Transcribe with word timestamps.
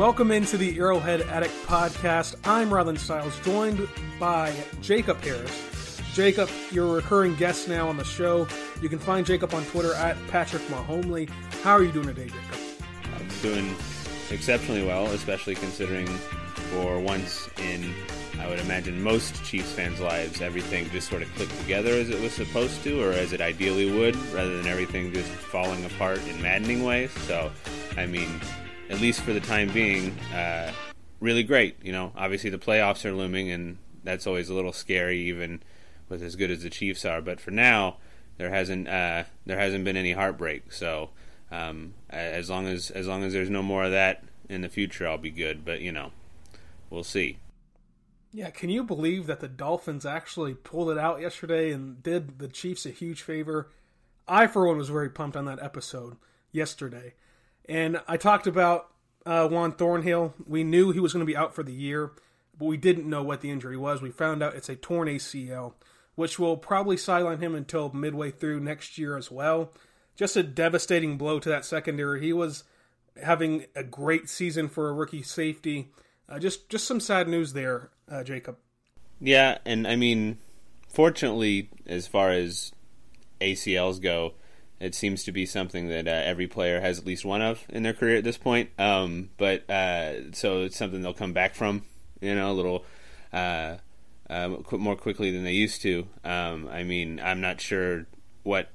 Welcome 0.00 0.30
into 0.30 0.56
the 0.56 0.78
Arrowhead 0.78 1.20
Addict 1.20 1.52
podcast. 1.66 2.34
I'm 2.44 2.70
Rylan 2.70 2.96
Stiles, 2.96 3.38
joined 3.40 3.86
by 4.18 4.50
Jacob 4.80 5.22
Harris. 5.22 6.00
Jacob, 6.14 6.48
you're 6.70 6.86
a 6.86 6.92
recurring 6.92 7.36
guest 7.36 7.68
now 7.68 7.86
on 7.86 7.98
the 7.98 8.04
show. 8.04 8.48
You 8.80 8.88
can 8.88 8.98
find 8.98 9.26
Jacob 9.26 9.52
on 9.52 9.62
Twitter 9.66 9.92
at 9.92 10.16
Patrick 10.28 10.62
Mahomely. 10.68 11.28
How 11.62 11.72
are 11.72 11.84
you 11.84 11.92
doing 11.92 12.06
today, 12.06 12.28
Jacob? 12.28 12.86
I'm 13.14 13.28
doing 13.42 13.76
exceptionally 14.30 14.82
well, 14.82 15.04
especially 15.08 15.54
considering 15.54 16.06
for 16.06 16.98
once 16.98 17.50
in, 17.58 17.92
I 18.38 18.48
would 18.48 18.60
imagine, 18.60 19.02
most 19.02 19.44
Chiefs 19.44 19.72
fans' 19.72 20.00
lives, 20.00 20.40
everything 20.40 20.88
just 20.88 21.10
sort 21.10 21.20
of 21.20 21.34
clicked 21.34 21.58
together 21.60 21.90
as 21.90 22.08
it 22.08 22.18
was 22.22 22.32
supposed 22.32 22.82
to, 22.84 23.02
or 23.02 23.12
as 23.12 23.34
it 23.34 23.42
ideally 23.42 23.90
would, 23.90 24.16
rather 24.32 24.56
than 24.56 24.66
everything 24.66 25.12
just 25.12 25.28
falling 25.28 25.84
apart 25.84 26.26
in 26.26 26.40
maddening 26.40 26.84
ways. 26.84 27.10
So, 27.26 27.52
I 27.98 28.06
mean, 28.06 28.40
at 28.90 29.00
least 29.00 29.22
for 29.22 29.32
the 29.32 29.40
time 29.40 29.72
being, 29.72 30.10
uh, 30.34 30.72
really 31.20 31.42
great. 31.42 31.76
You 31.82 31.92
know, 31.92 32.12
obviously 32.16 32.50
the 32.50 32.58
playoffs 32.58 33.04
are 33.04 33.12
looming, 33.12 33.50
and 33.50 33.78
that's 34.04 34.26
always 34.26 34.48
a 34.48 34.54
little 34.54 34.72
scary, 34.72 35.20
even 35.20 35.62
with 36.08 36.22
as 36.22 36.36
good 36.36 36.50
as 36.50 36.62
the 36.62 36.70
Chiefs 36.70 37.04
are. 37.04 37.20
But 37.22 37.40
for 37.40 37.52
now, 37.52 37.98
there 38.36 38.50
hasn't 38.50 38.88
uh, 38.88 39.24
there 39.46 39.58
hasn't 39.58 39.84
been 39.84 39.96
any 39.96 40.12
heartbreak. 40.12 40.72
So 40.72 41.10
um, 41.50 41.94
as 42.10 42.50
long 42.50 42.66
as 42.66 42.90
as 42.90 43.06
long 43.06 43.22
as 43.22 43.32
there's 43.32 43.50
no 43.50 43.62
more 43.62 43.84
of 43.84 43.92
that 43.92 44.24
in 44.48 44.62
the 44.62 44.68
future, 44.68 45.06
I'll 45.06 45.18
be 45.18 45.30
good. 45.30 45.64
But 45.64 45.80
you 45.80 45.92
know, 45.92 46.10
we'll 46.90 47.04
see. 47.04 47.38
Yeah, 48.32 48.50
can 48.50 48.70
you 48.70 48.84
believe 48.84 49.26
that 49.26 49.40
the 49.40 49.48
Dolphins 49.48 50.06
actually 50.06 50.54
pulled 50.54 50.90
it 50.90 50.98
out 50.98 51.20
yesterday 51.20 51.72
and 51.72 52.00
did 52.00 52.38
the 52.38 52.46
Chiefs 52.46 52.86
a 52.86 52.90
huge 52.90 53.22
favor? 53.22 53.70
I, 54.28 54.46
for 54.46 54.68
one, 54.68 54.78
was 54.78 54.88
very 54.88 55.10
pumped 55.10 55.36
on 55.36 55.46
that 55.46 55.60
episode 55.60 56.16
yesterday. 56.52 57.14
And 57.68 58.00
I 58.08 58.16
talked 58.16 58.46
about 58.46 58.90
uh, 59.26 59.48
Juan 59.48 59.72
Thornhill. 59.72 60.34
We 60.46 60.64
knew 60.64 60.92
he 60.92 61.00
was 61.00 61.12
going 61.12 61.24
to 61.24 61.30
be 61.30 61.36
out 61.36 61.54
for 61.54 61.62
the 61.62 61.72
year, 61.72 62.12
but 62.58 62.66
we 62.66 62.76
didn't 62.76 63.08
know 63.08 63.22
what 63.22 63.40
the 63.40 63.50
injury 63.50 63.76
was. 63.76 64.02
We 64.02 64.10
found 64.10 64.42
out 64.42 64.54
it's 64.54 64.68
a 64.68 64.76
torn 64.76 65.08
ACL, 65.08 65.74
which 66.14 66.38
will 66.38 66.56
probably 66.56 66.96
sideline 66.96 67.38
him 67.38 67.54
until 67.54 67.92
midway 67.92 68.30
through 68.30 68.60
next 68.60 68.98
year 68.98 69.16
as 69.16 69.30
well. 69.30 69.72
Just 70.16 70.36
a 70.36 70.42
devastating 70.42 71.16
blow 71.16 71.38
to 71.38 71.48
that 71.48 71.64
secondary. 71.64 72.20
He 72.20 72.32
was 72.32 72.64
having 73.22 73.66
a 73.74 73.82
great 73.84 74.28
season 74.28 74.68
for 74.68 74.88
a 74.88 74.92
rookie 74.92 75.22
safety. 75.22 75.90
Uh, 76.28 76.38
just 76.38 76.68
just 76.68 76.86
some 76.86 77.00
sad 77.00 77.28
news 77.28 77.52
there, 77.52 77.90
uh, 78.08 78.22
Jacob. 78.22 78.56
Yeah, 79.20 79.58
and 79.64 79.86
I 79.86 79.96
mean, 79.96 80.38
fortunately, 80.88 81.70
as 81.86 82.06
far 82.06 82.30
as 82.30 82.72
ACLs 83.40 84.00
go, 84.00 84.34
it 84.80 84.94
seems 84.94 85.24
to 85.24 85.32
be 85.32 85.44
something 85.44 85.88
that 85.88 86.08
uh, 86.08 86.10
every 86.10 86.46
player 86.46 86.80
has 86.80 86.98
at 86.98 87.06
least 87.06 87.24
one 87.24 87.42
of 87.42 87.64
in 87.68 87.82
their 87.82 87.92
career 87.92 88.16
at 88.16 88.24
this 88.24 88.38
point. 88.38 88.70
Um, 88.78 89.30
but 89.36 89.68
uh, 89.68 90.32
so 90.32 90.62
it's 90.62 90.76
something 90.76 91.02
they'll 91.02 91.12
come 91.12 91.34
back 91.34 91.54
from, 91.54 91.82
you 92.20 92.34
know, 92.34 92.50
a 92.50 92.54
little 92.54 92.84
uh, 93.32 93.76
more 94.72 94.96
quickly 94.96 95.30
than 95.30 95.44
they 95.44 95.52
used 95.52 95.82
to. 95.82 96.06
Um, 96.24 96.68
I 96.68 96.82
mean, 96.84 97.20
I'm 97.20 97.42
not 97.42 97.60
sure 97.60 98.06
what 98.42 98.70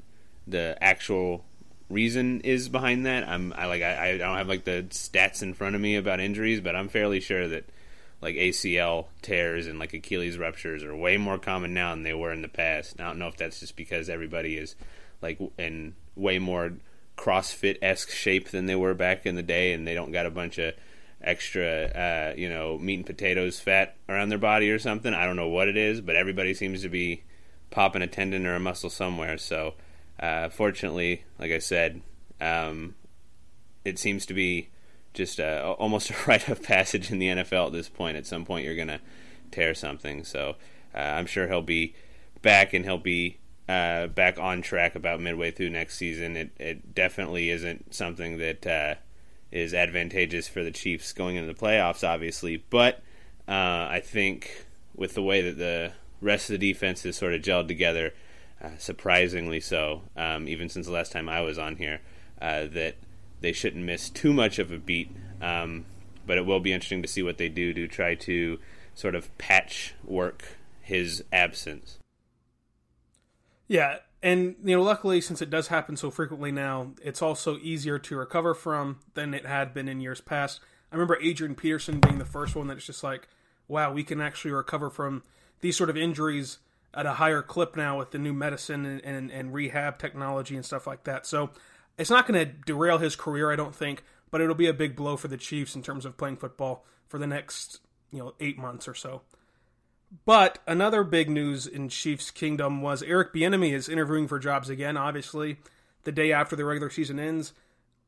the 0.47 0.78
actual 0.80 1.44
reason 1.90 2.41
is 2.41 2.69
behind 2.69 3.06
that. 3.07 3.28
I'm 3.28 3.53
I 3.53 3.66
like 3.66 3.81
I, 3.81 4.12
I 4.12 4.18
don't 4.18 4.38
have 4.38 4.47
like 4.47 4.63
the 4.63 4.85
stats 4.90 5.41
in 5.41 5.53
front 5.53 5.75
of 5.75 5.81
me 5.81 5.96
about 5.96 6.19
injuries, 6.19 6.62
but 6.62 6.75
I'm 6.75 6.88
fairly 6.88 7.19
sure 7.19 7.47
that 7.47 7.66
like 8.22 8.35
ACL 8.35 9.06
tears 9.22 9.68
and 9.68 9.80
like 9.80 9.94
Achilles 9.94 10.38
ruptures 10.38 10.84
are 10.84 10.96
way 10.96 11.18
more 11.18 11.38
common 11.38 11.74
now 11.74 11.91
than 11.91 12.03
they 12.03 12.13
were 12.13 12.31
in 12.31 12.41
the 12.41 12.47
past. 12.47 13.00
I 13.00 13.03
don't 13.03 13.19
know 13.19 13.28
if 13.28 13.38
that's 13.38 13.59
just 13.59 13.75
because 13.75 14.09
everybody 14.09 14.57
is 14.57 14.75
like 15.22 15.40
in 15.58 15.96
way 16.16 16.40
more 16.40 16.74
CrossFit 17.18 17.78
esque 17.81 18.12
shape 18.12 18.50
than 18.50 18.66
they 18.66 18.76
were 18.76 18.94
back 18.94 19.26
in 19.26 19.36
the 19.36 19.44
day, 19.44 19.74
and 19.74 19.88
they 19.88 19.94
don't 19.94 20.12
got 20.12 20.26
a 20.26 20.31
bunch 20.31 20.58
of 20.58 20.74
extra, 21.22 21.86
uh, 21.86 22.34
you 22.38 22.50
know, 22.50 22.78
meat 22.78 22.96
and 22.96 23.06
potatoes 23.06 23.59
fat 23.59 23.96
around 24.08 24.30
their 24.30 24.38
body 24.38 24.70
or 24.70 24.80
something. 24.80 25.14
I 25.14 25.25
don't 25.25 25.36
know 25.36 25.48
what 25.48 25.68
it 25.68 25.78
is, 25.78 26.02
but 26.02 26.16
everybody 26.16 26.54
seems 26.54 26.81
to 26.84 26.90
be 26.90 27.24
popping 27.72 28.02
a 28.02 28.08
tendon 28.08 28.46
or 28.46 28.56
a 28.56 28.59
muscle 28.59 28.90
somewhere. 28.90 29.38
So, 29.38 29.74
uh, 30.20 30.50
fortunately, 30.50 31.24
like 31.40 31.52
I 31.52 31.59
said, 31.59 32.02
um, 32.40 32.96
it 33.84 33.98
seems 33.98 34.25
to 34.28 34.34
be 34.34 34.70
just 35.14 35.40
a, 35.40 35.64
almost 35.64 36.09
a 36.12 36.16
rite 36.28 36.48
of 36.50 36.62
passage 36.62 37.12
in 37.12 37.20
the 37.20 37.28
NFL 37.28 37.68
at 37.68 37.74
this 37.74 37.90
point. 37.90 38.18
At 38.18 38.28
some 38.28 38.46
point, 38.46 38.66
you're 38.66 38.75
gonna 38.75 39.02
tear 39.52 39.74
something. 39.74 40.24
So, 40.24 40.56
uh, 40.94 41.00
I'm 41.00 41.25
sure 41.25 41.48
he'll 41.48 41.62
be 41.62 41.96
back 42.42 42.74
and 42.74 42.86
he'll 42.86 42.98
be 42.98 43.40
uh, 43.68 44.08
back 44.08 44.40
on 44.40 44.62
track 44.62 44.96
about 44.96 45.20
midway 45.20 45.52
through 45.52 45.70
next 45.70 45.98
season. 45.98 46.38
It 46.38 46.52
it 46.58 46.96
definitely 46.96 47.50
isn't 47.50 47.94
something 47.94 48.38
that 48.38 48.68
uh, 48.68 48.96
is 49.52 49.74
advantageous 49.74 50.48
for 50.48 50.64
the 50.64 50.72
Chiefs 50.72 51.14
going 51.14 51.36
into 51.36 51.52
the 51.52 51.59
playoffs, 51.59 52.08
obviously. 52.08 52.64
But 52.70 53.02
uh, 53.48 53.88
I 53.90 54.02
think 54.04 54.66
with 54.96 55.14
the 55.14 55.24
way 55.24 55.42
that 55.42 55.58
the 55.58 55.94
rest 56.22 56.50
of 56.50 56.59
the 56.59 56.72
defense 56.72 57.06
is 57.06 57.16
sort 57.16 57.34
of 57.34 57.42
gelled 57.42 57.68
together, 57.68 58.14
uh, 58.62 58.70
surprisingly 58.78 59.59
so, 59.59 60.02
um, 60.16 60.48
even 60.48 60.70
since 60.70 60.86
the 60.86 60.92
last 60.92 61.12
time 61.12 61.28
I 61.28 61.42
was 61.42 61.58
on 61.58 61.75
here, 61.78 62.02
uh, 62.42 62.66
that 62.68 62.96
they 63.42 63.52
shouldn't 63.52 63.86
miss 63.86 64.09
too 64.09 64.34
much 64.34 64.59
of 64.59 64.72
a 64.72 64.78
beat. 64.78 65.12
Um, 65.42 65.86
but 66.25 66.38
it 66.38 66.46
will 66.46 66.59
be 66.59 66.74
interesting 66.74 67.02
to 67.02 67.08
see 67.08 67.22
what 67.22 67.38
they 67.38 67.50
do 67.50 67.74
to 67.74 67.88
try 67.88 68.16
to 68.16 68.59
sort 68.96 69.16
of 69.16 69.36
patch 69.38 69.94
work 70.04 70.58
his 70.81 71.24
absence. 71.31 71.98
Yeah, 73.68 73.98
and 74.22 74.56
you 74.64 74.76
know, 74.76 74.84
luckily, 74.84 75.22
since 75.22 75.42
it 75.42 75.50
does 75.50 75.68
happen 75.68 75.98
so 75.98 76.12
frequently 76.12 76.52
now, 76.52 76.92
it's 77.02 77.22
also 77.22 77.58
easier 77.59 78.00
to 78.00 78.18
recover 78.18 78.53
from 78.53 79.00
than 79.14 79.34
it 79.34 79.46
had 79.46 79.74
been 79.74 79.88
in 79.88 80.02
years 80.02 80.22
past. 80.22 80.59
I 80.92 80.96
remember 80.96 81.18
Adrian 81.22 81.56
Peterson 81.56 82.00
being 82.00 82.20
the 82.20 82.25
first 82.25 82.56
one 82.56 82.68
that's 82.68 82.86
just 82.86 83.04
like, 83.04 83.28
wow, 83.68 83.92
we 83.92 84.04
can 84.04 84.22
actually 84.22 84.52
recover 84.52 84.90
from 84.90 85.24
these 85.62 85.75
sort 85.75 85.90
of 85.90 85.98
injuries 85.98 86.59
at 86.94 87.06
a 87.06 87.14
higher 87.14 87.42
clip 87.42 87.75
now 87.75 87.98
with 87.98 88.12
the 88.12 88.18
new 88.18 88.34
medicine 88.34 88.86
and, 88.86 89.04
and, 89.04 89.31
and 89.31 89.54
rehab 89.54 89.98
technology 89.98 90.56
and 90.56 90.66
stuff 90.66 90.88
like 90.88 91.04
that. 91.04 91.25
So 91.25 91.50
it's 91.98 92.09
not 92.09 92.28
going 92.28 92.40
to 92.40 92.54
derail 92.66 93.00
his 93.00 93.16
career, 93.16 93.52
I 93.52 93.56
don't 93.56 93.75
think, 93.75 94.04
but 94.31 94.42
it'll 94.42 94.56
be 94.56 94.68
a 94.68 94.74
big 94.74 94.96
blow 94.96 95.18
for 95.18 95.28
the 95.28 95.38
Chiefs 95.38 95.75
in 95.75 95.84
terms 95.84 96.06
of 96.06 96.18
playing 96.18 96.38
football 96.38 96.86
for 97.08 97.18
the 97.18 97.28
next 97.28 97.80
you 98.12 98.20
know 98.20 98.34
eight 98.40 98.58
months 98.58 98.88
or 98.88 98.96
so. 98.96 99.22
But 100.24 100.59
another 100.66 101.03
big 101.03 101.30
news 101.30 101.68
in 101.68 101.90
Chiefs 101.90 102.31
Kingdom 102.31 102.81
was 102.81 103.03
Eric 103.03 103.34
Bieniemy 103.34 103.74
is 103.74 103.90
interviewing 103.90 104.28
for 104.28 104.40
jobs 104.40 104.70
again. 104.70 104.96
Obviously, 104.96 105.58
the 106.03 106.12
day 106.12 106.31
after 106.31 106.56
the 106.56 106.64
regular 106.64 106.90
season 106.90 107.20
ends, 107.20 107.53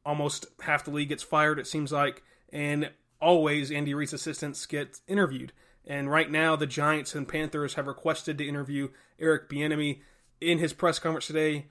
almost 0.06 0.46
half 0.62 0.86
the 0.86 0.92
league 0.92 1.10
gets 1.10 1.24
fired. 1.24 1.60
It 1.60 1.68
seems 1.68 1.92
like, 1.92 2.24
and 2.54 2.92
always 3.20 3.72
Andy 3.72 3.94
Reid's 3.94 4.14
assistants 4.14 4.66
get 4.66 5.02
interviewed. 5.08 5.52
And 5.86 6.10
right 6.10 6.30
now, 6.30 6.56
the 6.56 6.68
Giants 6.68 7.16
and 7.16 7.28
Panthers 7.28 7.74
have 7.74 7.88
requested 7.88 8.38
to 8.38 8.48
interview 8.48 8.90
Eric 9.20 9.50
Bieniemy. 9.50 10.02
In 10.40 10.60
his 10.60 10.72
press 10.72 11.00
conference 11.00 11.28
today, 11.28 11.66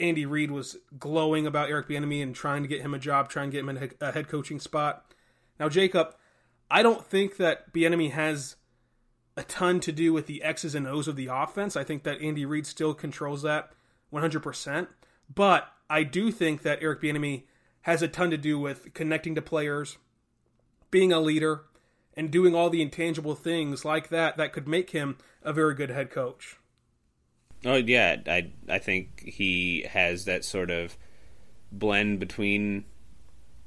Andy 0.00 0.26
Reid 0.26 0.50
was 0.50 0.76
glowing 0.98 1.46
about 1.46 1.68
Eric 1.68 1.88
Bieniemy 1.88 2.22
and 2.22 2.34
trying 2.34 2.62
to 2.62 2.68
get 2.68 2.80
him 2.80 2.92
a 2.92 2.98
job, 2.98 3.28
trying 3.28 3.50
to 3.50 3.56
get 3.56 3.68
him 3.68 3.92
a 4.00 4.12
head 4.12 4.28
coaching 4.28 4.58
spot. 4.58 5.14
Now, 5.60 5.68
Jacob, 5.68 6.14
I 6.70 6.82
don't 6.82 7.04
think 7.04 7.36
that 7.36 7.72
Bieniemy 7.72 8.10
has 8.12 8.56
a 9.40 9.44
ton 9.44 9.80
to 9.80 9.90
do 9.90 10.12
with 10.12 10.26
the 10.26 10.42
X's 10.42 10.74
and 10.74 10.86
O's 10.86 11.08
of 11.08 11.16
the 11.16 11.28
offense. 11.32 11.74
I 11.74 11.82
think 11.82 12.02
that 12.02 12.20
Andy 12.20 12.44
Reid 12.44 12.66
still 12.66 12.92
controls 12.92 13.40
that 13.40 13.72
100%. 14.12 14.88
But 15.34 15.66
I 15.88 16.02
do 16.02 16.30
think 16.30 16.60
that 16.62 16.82
Eric 16.82 17.00
Bieniemy 17.00 17.44
has 17.82 18.02
a 18.02 18.08
ton 18.08 18.30
to 18.30 18.36
do 18.36 18.58
with 18.58 18.92
connecting 18.92 19.34
to 19.36 19.42
players, 19.42 19.96
being 20.90 21.10
a 21.10 21.20
leader, 21.20 21.62
and 22.12 22.30
doing 22.30 22.54
all 22.54 22.68
the 22.68 22.82
intangible 22.82 23.34
things 23.34 23.82
like 23.82 24.08
that 24.08 24.36
that 24.36 24.52
could 24.52 24.68
make 24.68 24.90
him 24.90 25.16
a 25.42 25.54
very 25.54 25.74
good 25.74 25.88
head 25.88 26.10
coach. 26.10 26.56
Oh 27.64 27.76
yeah, 27.76 28.16
I 28.26 28.50
I 28.68 28.78
think 28.78 29.22
he 29.24 29.86
has 29.88 30.26
that 30.26 30.44
sort 30.44 30.70
of 30.70 30.98
blend 31.72 32.20
between 32.20 32.84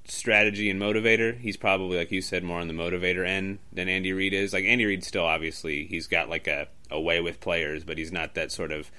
strategy 0.06 0.70
and 0.70 0.82
motivator. 0.82 1.38
He's 1.38 1.58
probably, 1.58 1.98
like 1.98 2.12
you 2.12 2.22
said, 2.22 2.44
more 2.44 2.60
on 2.60 2.68
the 2.68 2.74
motivator 2.74 3.26
end 3.28 3.60
than 3.72 3.90
Andy 3.90 4.14
Reid 4.14 4.34
is. 4.34 4.54
Like 4.54 4.66
Andy 4.66 4.86
Reid, 4.86 5.04
still 5.04 5.26
obviously 5.26 5.86
he's 5.86 6.08
got 6.08 6.30
like 6.30 6.48
a, 6.48 6.68
a 6.92 7.00
way 7.00 7.22
with 7.22 7.40
players, 7.40 7.84
but 7.84 7.98
he's 7.98 8.12
not 8.12 8.36
that 8.36 8.52
sort 8.52 8.72
of 8.72 8.92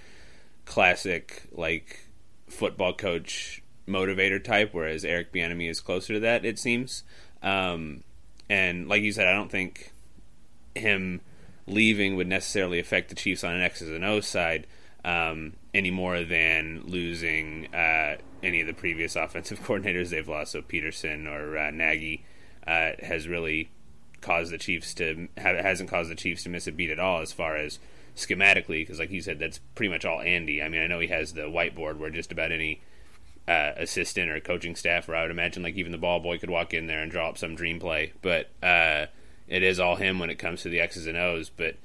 classic 0.65 1.45
like 1.53 2.09
football 2.49 2.95
coach 2.95 3.63
motivator 3.87 4.43
type. 4.43 4.71
Whereas 4.73 5.05
Eric 5.05 5.33
Bieniemy 5.33 5.69
is 5.69 5.81
closer 5.81 6.15
to 6.15 6.21
that, 6.21 6.45
it 6.45 6.59
seems. 6.59 7.05
Um, 7.43 8.03
and 8.49 8.89
like 8.89 9.03
you 9.03 9.13
said, 9.13 9.27
I 9.27 9.33
don't 9.33 9.51
think 9.51 9.93
him 10.75 11.21
leaving 11.67 12.17
would 12.17 12.27
necessarily 12.27 12.79
affect 12.79 13.09
the 13.09 13.15
Chiefs 13.15 13.45
on 13.45 13.55
an 13.55 13.63
X's 13.63 13.91
and 13.91 14.05
O's 14.05 14.27
side 14.27 14.67
um, 15.05 15.55
any 15.73 15.91
more 15.91 16.23
than 16.25 16.83
losing 16.87 17.73
uh, 17.75 18.17
any 18.45 18.61
of 18.61 18.67
the 18.67 18.75
previous 18.75 19.17
offensive 19.17 19.61
coordinators 19.61 20.11
they've 20.11 20.29
lost. 20.29 20.53
So 20.53 20.63
Pederson 20.63 21.27
or 21.27 21.57
uh, 21.59 21.71
Nagy 21.71 22.25
uh, 22.67 22.93
has 23.01 23.29
really 23.29 23.71
caused 24.21 24.53
the 24.53 24.59
Chiefs 24.59 24.95
to 24.95 25.29
have, 25.37 25.57
hasn't 25.57 25.91
caused 25.91 26.11
the 26.11 26.15
Chiefs 26.15 26.45
to 26.45 26.49
miss 26.49 26.67
a 26.67 26.73
beat 26.73 26.91
at 26.91 26.99
all 26.99 27.21
as 27.21 27.33
far 27.33 27.57
as 27.57 27.79
schematically 28.17 28.81
because 28.81 29.01
like 29.01 29.11
you 29.11 29.21
said 29.21 29.41
that's 29.41 29.59
pretty 29.75 29.91
much 29.91 30.05
all 30.05 30.21
Andy. 30.21 30.63
I 30.63 30.69
mean 30.69 30.81
I 30.81 30.87
know 30.87 31.01
he 31.01 31.09
has 31.09 31.33
the 31.33 31.43
whiteboard 31.43 31.99
where 31.99 32.11
just 32.11 32.33
about 32.33 32.53
any 32.53 32.81
uh, 33.47 33.73
assistant 33.77 34.31
or 34.31 34.41
coaching 34.41 34.77
staff, 34.77 35.09
or 35.09 35.15
I 35.15 35.23
would 35.23 35.31
imagine 35.31 35.63
like 35.63 35.75
even 35.75 35.93
the 35.93 35.99
ball 35.99 36.21
boy 36.21 36.39
could 36.39 36.51
walk 36.51 36.73
in 36.73 36.87
there 36.87 37.03
and 37.03 37.11
draw 37.11 37.29
up 37.29 37.39
some 37.39 37.55
dream 37.55 37.79
play. 37.79 38.13
But 38.23 38.51
uh, 38.63 39.07
it 39.49 39.63
is 39.63 39.79
all 39.79 39.97
him 39.97 40.19
when 40.19 40.31
it 40.31 40.39
comes 40.39 40.63
to 40.63 40.69
the 40.69 40.81
X's 40.81 41.07
and 41.07 41.19
O's. 41.19 41.51
But 41.51 41.77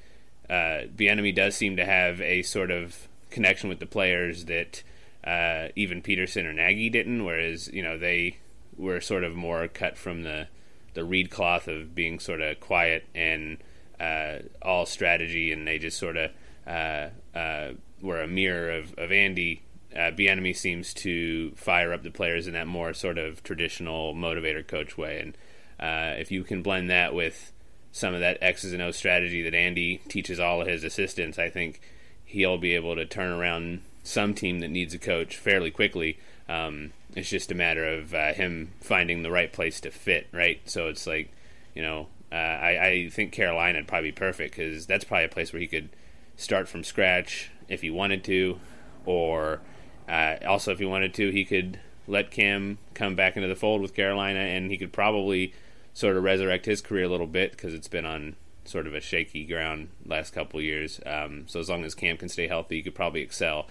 uh, 0.49 0.87
Bieniemy 0.95 1.35
does 1.35 1.55
seem 1.55 1.75
to 1.77 1.85
have 1.85 2.21
a 2.21 2.41
sort 2.43 2.71
of 2.71 3.07
connection 3.29 3.69
with 3.69 3.79
the 3.79 3.85
players 3.85 4.45
that 4.45 4.83
uh, 5.23 5.69
even 5.75 6.01
Pederson 6.01 6.45
or 6.45 6.53
Nagy 6.53 6.89
didn't. 6.89 7.25
Whereas 7.25 7.67
you 7.71 7.83
know 7.83 7.97
they 7.97 8.37
were 8.77 9.01
sort 9.01 9.23
of 9.23 9.35
more 9.35 9.67
cut 9.67 9.97
from 9.97 10.23
the 10.23 10.47
the 10.93 11.03
Reid 11.03 11.29
cloth 11.29 11.67
of 11.67 11.93
being 11.93 12.19
sort 12.19 12.41
of 12.41 12.59
quiet 12.59 13.05
and 13.13 13.57
uh, 13.99 14.39
all 14.61 14.85
strategy, 14.85 15.51
and 15.51 15.67
they 15.67 15.77
just 15.77 15.97
sort 15.97 16.17
of 16.17 16.31
uh, 16.65 17.09
uh, 17.35 17.71
were 18.01 18.21
a 18.21 18.27
mirror 18.27 18.71
of, 18.71 18.93
of 18.97 19.11
Andy. 19.11 19.63
Uh, 19.93 20.11
Bieniemy 20.11 20.55
seems 20.55 20.93
to 20.93 21.51
fire 21.55 21.93
up 21.93 22.03
the 22.03 22.11
players 22.11 22.47
in 22.47 22.53
that 22.53 22.67
more 22.67 22.93
sort 22.93 23.17
of 23.17 23.43
traditional 23.43 24.13
motivator 24.13 24.65
coach 24.65 24.97
way, 24.97 25.19
and 25.19 25.37
uh, 25.79 26.19
if 26.19 26.31
you 26.31 26.43
can 26.43 26.61
blend 26.61 26.89
that 26.89 27.13
with 27.13 27.51
some 27.91 28.13
of 28.13 28.19
that 28.19 28.37
X's 28.41 28.73
and 28.73 28.81
O 28.81 28.91
strategy 28.91 29.41
that 29.41 29.55
Andy 29.55 29.97
teaches 30.07 30.39
all 30.39 30.61
of 30.61 30.67
his 30.67 30.83
assistants, 30.83 31.39
I 31.39 31.49
think 31.49 31.81
he'll 32.23 32.59
be 32.59 32.75
able 32.75 32.95
to 32.95 33.05
turn 33.05 33.31
around 33.31 33.81
some 34.03 34.33
team 34.33 34.59
that 34.59 34.69
needs 34.69 34.93
a 34.93 34.99
coach 34.99 35.37
fairly 35.37 35.71
quickly. 35.71 36.19
Um, 36.47 36.91
it's 37.15 37.29
just 37.29 37.51
a 37.51 37.55
matter 37.55 37.85
of 37.85 38.13
uh, 38.13 38.33
him 38.33 38.71
finding 38.81 39.23
the 39.23 39.31
right 39.31 39.51
place 39.51 39.79
to 39.81 39.91
fit, 39.91 40.27
right? 40.31 40.61
So 40.65 40.87
it's 40.87 41.05
like, 41.05 41.31
you 41.73 41.81
know, 41.81 42.07
uh, 42.31 42.35
I, 42.35 42.85
I, 42.85 43.09
think 43.09 43.31
Carolina 43.31 43.79
would 43.79 43.87
probably 43.87 44.09
be 44.09 44.15
perfect 44.15 44.55
because 44.55 44.85
that's 44.85 45.03
probably 45.03 45.25
a 45.25 45.29
place 45.29 45.51
where 45.51 45.59
he 45.59 45.67
could 45.67 45.89
start 46.37 46.67
from 46.67 46.83
scratch 46.83 47.51
if 47.67 47.81
he 47.81 47.89
wanted 47.89 48.23
to, 48.25 48.59
or 49.05 49.61
uh, 50.07 50.35
also 50.47 50.71
if 50.71 50.79
he 50.79 50.85
wanted 50.85 51.13
to, 51.15 51.31
he 51.31 51.43
could 51.43 51.79
let 52.07 52.31
Cam 52.31 52.77
come 52.93 53.15
back 53.15 53.35
into 53.35 53.47
the 53.47 53.55
fold 53.55 53.81
with 53.81 53.95
Carolina, 53.95 54.39
and 54.39 54.69
he 54.69 54.77
could 54.77 54.93
probably 54.93 55.53
sort 55.93 56.17
of 56.17 56.23
resurrect 56.23 56.65
his 56.65 56.81
career 56.81 57.05
a 57.05 57.09
little 57.09 57.27
bit 57.27 57.51
because 57.51 57.73
it's 57.73 57.87
been 57.87 58.05
on 58.05 58.35
sort 58.63 58.87
of 58.87 58.93
a 58.93 59.01
shaky 59.01 59.45
ground 59.45 59.89
last 60.05 60.33
couple 60.33 60.61
years. 60.61 60.99
Um, 61.05 61.43
so 61.47 61.59
as 61.59 61.69
long 61.69 61.83
as 61.83 61.95
Cam 61.95 62.17
can 62.17 62.29
stay 62.29 62.47
healthy, 62.47 62.77
he 62.77 62.83
could 62.83 62.95
probably 62.95 63.21
excel 63.21 63.67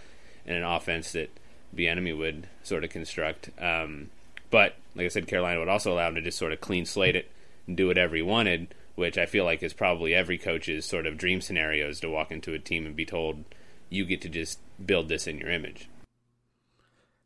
in 0.48 0.56
an 0.56 0.64
offense 0.64 1.12
that 1.12 1.30
the 1.72 1.84
Bieniemy 1.84 2.16
would 2.16 2.48
sort 2.62 2.82
of 2.82 2.90
construct. 2.90 3.50
Um, 3.60 4.08
but 4.50 4.76
like 4.94 5.04
I 5.04 5.08
said, 5.08 5.28
Carolina 5.28 5.60
would 5.60 5.68
also 5.68 5.92
allow 5.92 6.08
him 6.08 6.14
to 6.14 6.22
just 6.22 6.38
sort 6.38 6.52
of 6.52 6.60
clean 6.60 6.86
slate 6.86 7.14
it 7.14 7.30
and 7.66 7.76
do 7.76 7.86
whatever 7.86 8.16
he 8.16 8.22
wanted, 8.22 8.74
which 8.94 9.18
I 9.18 9.26
feel 9.26 9.44
like 9.44 9.62
is 9.62 9.74
probably 9.74 10.14
every 10.14 10.38
coach's 10.38 10.86
sort 10.86 11.06
of 11.06 11.18
dream 11.18 11.42
scenario 11.42 11.88
is 11.90 12.00
to 12.00 12.08
walk 12.08 12.32
into 12.32 12.54
a 12.54 12.58
team 12.58 12.86
and 12.86 12.96
be 12.96 13.04
told 13.04 13.44
you 13.90 14.06
get 14.06 14.22
to 14.22 14.28
just 14.30 14.58
build 14.84 15.08
this 15.08 15.26
in 15.26 15.38
your 15.38 15.50
image. 15.50 15.88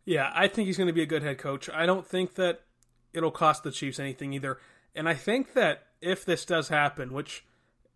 Yeah, 0.05 0.33
I 0.35 0.49
think 0.49 0.67
he's 0.67 0.77
going 0.77 0.89
to 0.89 0.93
be 0.93 1.03
a 1.03 1.07
good 1.07 1.23
head 1.23 1.39
coach. 1.39 1.71
I 1.73 1.87
don't 1.87 2.07
think 2.07 2.35
that 2.35 2.63
it'll 3.13 3.31
cost 3.31 3.63
the 3.63 3.71
Chiefs 3.71 4.01
anything 4.01 4.33
either. 4.33 4.59
And 4.97 5.09
I 5.09 5.15
think 5.15 5.55
that 5.55 5.87
if 6.01 6.25
this 6.25 6.45
does 6.45 6.69
happen, 6.69 7.13
which 7.13 7.45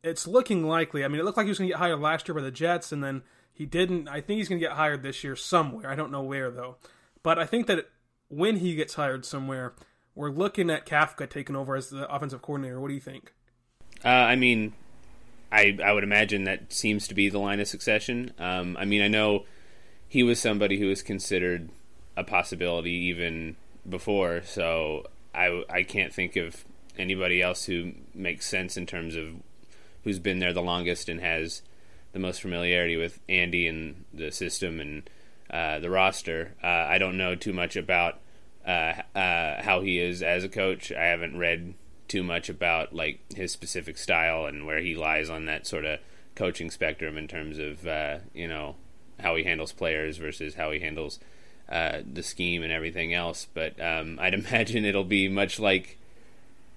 it's 0.04 0.28
looking 0.28 0.64
likely, 0.64 1.04
I 1.04 1.08
mean, 1.08 1.20
it 1.20 1.24
looked 1.24 1.36
like 1.36 1.46
he 1.46 1.50
was 1.50 1.58
going 1.58 1.68
to 1.68 1.74
get 1.74 1.80
hired 1.80 1.98
last 1.98 2.28
year 2.28 2.34
by 2.36 2.42
the 2.42 2.52
Jets, 2.52 2.92
and 2.92 3.02
then 3.02 3.22
he 3.56 3.64
didn't. 3.64 4.06
I 4.06 4.20
think 4.20 4.36
he's 4.36 4.50
going 4.50 4.60
to 4.60 4.66
get 4.66 4.76
hired 4.76 5.02
this 5.02 5.24
year 5.24 5.34
somewhere. 5.34 5.90
I 5.90 5.94
don't 5.94 6.10
know 6.12 6.22
where, 6.22 6.50
though. 6.50 6.76
But 7.22 7.38
I 7.38 7.46
think 7.46 7.66
that 7.68 7.88
when 8.28 8.56
he 8.56 8.74
gets 8.74 8.94
hired 8.94 9.24
somewhere, 9.24 9.72
we're 10.14 10.30
looking 10.30 10.68
at 10.68 10.84
Kafka 10.84 11.28
taking 11.28 11.56
over 11.56 11.74
as 11.74 11.88
the 11.88 12.06
offensive 12.14 12.42
coordinator. 12.42 12.78
What 12.78 12.88
do 12.88 12.94
you 12.94 13.00
think? 13.00 13.32
Uh, 14.04 14.08
I 14.08 14.36
mean, 14.36 14.74
I 15.50 15.78
I 15.82 15.92
would 15.92 16.04
imagine 16.04 16.44
that 16.44 16.70
seems 16.70 17.08
to 17.08 17.14
be 17.14 17.30
the 17.30 17.38
line 17.38 17.58
of 17.58 17.66
succession. 17.66 18.32
Um, 18.38 18.76
I 18.76 18.84
mean, 18.84 19.00
I 19.00 19.08
know 19.08 19.46
he 20.06 20.22
was 20.22 20.38
somebody 20.38 20.78
who 20.78 20.88
was 20.88 21.00
considered 21.00 21.70
a 22.14 22.24
possibility 22.24 22.92
even 22.92 23.56
before, 23.88 24.42
so 24.44 25.06
I 25.34 25.64
I 25.70 25.82
can't 25.82 26.12
think 26.12 26.36
of 26.36 26.62
anybody 26.98 27.40
else 27.40 27.64
who 27.64 27.92
makes 28.14 28.46
sense 28.46 28.76
in 28.76 28.84
terms 28.84 29.16
of 29.16 29.28
who's 30.04 30.18
been 30.18 30.40
there 30.40 30.52
the 30.52 30.60
longest 30.60 31.08
and 31.08 31.20
has 31.20 31.62
the 32.16 32.20
most 32.20 32.40
familiarity 32.40 32.96
with 32.96 33.20
Andy 33.28 33.68
and 33.68 34.06
the 34.14 34.30
system 34.30 34.80
and 34.80 35.10
uh, 35.50 35.78
the 35.80 35.90
roster. 35.90 36.54
Uh, 36.64 36.66
I 36.66 36.96
don't 36.96 37.18
know 37.18 37.34
too 37.34 37.52
much 37.52 37.76
about 37.76 38.20
uh, 38.66 38.94
uh 39.14 39.62
how 39.62 39.82
he 39.82 39.98
is 39.98 40.22
as 40.22 40.42
a 40.42 40.48
coach. 40.48 40.90
I 40.90 41.04
haven't 41.04 41.36
read 41.36 41.74
too 42.08 42.22
much 42.22 42.48
about 42.48 42.94
like 42.94 43.20
his 43.34 43.52
specific 43.52 43.98
style 43.98 44.46
and 44.46 44.64
where 44.64 44.80
he 44.80 44.96
lies 44.96 45.28
on 45.28 45.44
that 45.44 45.66
sort 45.66 45.84
of 45.84 46.00
coaching 46.34 46.70
spectrum 46.70 47.18
in 47.18 47.28
terms 47.28 47.58
of 47.58 47.86
uh, 47.86 48.20
you 48.32 48.48
know 48.48 48.76
how 49.20 49.36
he 49.36 49.44
handles 49.44 49.72
players 49.72 50.16
versus 50.16 50.54
how 50.54 50.70
he 50.70 50.80
handles 50.80 51.20
uh, 51.68 51.98
the 52.10 52.22
scheme 52.22 52.62
and 52.62 52.72
everything 52.72 53.12
else. 53.12 53.46
But 53.52 53.78
um, 53.78 54.18
I'd 54.18 54.32
imagine 54.42 54.86
it'll 54.86 55.04
be 55.04 55.28
much 55.28 55.60
like 55.60 55.98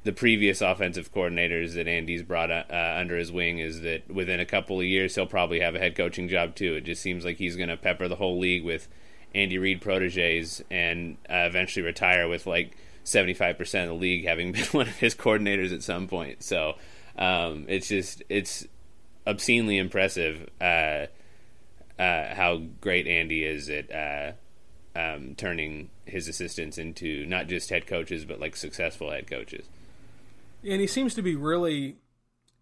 the 0.04 0.14
previous 0.14 0.62
offensive 0.62 1.14
coordinators 1.14 1.74
that 1.74 1.88
Andy's 1.88 2.24
brought 2.24 2.52
uh, 2.52 2.64
under 2.98 3.18
his 3.18 3.32
wing 3.32 3.60
is 3.60 3.82
that 3.82 4.10
within 4.10 4.40
a 4.40 4.46
couple 4.46 4.80
of 4.80 4.86
years 4.86 5.16
he'll 5.16 5.26
probably 5.26 5.60
have 5.60 5.76
a 5.76 5.80
head 5.80 5.96
coaching 5.96 6.30
job 6.30 6.56
too. 6.56 6.76
It 6.76 6.86
just 6.86 7.02
seems 7.02 7.26
like 7.26 7.38
he's 7.38 7.58
going 7.58 7.70
to 7.70 7.78
pepper 7.78 8.08
the 8.08 8.16
whole 8.16 8.40
league 8.40 8.64
with 8.64 8.88
Andy 9.36 9.58
Reid 9.58 9.82
proteges 9.82 10.64
and 10.72 11.18
uh, 11.30 11.46
eventually 11.48 11.86
retire 11.86 12.28
with 12.28 12.48
like 12.48 12.78
75% 13.04 13.84
of 13.84 13.90
the 13.90 13.94
league 13.94 14.26
having 14.26 14.52
been 14.54 14.66
one 14.68 14.88
of 14.88 14.96
his 14.96 15.16
coordinators 15.16 15.74
at 15.74 15.84
some 15.84 16.08
point. 16.08 16.44
So 16.44 16.76
um, 17.18 17.66
it's 17.68 17.90
just 17.90 18.24
it's 18.30 18.66
obscenely 19.28 19.78
impressive 19.78 20.50
uh, 20.62 21.06
uh 22.00 22.34
how 22.34 22.62
great 22.80 23.06
Andy 23.06 23.44
is 23.44 23.70
at 23.70 23.92
uh, 23.92 24.32
um, 24.98 25.36
turning 25.36 25.90
his 26.06 26.30
assistants 26.30 26.78
into 26.78 27.26
not 27.26 27.48
just 27.48 27.70
head 27.70 27.86
coaches 27.86 28.24
but 28.24 28.40
like 28.40 28.56
successful 28.56 29.12
head 29.12 29.30
coaches 29.30 29.66
and 30.64 30.82
he 30.82 30.88
seems 30.88 31.14
to 31.16 31.22
be 31.22 31.36
really 31.36 31.98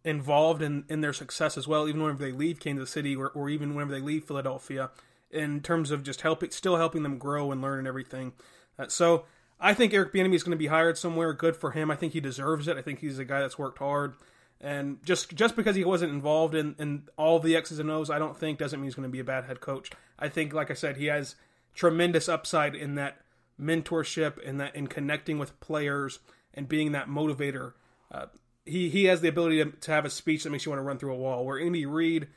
involved 0.04 0.62
in, 0.62 0.86
in 0.88 1.02
their 1.02 1.14
success 1.14 1.58
as 1.58 1.68
well, 1.68 1.88
even 1.88 2.02
whenever 2.02 2.24
they 2.24 2.32
leave 2.32 2.60
Kansas 2.60 2.90
City 2.90 3.16
or, 3.16 3.30
or 3.30 3.50
even 3.50 3.76
whenever 3.76 3.92
they 3.92 4.02
leave 4.02 4.24
Philadelphia, 4.24 4.90
in 5.30 5.62
terms 5.62 5.92
of 5.92 6.04
just 6.04 6.22
helping, 6.22 6.52
still 6.52 6.78
helping 6.78 7.04
them 7.04 7.18
grow 7.18 7.52
and 7.52 7.62
learn 7.62 7.80
and 7.80 7.88
everything. 7.88 8.32
Uh, 8.80 8.88
so 8.88 9.26
I 9.60 9.74
think 9.74 9.94
Eric 9.94 10.14
Bieniemy 10.14 10.36
is 10.36 10.44
going 10.44 10.52
to 10.52 10.58
be 10.58 10.68
hired 10.68 10.98
somewhere. 10.98 11.34
Good 11.34 11.56
for 11.56 11.72
him. 11.72 11.92
I 11.92 11.96
think 11.96 12.14
he 12.14 12.20
deserves 12.20 12.68
it. 12.68 12.78
I 12.78 12.82
think 12.82 13.00
he's 13.00 13.20
a 13.20 13.26
guy 13.26 13.42
that's 13.42 13.60
worked 13.60 13.80
hard. 13.80 14.16
And 14.60 15.04
just 15.04 15.36
just 15.36 15.56
because 15.56 15.76
he 15.76 15.84
wasn't 15.84 16.14
involved 16.14 16.56
in, 16.56 16.76
in 16.80 17.04
all 17.16 17.40
the 17.40 17.56
X's 17.56 17.78
and 17.78 17.92
O's, 17.92 18.10
I 18.10 18.18
don't 18.18 18.36
think 18.36 18.58
doesn't 18.58 18.80
mean 18.80 18.86
he's 18.86 18.96
going 18.96 19.08
to 19.08 19.12
be 19.12 19.20
a 19.20 19.24
bad 19.24 19.46
head 19.46 19.60
coach. 19.60 19.92
I 20.18 20.30
think, 20.30 20.52
like 20.52 20.72
I 20.72 20.74
said, 20.74 20.98
he 20.98 21.06
has 21.08 21.36
tremendous 21.76 22.28
upside 22.28 22.74
in 22.74 22.96
that 22.96 23.18
mentorship 23.62 24.38
and 24.48 24.60
that 24.60 24.76
in 24.76 24.88
connecting 24.88 25.38
with 25.38 25.60
players 25.60 26.20
and 26.56 26.68
being 26.68 26.92
that 26.94 27.08
motivator 27.08 27.74
uh, 28.12 28.28
he 28.66 28.90
he 28.90 29.06
has 29.06 29.22
the 29.22 29.28
ability 29.28 29.64
to, 29.64 29.72
to 29.72 29.92
have 29.92 30.06
a 30.06 30.10
speech 30.10 30.44
that 30.44 30.50
makes 30.50 30.66
you 30.66 30.72
want 30.72 30.80
to 30.80 30.84
run 30.84 30.98
through 30.98 31.14
a 31.14 31.18
wall. 31.18 31.46
Where 31.46 31.60
Andy 31.60 31.86
Reid, 31.86 32.28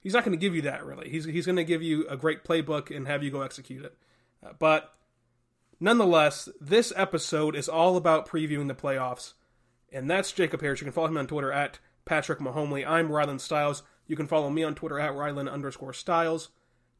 he's 0.00 0.14
not 0.14 0.24
going 0.24 0.36
to 0.36 0.40
give 0.40 0.54
you 0.54 0.62
that 0.62 0.84
really. 0.84 1.08
He's 1.08 1.24
he's 1.24 1.46
going 1.46 1.56
to 1.56 1.64
give 1.64 1.82
you 1.82 2.06
a 2.08 2.16
great 2.16 2.44
playbook 2.44 2.94
and 2.94 3.06
have 3.06 3.22
you 3.22 3.30
go 3.30 3.42
execute 3.42 3.84
it. 3.84 3.96
Uh, 4.44 4.52
but 4.58 4.94
nonetheless, 5.80 6.48
this 6.60 6.92
episode 6.96 7.56
is 7.56 7.68
all 7.68 7.96
about 7.96 8.28
previewing 8.28 8.68
the 8.68 8.74
playoffs, 8.74 9.34
and 9.92 10.10
that's 10.10 10.32
Jacob 10.32 10.60
Harris. 10.60 10.80
You 10.80 10.86
can 10.86 10.92
follow 10.92 11.08
him 11.08 11.18
on 11.18 11.26
Twitter 11.26 11.52
at 11.52 11.78
Patrick 12.04 12.40
Mahomely. 12.40 12.86
I'm 12.86 13.08
Rylan 13.08 13.40
Stiles. 13.40 13.82
You 14.06 14.16
can 14.16 14.26
follow 14.26 14.50
me 14.50 14.64
on 14.64 14.74
Twitter 14.74 14.98
at 14.98 15.12
Rylan 15.12 15.50
underscore 15.50 15.92
Stiles. 15.92 16.50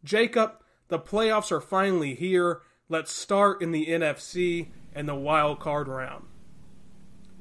Jacob, 0.04 0.62
the 0.88 0.98
playoffs 0.98 1.52
are 1.52 1.60
finally 1.60 2.14
here. 2.14 2.62
Let's 2.88 3.12
start 3.12 3.62
in 3.62 3.72
the 3.72 3.86
NFC 3.86 4.68
and 4.94 5.08
the 5.08 5.14
wild 5.14 5.60
card 5.60 5.88
round. 5.88 6.26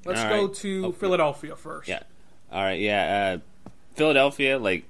Let's 0.06 0.24
go 0.24 0.48
to 0.48 0.86
oh, 0.88 0.92
Philadelphia 0.92 1.56
first. 1.56 1.88
Yeah. 1.88 2.04
All 2.52 2.62
right. 2.62 2.80
Yeah. 2.80 3.40
Uh, 3.40 3.70
Philadelphia, 3.96 4.58
like, 4.58 4.86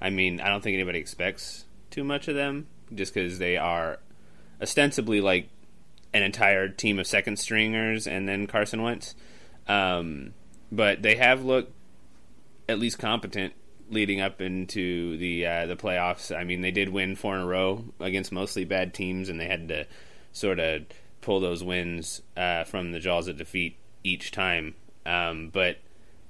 I 0.00 0.10
mean, 0.10 0.40
I 0.40 0.48
don't 0.48 0.62
think 0.62 0.74
anybody 0.74 0.98
expects 0.98 1.64
too 1.90 2.04
much 2.04 2.28
of 2.28 2.34
them, 2.34 2.66
just 2.94 3.14
because 3.14 3.38
they 3.38 3.56
are 3.56 3.98
ostensibly 4.60 5.20
like 5.20 5.48
an 6.12 6.22
entire 6.22 6.68
team 6.68 6.98
of 6.98 7.06
second 7.06 7.38
stringers 7.38 8.06
and 8.06 8.28
then 8.28 8.46
Carson 8.46 8.82
Wentz. 8.82 9.14
Um, 9.66 10.34
but 10.70 11.02
they 11.02 11.16
have 11.16 11.44
looked 11.44 11.72
at 12.68 12.78
least 12.78 12.98
competent 12.98 13.54
leading 13.90 14.20
up 14.20 14.40
into 14.40 15.16
the 15.18 15.46
uh, 15.46 15.66
the 15.66 15.76
playoffs. 15.76 16.34
I 16.34 16.44
mean, 16.44 16.60
they 16.60 16.70
did 16.70 16.88
win 16.88 17.16
four 17.16 17.36
in 17.36 17.42
a 17.42 17.46
row 17.46 17.84
against 18.00 18.32
mostly 18.32 18.64
bad 18.64 18.94
teams, 18.94 19.28
and 19.28 19.40
they 19.40 19.46
had 19.46 19.68
to 19.68 19.86
sort 20.32 20.58
of 20.58 20.82
pull 21.20 21.40
those 21.40 21.62
wins 21.62 22.22
uh, 22.36 22.64
from 22.64 22.92
the 22.92 22.98
jaws 22.98 23.28
of 23.28 23.36
defeat 23.36 23.76
each 24.04 24.30
time. 24.30 24.74
Um, 25.04 25.50
but 25.52 25.78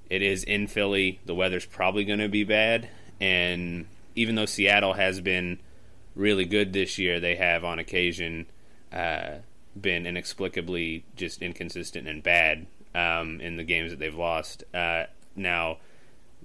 it 0.08 0.22
is 0.22 0.44
in 0.44 0.66
Philly. 0.66 1.20
The 1.26 1.34
weather's 1.34 1.66
probably 1.66 2.04
going 2.04 2.20
to 2.20 2.28
be 2.28 2.44
bad, 2.44 2.88
and 3.20 3.86
even 4.14 4.34
though 4.36 4.46
Seattle 4.46 4.94
has 4.94 5.20
been 5.20 5.60
really 6.14 6.44
good 6.44 6.72
this 6.72 6.98
year, 6.98 7.20
they 7.20 7.36
have 7.36 7.64
on 7.64 7.78
occasion 7.78 8.46
uh, 8.92 9.38
been 9.78 10.06
inexplicably 10.06 11.04
just 11.16 11.42
inconsistent 11.42 12.06
and 12.06 12.22
bad 12.22 12.66
um, 12.94 13.40
in 13.40 13.56
the 13.56 13.64
games 13.64 13.90
that 13.90 13.98
they've 13.98 14.14
lost. 14.14 14.64
Uh, 14.72 15.04
now, 15.34 15.78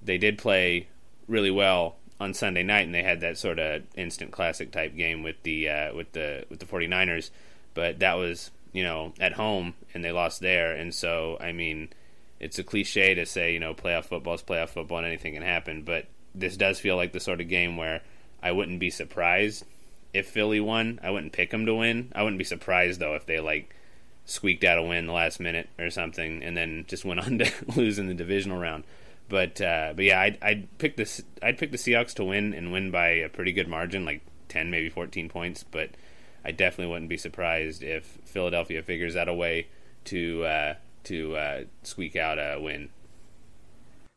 they 0.02 0.18
did 0.18 0.38
play 0.38 0.88
really 1.28 1.50
well 1.50 1.96
on 2.18 2.34
Sunday 2.34 2.62
night, 2.62 2.86
and 2.86 2.94
they 2.94 3.02
had 3.02 3.20
that 3.20 3.38
sort 3.38 3.58
of 3.58 3.82
instant 3.96 4.32
classic 4.32 4.72
type 4.72 4.96
game 4.96 5.22
with 5.22 5.42
the 5.42 5.68
uh, 5.68 5.94
with 5.94 6.12
the 6.12 6.44
with 6.50 6.58
the 6.58 6.66
49ers, 6.66 7.30
but 7.74 8.00
that 8.00 8.14
was 8.14 8.50
you 8.72 8.84
know 8.84 9.12
at 9.20 9.32
home, 9.32 9.74
and 9.94 10.04
they 10.04 10.12
lost 10.12 10.40
there, 10.40 10.72
and 10.72 10.94
so 10.94 11.36
I 11.40 11.52
mean, 11.52 11.88
it's 12.38 12.58
a 12.58 12.64
cliche 12.64 13.14
to 13.14 13.26
say 13.26 13.52
you 13.52 13.60
know 13.60 13.74
playoff 13.74 14.06
football 14.06 14.34
is 14.34 14.42
playoff 14.42 14.70
football 14.70 14.98
and 14.98 15.06
anything 15.06 15.34
can 15.34 15.42
happen, 15.42 15.82
but 15.82 16.06
this 16.34 16.56
does 16.56 16.78
feel 16.78 16.96
like 16.96 17.12
the 17.12 17.20
sort 17.20 17.40
of 17.40 17.48
game 17.48 17.76
where 17.76 18.02
I 18.42 18.52
wouldn't 18.52 18.80
be 18.80 18.90
surprised 18.90 19.64
if 20.12 20.28
Philly 20.28 20.60
won. 20.60 21.00
I 21.02 21.10
wouldn't 21.10 21.32
pick 21.32 21.50
them 21.50 21.66
to 21.66 21.74
win. 21.74 22.12
I 22.14 22.22
wouldn't 22.22 22.38
be 22.38 22.44
surprised 22.44 23.00
though 23.00 23.14
if 23.14 23.26
they 23.26 23.40
like 23.40 23.74
squeaked 24.24 24.64
out 24.64 24.78
a 24.78 24.82
win 24.82 25.06
the 25.06 25.12
last 25.12 25.40
minute 25.40 25.68
or 25.78 25.90
something, 25.90 26.42
and 26.42 26.56
then 26.56 26.84
just 26.88 27.04
went 27.04 27.20
on 27.20 27.38
to 27.38 27.50
lose 27.76 27.98
in 27.98 28.06
the 28.06 28.14
divisional 28.14 28.58
round. 28.58 28.84
But 29.28 29.60
uh, 29.60 29.92
but 29.94 30.04
yeah, 30.04 30.20
I'd, 30.20 30.38
I'd 30.42 30.78
pick 30.78 30.96
this. 30.96 31.22
I'd 31.42 31.58
pick 31.58 31.70
the 31.70 31.78
Seahawks 31.78 32.14
to 32.14 32.24
win 32.24 32.52
and 32.52 32.72
win 32.72 32.90
by 32.90 33.08
a 33.08 33.28
pretty 33.28 33.52
good 33.52 33.68
margin, 33.68 34.04
like 34.04 34.22
ten, 34.48 34.70
maybe 34.70 34.88
fourteen 34.88 35.28
points. 35.28 35.64
But 35.64 35.90
I 36.44 36.52
definitely 36.52 36.92
wouldn't 36.92 37.08
be 37.08 37.16
surprised 37.16 37.82
if 37.82 38.04
Philadelphia 38.24 38.82
figures 38.82 39.16
out 39.16 39.28
a 39.28 39.34
way 39.34 39.68
to 40.04 40.44
uh, 40.44 40.74
to 41.04 41.36
uh, 41.36 41.64
squeak 41.82 42.16
out 42.16 42.38
a 42.38 42.58
win. 42.60 42.90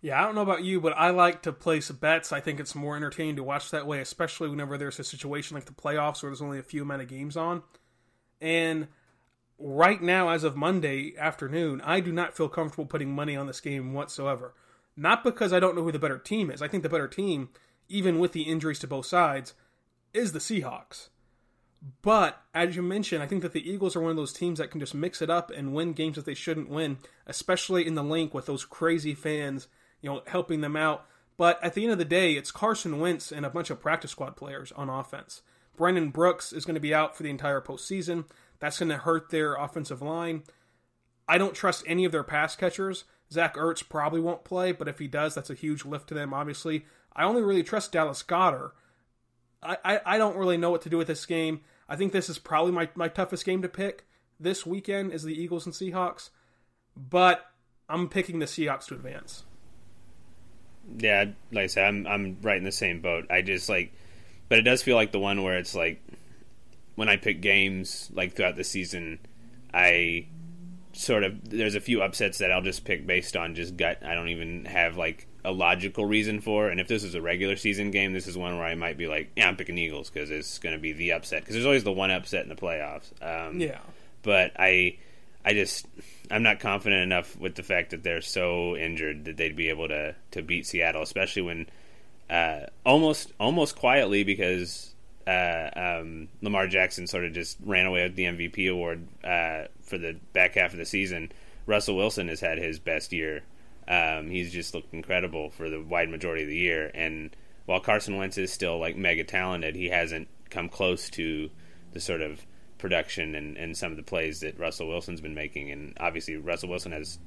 Yeah, 0.02 0.22
I 0.22 0.26
don't 0.26 0.36
know 0.36 0.42
about 0.42 0.64
you, 0.64 0.82
but 0.82 0.98
I 0.98 1.12
like 1.12 1.44
to 1.44 1.54
place 1.54 1.90
bets. 1.90 2.34
I 2.34 2.42
think 2.42 2.60
it's 2.60 2.76
more 2.76 2.98
entertaining 2.98 3.38
to 3.38 3.44
watch 3.44 3.72
that 3.72 3.88
way, 3.88 4.02
especially 4.02 4.50
whenever 4.50 4.78
there's 4.78 5.00
a 5.00 5.04
situation 5.04 5.56
like 5.56 5.66
the 5.66 5.72
playoffs 5.72 6.22
where 6.22 6.30
there's 6.30 6.42
only 6.42 6.60
a 6.60 6.64
few 6.64 6.82
amount 6.82 7.02
of 7.02 7.08
games 7.08 7.38
on. 7.38 7.64
And 8.42 8.90
right 9.58 10.02
now, 10.02 10.28
as 10.28 10.44
of 10.44 10.58
Monday 10.58 11.16
afternoon, 11.18 11.80
I 11.86 12.02
do 12.02 12.12
not 12.12 12.36
feel 12.36 12.50
comfortable 12.50 12.86
putting 12.86 13.16
money 13.16 13.38
on 13.38 13.48
this 13.48 13.62
game 13.62 13.94
whatsoever. 13.94 14.54
Not 14.98 15.24
because 15.24 15.54
I 15.54 15.62
don't 15.62 15.76
know 15.76 15.84
who 15.84 15.92
the 15.94 16.00
better 16.00 16.18
team 16.18 16.52
is. 16.52 16.62
I 16.62 16.68
think 16.68 16.84
the 16.84 16.90
better 16.90 17.08
team, 17.08 17.50
even 17.88 18.20
with 18.20 18.34
the 18.34 18.44
injuries 18.44 18.80
to 18.80 18.88
both 18.88 19.06
sides, 19.06 19.54
is 20.14 20.34
the 20.34 20.40
Seahawks. 20.40 21.08
But 22.02 22.42
as 22.54 22.76
you 22.76 22.82
mentioned, 22.82 23.22
I 23.22 23.28
think 23.28 23.42
that 23.42 23.52
the 23.52 23.70
Eagles 23.70 23.96
are 23.96 24.02
one 24.02 24.12
of 24.12 24.18
those 24.18 24.32
teams 24.32 24.60
that 24.60 24.72
can 24.72 24.80
just 24.80 24.94
mix 24.94 25.22
it 25.22 25.30
up 25.30 25.52
and 25.52 25.74
win 25.74 25.94
games 25.94 26.16
that 26.16 26.26
they 26.26 26.34
shouldn't 26.34 26.70
win, 26.70 26.98
especially 27.28 27.86
in 27.86 27.96
the 27.96 28.04
Linc 28.04 28.34
with 28.34 28.46
those 28.46 28.64
crazy 28.64 29.14
fans 29.14 29.68
you 30.04 30.10
know, 30.10 30.22
helping 30.28 30.62
them 30.62 30.76
out. 30.76 31.08
But 31.36 31.64
at 31.64 31.74
the 31.74 31.84
end 31.84 31.92
of 31.92 31.98
the 31.98 32.06
day, 32.06 32.34
it's 32.34 32.52
Carson 32.52 33.00
Wentz 33.00 33.32
and 33.32 33.46
a 33.46 33.50
bunch 33.50 33.72
of 33.72 33.82
practice 33.82 34.12
squad 34.12 34.36
players 34.36 34.72
on 34.74 34.90
offense. 34.90 35.42
Brandon 35.76 36.10
Brooks 36.10 36.54
is 36.54 36.66
going 36.66 36.76
to 36.76 36.82
be 36.82 36.94
out 36.94 37.18
for 37.18 37.24
the 37.24 37.32
entire 37.32 37.62
postseason. 37.62 38.26
That's 38.60 38.78
going 38.78 38.90
to 38.90 38.98
hurt 38.98 39.32
their 39.32 39.56
offensive 39.56 40.04
line. 40.04 40.44
I 41.28 41.40
don't 41.40 41.56
trust 41.56 41.84
any 41.88 42.06
of 42.06 42.12
their 42.12 42.24
pass 42.24 42.56
catchers. 42.56 43.06
Zach 43.32 43.56
Ertz 43.56 43.88
probably 43.88 44.20
won't 44.20 44.44
play, 44.44 44.74
but 44.74 44.88
if 44.88 45.00
he 45.00 45.08
does, 45.08 45.34
that's 45.34 45.50
a 45.50 45.56
huge 45.56 45.86
lift 45.86 46.08
to 46.10 46.14
them, 46.14 46.34
obviously. 46.34 46.86
I 47.16 47.24
only 47.24 47.42
really 47.42 47.64
trust 47.64 47.92
Dallas 47.92 48.22
Goedert. 48.22 48.72
I, 49.64 49.78
I, 49.84 50.02
I 50.06 50.18
don't 50.18 50.38
really 50.38 50.58
know 50.58 50.70
what 50.70 50.84
to 50.84 50.90
do 50.90 50.98
with 50.98 51.08
this 51.08 51.26
game. 51.26 51.62
I 51.88 51.96
think 51.96 52.14
this 52.14 52.30
is 52.30 52.40
probably 52.40 52.72
my, 52.72 52.90
my 52.96 53.08
toughest 53.08 53.46
game 53.46 53.62
to 53.62 53.70
pick 53.70 54.06
this 54.40 54.66
weekend 54.66 55.12
is 55.14 55.24
the 55.24 55.40
Eagles 55.40 55.66
and 55.66 55.76
Seahawks. 55.76 56.30
But 56.96 57.46
I'm 57.90 58.10
picking 58.10 58.40
the 58.40 58.46
Seahawks 58.46 58.86
to 58.88 58.96
advance 58.96 59.44
yeah, 60.98 61.26
like 61.52 61.64
I 61.64 61.68
said, 61.68 61.86
I'm 61.86 62.08
I'm 62.08 62.38
right 62.42 62.58
in 62.58 62.64
the 62.64 62.72
same 62.72 63.02
boat. 63.02 63.28
I 63.30 63.42
just 63.42 63.70
like, 63.70 63.94
but 64.50 64.60
it 64.60 64.64
does 64.64 64.84
feel 64.84 64.96
like 64.96 65.12
the 65.12 65.20
one 65.20 65.44
where 65.44 65.58
it's 65.58 65.76
like 65.76 66.02
when 66.96 67.10
I 67.10 67.18
pick 67.18 67.42
games 67.42 68.10
like 68.14 68.34
throughout 68.34 68.56
the 68.56 68.64
season, 68.64 69.20
I 69.74 70.28
sort 70.94 71.24
of 71.24 71.50
there's 71.50 71.76
a 71.76 71.82
few 71.82 72.02
upsets 72.02 72.40
that 72.40 72.52
I'll 72.52 72.62
just 72.62 72.86
pick 72.86 73.08
based 73.08 73.36
on 73.36 73.56
just 73.56 73.78
gut. 73.78 74.04
I 74.06 74.14
don't 74.14 74.30
even 74.30 74.66
have 74.66 74.98
like 74.98 75.28
a 75.46 75.52
logical 75.52 76.06
reason 76.06 76.42
for. 76.42 76.70
And 76.70 76.80
if 76.80 76.88
this 76.88 77.04
is 77.04 77.16
a 77.16 77.22
regular 77.22 77.56
season 77.56 77.92
game, 77.92 78.14
this 78.14 78.28
is 78.28 78.38
one 78.38 78.58
where 78.58 78.66
I 78.66 78.76
might 78.76 78.98
be 78.98 79.08
like, 79.08 79.32
yeah, 79.36 79.48
I'm 79.48 79.56
picking 79.56 79.78
Eagles 79.78 80.10
because 80.10 80.32
it's 80.32 80.60
going 80.60 80.76
to 80.76 80.82
be 80.82 80.94
the 80.94 81.14
upset. 81.14 81.42
Because 81.42 81.56
there's 81.56 81.66
always 81.66 81.84
the 81.84 81.92
one 81.92 82.12
upset 82.12 82.44
in 82.44 82.50
the 82.50 82.56
playoffs. 82.56 83.12
Um, 83.22 83.60
yeah. 83.60 83.80
But 84.22 84.54
I, 84.58 84.98
I 85.46 85.54
just 85.54 85.88
I'm 86.32 86.44
not 86.44 86.60
confident 86.60 87.04
enough 87.04 87.38
with 87.38 87.56
the 87.56 87.64
fact 87.64 87.92
that 87.92 88.04
they're 88.04 88.22
so 88.22 88.76
injured 88.76 89.26
that 89.26 89.38
they'd 89.38 89.56
be 89.56 89.70
able 89.70 89.88
to 89.90 90.16
to 90.32 90.42
beat 90.42 90.66
Seattle, 90.66 91.02
especially 91.02 91.42
when 91.42 91.68
uh, 92.30 92.68
almost 92.86 93.34
almost 93.40 93.76
quietly 93.76 94.24
because 94.24 94.94
uh, 95.28 95.70
um, 95.76 96.30
Lamar 96.42 96.68
Jackson 96.68 97.08
sort 97.08 97.26
of 97.26 97.34
just 97.34 97.58
ran 97.66 97.86
away 97.86 98.04
with 98.04 98.16
the 98.16 98.26
MVP 98.26 98.72
award 98.72 99.08
uh, 99.24 99.66
for 99.82 99.98
the 99.98 100.16
back 100.34 100.56
half 100.56 100.72
of 100.72 100.80
the 100.80 100.86
season. 100.86 101.32
Russell 101.66 101.96
Wilson 101.96 102.28
has 102.28 102.40
had 102.40 102.58
his 102.58 102.80
best 102.80 103.14
year. 103.14 103.44
Um, 103.88 104.30
he's 104.30 104.52
just 104.52 104.74
looked 104.74 104.94
incredible 104.94 105.50
for 105.50 105.70
the 105.70 105.82
wide 105.82 106.10
majority 106.10 106.44
of 106.44 106.50
the 106.50 106.58
year, 106.58 106.90
and 106.94 107.36
while 107.66 107.80
Carson 107.80 108.18
Wentz 108.18 108.38
is 108.38 108.52
still 108.52 108.78
like 108.80 108.96
mega 108.98 109.24
talented, 109.24 109.76
he 109.76 109.90
hasn't 109.90 110.28
come 110.50 110.70
close 110.70 111.10
to 111.12 111.50
the 111.94 112.00
sort 112.00 112.22
of 112.22 112.46
production 112.78 113.36
and, 113.36 113.56
and 113.58 113.78
some 113.78 113.92
of 113.92 113.98
the 113.98 114.04
plays 114.04 114.42
that 114.42 114.60
Russell 114.60 114.88
Wilson's 114.88 115.22
been 115.22 115.34
making. 115.34 115.72
And 115.72 115.96
obviously, 116.00 116.36
Russell 116.36 116.70
Wilson 116.70 116.92
has, 116.92 117.20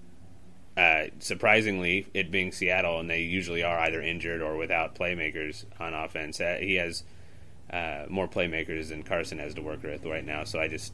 uh, 0.77 1.05
surprisingly, 1.19 2.07
it 2.13 2.31
being 2.31 2.53
Seattle, 2.53 3.01
and 3.01 3.09
they 3.09 3.23
usually 3.23 3.63
are 3.63 3.79
either 3.79 4.03
injured 4.03 4.43
or 4.43 4.57
without 4.57 4.95
playmakers 4.95 5.65
on 5.81 5.95
offense, 5.95 6.41
uh, 6.41 6.59
he 6.61 6.75
has 6.75 7.05
uh, 7.71 8.05
more 8.09 8.29
playmakers 8.29 8.91
than 8.91 9.03
Carson 9.03 9.39
has 9.39 9.55
to 9.55 9.63
work 9.63 9.83
with 9.83 10.05
right 10.05 10.25
now. 10.25 10.45
So 10.45 10.61
I 10.61 10.69
just 10.69 10.93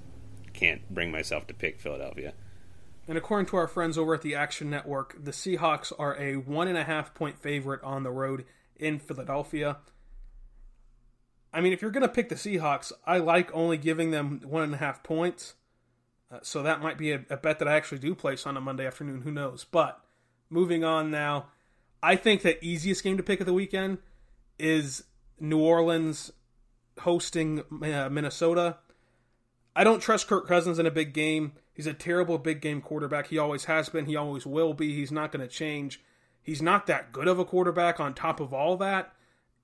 can't 0.53 0.89
bring 0.89 1.11
myself 1.11 1.47
to 1.49 1.55
pick 1.55 1.81
Philadelphia. 1.81 2.33
And 3.09 3.19
according 3.19 3.47
to 3.47 3.57
our 3.57 3.67
friends 3.67 3.99
over 3.99 4.15
at 4.15 4.23
the 4.23 4.35
Action 4.35 4.71
Network, 4.71 5.17
the 5.23 5.33
Seahawks 5.33 5.93
are 5.99 6.17
a 6.19 6.37
one 6.37 6.69
and 6.69 6.79
a 6.79 6.85
half 6.85 7.15
point 7.15 7.39
favorite 7.39 7.83
on 7.83 8.05
the 8.05 8.11
road 8.11 8.45
in 8.77 8.99
Philadelphia. 8.99 9.79
I 11.53 11.61
mean, 11.61 11.73
if 11.73 11.83
you're 11.83 11.91
going 11.91 12.03
to 12.03 12.09
pick 12.09 12.29
the 12.29 12.35
Seahawks, 12.37 12.93
I 13.07 13.19
like 13.19 13.53
only 13.53 13.77
giving 13.77 14.11
them 14.11 14.41
one 14.45 14.63
and 14.63 14.75
a 14.75 14.79
half 14.79 15.03
points. 15.03 15.55
Uh, 16.31 16.39
so 16.43 16.63
that 16.63 16.81
might 16.81 16.97
be 16.97 17.13
a, 17.13 17.25
a, 17.29 17.37
bet 17.37 17.59
that 17.59 17.69
I 17.69 17.75
actually 17.75 17.99
do 17.99 18.15
place 18.15 18.47
on 18.47 18.57
a 18.57 18.61
Monday 18.61 18.87
afternoon. 18.87 19.21
Who 19.23 19.33
knows? 19.33 19.67
But 19.71 20.01
moving 20.49 20.83
on 20.83 21.11
now, 21.11 21.49
I 22.03 22.17
think 22.17 22.41
the 22.41 22.63
easiest 22.65 23.05
game 23.05 23.19
to 23.19 23.23
pick 23.23 23.41
of 23.41 23.47
the 23.47 23.53
weekend 23.53 23.99
is 24.59 25.05
New 25.39 25.61
Orleans 25.61 26.33
hosting 27.01 27.63
uh, 27.83 28.09
Minnesota. 28.11 28.79
I 29.77 29.85
don't 29.85 30.01
trust 30.01 30.27
Kirk 30.29 30.49
Cousins 30.49 30.79
in 30.79 30.87
a 30.87 30.91
big 30.91 31.13
game. 31.13 31.53
He's 31.75 31.87
a 31.87 31.95
terrible 31.95 32.39
big 32.39 32.61
game 32.61 32.81
quarterback. 32.81 33.29
He 33.29 33.39
always 33.39 33.65
has 33.65 33.89
been. 33.89 34.07
He 34.07 34.17
always 34.17 34.47
will 34.47 34.75
be. 34.75 34.95
He's 34.95 35.13
not 35.13 35.33
going 35.33 35.47
to 35.47 35.53
change. 35.53 36.03
He's 36.43 36.61
not 36.61 36.87
that 36.87 37.13
good 37.13 37.29
of 37.29 37.39
a 37.39 37.45
quarterback 37.45 38.01
on 38.01 38.15
top 38.15 38.41
of 38.41 38.53
all 38.53 38.77
that 38.79 39.15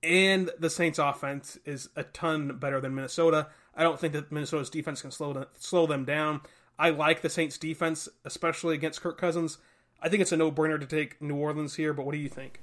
and 0.01 0.49
the 0.57 0.69
Saints' 0.69 0.99
offense 0.99 1.57
is 1.65 1.89
a 1.95 2.03
ton 2.03 2.57
better 2.57 2.79
than 2.79 2.95
Minnesota. 2.95 3.47
I 3.75 3.83
don't 3.83 3.99
think 3.99 4.13
that 4.13 4.31
Minnesota's 4.31 4.69
defense 4.69 5.01
can 5.01 5.11
slow 5.11 5.45
slow 5.57 5.85
them 5.87 6.05
down. 6.05 6.41
I 6.77 6.91
like 6.91 7.21
the 7.21 7.29
Saints' 7.29 7.57
defense, 7.57 8.07
especially 8.23 8.75
against 8.75 9.01
Kirk 9.01 9.17
Cousins. 9.17 9.57
I 10.01 10.07
think 10.07 10.21
it's 10.21 10.31
a 10.31 10.37
no-brainer 10.37 10.79
to 10.79 10.85
take 10.85 11.21
New 11.21 11.35
Orleans 11.35 11.75
here, 11.75 11.93
but 11.93 12.05
what 12.05 12.13
do 12.13 12.19
you 12.19 12.29
think? 12.29 12.61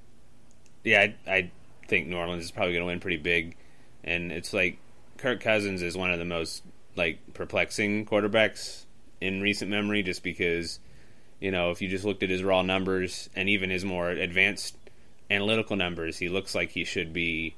Yeah, 0.84 1.08
I, 1.26 1.30
I 1.30 1.50
think 1.86 2.06
New 2.06 2.16
Orleans 2.16 2.44
is 2.44 2.50
probably 2.50 2.72
going 2.72 2.82
to 2.82 2.86
win 2.86 3.00
pretty 3.00 3.18
big, 3.18 3.56
and 4.02 4.32
it's 4.32 4.54
like 4.54 4.78
Kirk 5.18 5.40
Cousins 5.40 5.82
is 5.82 5.96
one 5.96 6.10
of 6.10 6.18
the 6.18 6.24
most 6.24 6.62
like 6.96 7.34
perplexing 7.34 8.06
quarterbacks 8.06 8.85
in 9.20 9.40
recent 9.40 9.70
memory, 9.70 10.02
just 10.02 10.22
because 10.22 10.78
you 11.40 11.50
know 11.50 11.70
if 11.70 11.82
you 11.82 11.88
just 11.88 12.04
looked 12.04 12.22
at 12.22 12.30
his 12.30 12.42
raw 12.42 12.62
numbers 12.62 13.28
and 13.34 13.48
even 13.48 13.70
his 13.70 13.84
more 13.84 14.10
advanced 14.10 14.76
analytical 15.30 15.76
numbers, 15.76 16.18
he 16.18 16.28
looks 16.28 16.54
like 16.54 16.70
he 16.70 16.84
should 16.84 17.12
be 17.12 17.54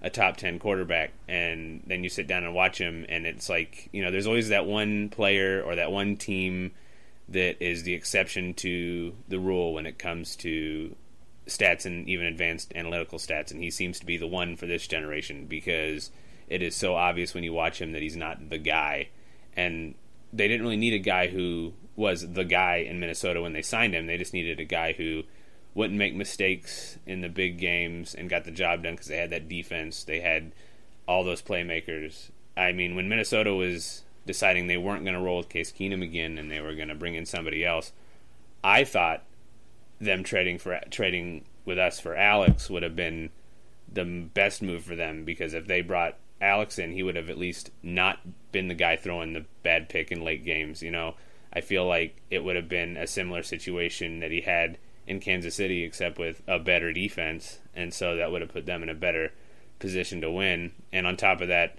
a 0.00 0.10
top 0.10 0.36
10 0.36 0.58
quarterback. 0.58 1.12
And 1.26 1.82
then 1.86 2.04
you 2.04 2.10
sit 2.10 2.26
down 2.26 2.44
and 2.44 2.54
watch 2.54 2.78
him 2.78 3.04
and 3.08 3.26
it's 3.26 3.48
like 3.48 3.88
you 3.92 4.02
know 4.02 4.10
there's 4.10 4.26
always 4.26 4.50
that 4.50 4.66
one 4.66 5.08
player 5.08 5.62
or 5.62 5.76
that 5.76 5.90
one 5.92 6.16
team 6.16 6.72
that 7.28 7.62
is 7.62 7.82
the 7.82 7.94
exception 7.94 8.54
to 8.54 9.14
the 9.28 9.38
rule 9.38 9.74
when 9.74 9.86
it 9.86 9.98
comes 9.98 10.34
to 10.36 10.94
stats 11.46 11.84
and 11.84 12.08
even 12.08 12.26
advanced 12.26 12.72
analytical 12.74 13.18
stats. 13.18 13.50
And 13.50 13.62
he 13.62 13.70
seems 13.70 14.00
to 14.00 14.06
be 14.06 14.16
the 14.16 14.26
one 14.26 14.56
for 14.56 14.66
this 14.66 14.86
generation 14.86 15.46
because 15.46 16.10
it 16.48 16.62
is 16.62 16.74
so 16.74 16.94
obvious 16.94 17.34
when 17.34 17.44
you 17.44 17.52
watch 17.52 17.80
him 17.80 17.92
that 17.92 18.02
he's 18.02 18.16
not 18.16 18.48
the 18.48 18.58
guy. 18.58 19.08
And 19.56 19.94
they 20.32 20.48
didn't 20.48 20.62
really 20.62 20.76
need 20.76 20.94
a 20.94 20.98
guy 20.98 21.28
who 21.28 21.72
was 21.96 22.32
the 22.32 22.44
guy 22.44 22.76
in 22.76 23.00
Minnesota 23.00 23.40
when 23.40 23.52
they 23.52 23.62
signed 23.62 23.94
him. 23.94 24.06
They 24.06 24.18
just 24.18 24.32
needed 24.32 24.60
a 24.60 24.64
guy 24.64 24.92
who 24.92 25.24
wouldn't 25.74 25.98
make 25.98 26.14
mistakes 26.14 26.98
in 27.06 27.20
the 27.20 27.28
big 27.28 27.58
games 27.58 28.14
and 28.14 28.30
got 28.30 28.44
the 28.44 28.50
job 28.50 28.82
done 28.82 28.94
because 28.94 29.08
they 29.08 29.16
had 29.16 29.30
that 29.30 29.48
defense. 29.48 30.04
They 30.04 30.20
had 30.20 30.52
all 31.06 31.24
those 31.24 31.42
playmakers. 31.42 32.30
I 32.56 32.72
mean, 32.72 32.94
when 32.94 33.08
Minnesota 33.08 33.54
was 33.54 34.02
deciding 34.26 34.66
they 34.66 34.76
weren't 34.76 35.04
going 35.04 35.14
to 35.14 35.20
roll 35.20 35.38
with 35.38 35.48
Case 35.48 35.72
Keenum 35.72 36.02
again 36.02 36.38
and 36.38 36.50
they 36.50 36.60
were 36.60 36.74
going 36.74 36.88
to 36.88 36.94
bring 36.94 37.14
in 37.14 37.26
somebody 37.26 37.64
else, 37.64 37.92
I 38.62 38.84
thought 38.84 39.24
them 40.00 40.22
trading 40.22 40.58
for 40.58 40.80
trading 40.90 41.44
with 41.64 41.78
us 41.78 41.98
for 41.98 42.14
Alex 42.14 42.68
would 42.70 42.82
have 42.82 42.96
been 42.96 43.30
the 43.90 44.04
best 44.04 44.62
move 44.62 44.84
for 44.84 44.94
them 44.94 45.24
because 45.24 45.54
if 45.54 45.66
they 45.66 45.80
brought 45.80 46.16
Alex 46.40 46.78
in, 46.78 46.92
he 46.92 47.02
would 47.02 47.16
have 47.16 47.30
at 47.30 47.38
least 47.38 47.70
not 47.82 48.20
been 48.52 48.68
the 48.68 48.74
guy 48.74 48.96
throwing 48.96 49.32
the 49.32 49.44
bad 49.62 49.88
pick 49.88 50.12
in 50.12 50.24
late 50.24 50.44
games. 50.44 50.82
You 50.82 50.90
know, 50.90 51.14
I 51.52 51.60
feel 51.60 51.86
like 51.86 52.20
it 52.30 52.44
would 52.44 52.56
have 52.56 52.68
been 52.68 52.96
a 52.96 53.06
similar 53.06 53.42
situation 53.42 54.20
that 54.20 54.30
he 54.30 54.42
had 54.42 54.78
in 55.06 55.20
Kansas 55.20 55.54
City, 55.54 55.84
except 55.84 56.18
with 56.18 56.42
a 56.46 56.58
better 56.58 56.92
defense, 56.92 57.58
and 57.74 57.92
so 57.92 58.16
that 58.16 58.30
would 58.30 58.42
have 58.42 58.52
put 58.52 58.66
them 58.66 58.82
in 58.82 58.88
a 58.88 58.94
better 58.94 59.32
position 59.78 60.20
to 60.20 60.30
win. 60.30 60.72
And 60.92 61.06
on 61.06 61.16
top 61.16 61.40
of 61.40 61.48
that, 61.48 61.78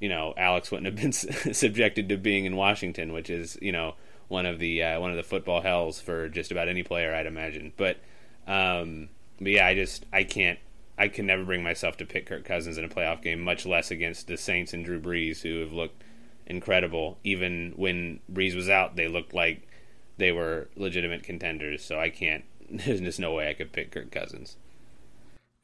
you 0.00 0.08
know, 0.08 0.34
Alex 0.36 0.70
wouldn't 0.70 0.86
have 0.86 0.96
been 0.96 1.12
subjected 1.54 2.08
to 2.08 2.16
being 2.16 2.44
in 2.44 2.56
Washington, 2.56 3.12
which 3.12 3.30
is 3.30 3.56
you 3.62 3.72
know 3.72 3.94
one 4.28 4.46
of 4.46 4.58
the 4.58 4.82
uh, 4.82 5.00
one 5.00 5.10
of 5.10 5.16
the 5.16 5.22
football 5.22 5.60
hells 5.60 6.00
for 6.00 6.28
just 6.28 6.50
about 6.50 6.68
any 6.68 6.82
player, 6.82 7.14
I'd 7.14 7.26
imagine. 7.26 7.72
But 7.76 7.98
um, 8.46 9.08
but 9.38 9.52
yeah, 9.52 9.66
I 9.66 9.74
just 9.74 10.04
I 10.12 10.24
can't 10.24 10.58
I 10.98 11.08
can 11.08 11.26
never 11.26 11.44
bring 11.44 11.62
myself 11.62 11.96
to 11.98 12.06
pick 12.06 12.26
Kirk 12.26 12.44
Cousins 12.44 12.78
in 12.78 12.84
a 12.84 12.88
playoff 12.88 13.22
game, 13.22 13.40
much 13.40 13.66
less 13.66 13.90
against 13.90 14.26
the 14.26 14.36
Saints 14.36 14.72
and 14.72 14.84
Drew 14.84 15.00
Brees, 15.00 15.42
who 15.42 15.60
have 15.60 15.72
looked 15.72 16.02
incredible. 16.46 17.18
Even 17.22 17.74
when 17.76 18.20
Brees 18.32 18.54
was 18.54 18.68
out, 18.68 18.96
they 18.96 19.08
looked 19.08 19.34
like 19.34 19.68
they 20.16 20.32
were 20.32 20.68
legitimate 20.76 21.22
contenders. 21.22 21.84
So 21.84 22.00
I 22.00 22.08
can't 22.08 22.44
there's 22.70 23.00
just 23.00 23.20
no 23.20 23.32
way 23.32 23.48
I 23.48 23.54
could 23.54 23.72
pick 23.72 23.90
Kirk 23.90 24.10
Cousins. 24.10 24.56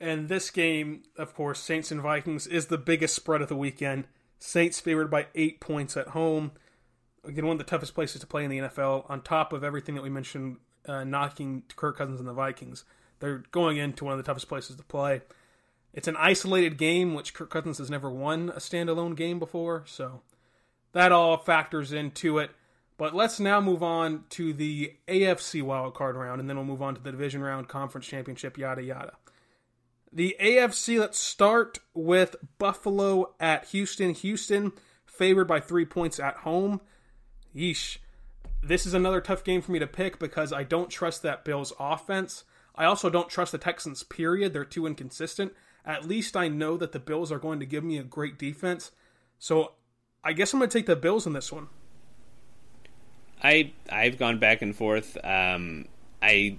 And 0.01 0.29
this 0.29 0.51
game, 0.51 1.05
of 1.17 1.35
course, 1.35 1.61
Saints 1.61 1.93
and 1.93 2.01
Vikings 2.01 2.47
is 2.47 2.67
the 2.67 2.79
biggest 2.79 3.15
spread 3.15 3.41
of 3.41 3.49
the 3.49 3.57
weekend. 3.57 4.07
Saints 4.39 4.81
favored 4.81 5.11
by 5.11 5.29
eight 5.35 5.61
points 5.61 5.97
at 5.97 6.09
home. 6.09 6.53
Again, 7.25 7.47
one 7.47 7.55
of 7.55 7.59
the 7.59 7.71
toughest 7.71 7.95
places 7.95 8.21
to 8.21 8.27
play 8.27 8.43
in 8.43 8.51
the 8.51 8.59
NFL. 8.59 9.09
On 9.09 9.23
top 9.23 9.53
of 9.53 9.63
everything 9.63 9.95
that 9.95 10.03
we 10.03 10.11
mentioned, 10.11 10.57
uh, 10.89 11.05
knocking 11.05 11.63
Kirk 11.77 11.99
Cousins 11.99 12.19
and 12.19 12.29
the 12.29 12.33
Vikings, 12.33 12.85
they're 13.23 13.45
going 13.53 13.77
into 13.77 14.05
one 14.05 14.13
of 14.13 14.19
the 14.19 14.25
toughest 14.25 14.49
places 14.49 14.75
to 14.75 14.83
play. 14.83 15.23
It's 15.95 16.09
an 16.09 16.17
isolated 16.17 16.77
game, 16.77 17.15
which 17.15 17.35
Kirk 17.35 17.51
Cousins 17.51 17.79
has 17.79 17.89
never 17.89 18.11
won 18.11 18.49
a 18.51 18.59
standalone 18.59 19.15
game 19.15 19.39
before, 19.39 19.85
so 19.87 20.23
that 20.91 21.13
all 21.13 21.37
factors 21.37 21.93
into 21.93 22.39
it. 22.39 22.51
But 22.99 23.15
let's 23.15 23.39
now 23.39 23.61
move 23.61 23.81
on 23.81 24.25
to 24.31 24.53
the 24.53 24.95
AFC 25.07 25.63
wildcard 25.63 26.15
round, 26.15 26.41
and 26.41 26.51
then 26.51 26.57
we'll 26.57 26.67
move 26.67 26.83
on 26.83 26.97
to 26.97 27.01
the 27.01 27.13
division 27.13 27.43
round, 27.43 27.69
conference 27.69 28.09
championship, 28.09 28.59
yada 28.59 28.83
yada. 28.83 29.13
The 30.13 30.37
AFC, 30.41 30.99
let's 30.99 31.19
start 31.19 31.79
with 31.95 32.35
Buffalo 32.59 33.35
at 33.39 33.67
Houston. 33.67 34.15
Houston 34.15 34.73
favored 35.07 35.47
by 35.47 35.61
three 35.61 35.85
points 35.85 36.19
at 36.19 36.39
home. 36.39 36.81
Yeesh. 37.55 37.99
This 38.65 38.85
is 38.85 38.95
another 38.95 39.21
tough 39.21 39.45
game 39.45 39.63
for 39.63 39.71
me 39.71 39.79
to 39.79 39.87
pick 39.87 40.19
because 40.19 40.53
I 40.53 40.65
don't 40.65 40.91
trust 40.91 41.23
that 41.23 41.45
Bills 41.45 41.73
offense. 41.79 42.45
I 42.75 42.85
also 42.85 43.11
don't 43.11 43.29
trust 43.29 43.53
the 43.53 43.59
Texans, 43.59 44.03
period. 44.03 44.53
They're 44.53 44.65
too 44.65 44.87
inconsistent. 44.87 45.53
At 45.85 46.07
least 46.07 46.37
I 46.37 46.49
know 46.49 46.77
that 46.77 46.93
the 46.93 46.99
Bills 46.99 47.33
are 47.33 47.39
going 47.39 47.61
to 47.61 47.67
give 47.67 47.85
me 47.85 47.99
a 47.99 48.05
great 48.05 48.39
defense. 48.39 48.93
So 49.39 49.73
I 50.25 50.33
guess 50.33 50.53
I'm 50.53 50.61
going 50.61 50.71
to 50.71 50.79
take 50.79 50.87
the 50.87 50.97
Bills 50.97 51.27
in 51.27 51.33
this 51.33 51.53
one. 51.53 51.69
I 53.43 53.73
I've 53.91 54.19
gone 54.19 54.39
back 54.39 54.63
and 54.63 54.75
forth. 54.75 55.17
Um, 55.25 55.89
I 56.23 56.59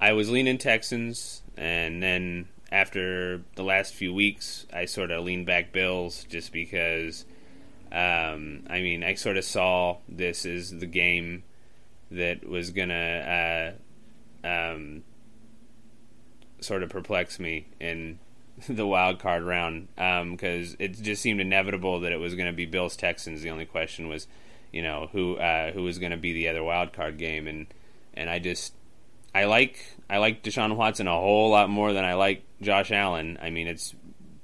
I 0.00 0.12
was 0.12 0.28
leaning 0.28 0.58
Texans, 0.58 1.42
and 1.56 2.02
then 2.02 2.48
after 2.70 3.42
the 3.56 3.62
last 3.62 3.94
few 3.94 4.12
weeks, 4.12 4.66
I 4.72 4.84
sort 4.84 5.10
of 5.10 5.24
leaned 5.24 5.46
back 5.46 5.72
Bills 5.72 6.24
just 6.28 6.52
because. 6.52 7.24
Um, 7.90 8.66
I 8.68 8.82
mean, 8.82 9.02
I 9.02 9.14
sort 9.14 9.38
of 9.38 9.44
saw 9.46 9.96
this 10.06 10.44
as 10.44 10.70
the 10.70 10.84
game 10.84 11.44
that 12.10 12.46
was 12.46 12.70
gonna 12.70 13.72
uh, 13.74 13.82
um, 14.44 15.02
sort 16.60 16.82
of 16.82 16.90
perplex 16.90 17.38
me 17.38 17.66
in 17.80 18.18
the 18.68 18.86
wild 18.86 19.18
card 19.18 19.42
round 19.42 19.88
because 19.94 20.70
um, 20.70 20.76
it 20.78 21.00
just 21.00 21.22
seemed 21.22 21.40
inevitable 21.40 22.00
that 22.00 22.12
it 22.12 22.20
was 22.20 22.34
going 22.34 22.46
to 22.46 22.56
be 22.56 22.66
Bills 22.66 22.96
Texans. 22.96 23.42
The 23.42 23.50
only 23.50 23.66
question 23.66 24.08
was 24.08 24.26
you 24.72 24.82
know 24.82 25.08
who 25.12 25.36
uh, 25.36 25.72
who 25.72 25.82
was 25.82 25.98
going 25.98 26.12
to 26.12 26.18
be 26.18 26.32
the 26.32 26.48
other 26.48 26.62
wild 26.62 26.92
card 26.92 27.18
game, 27.18 27.46
and 27.46 27.66
and 28.14 28.28
I 28.28 28.38
just 28.38 28.74
I 29.34 29.44
like 29.44 29.96
I 30.10 30.18
like 30.18 30.42
Deshaun 30.42 30.76
Watson 30.76 31.06
a 31.06 31.12
whole 31.12 31.50
lot 31.50 31.70
more 31.70 31.92
than 31.92 32.04
I 32.04 32.14
like 32.14 32.42
Josh 32.60 32.90
Allen. 32.90 33.38
I 33.40 33.50
mean, 33.50 33.66
it's 33.66 33.94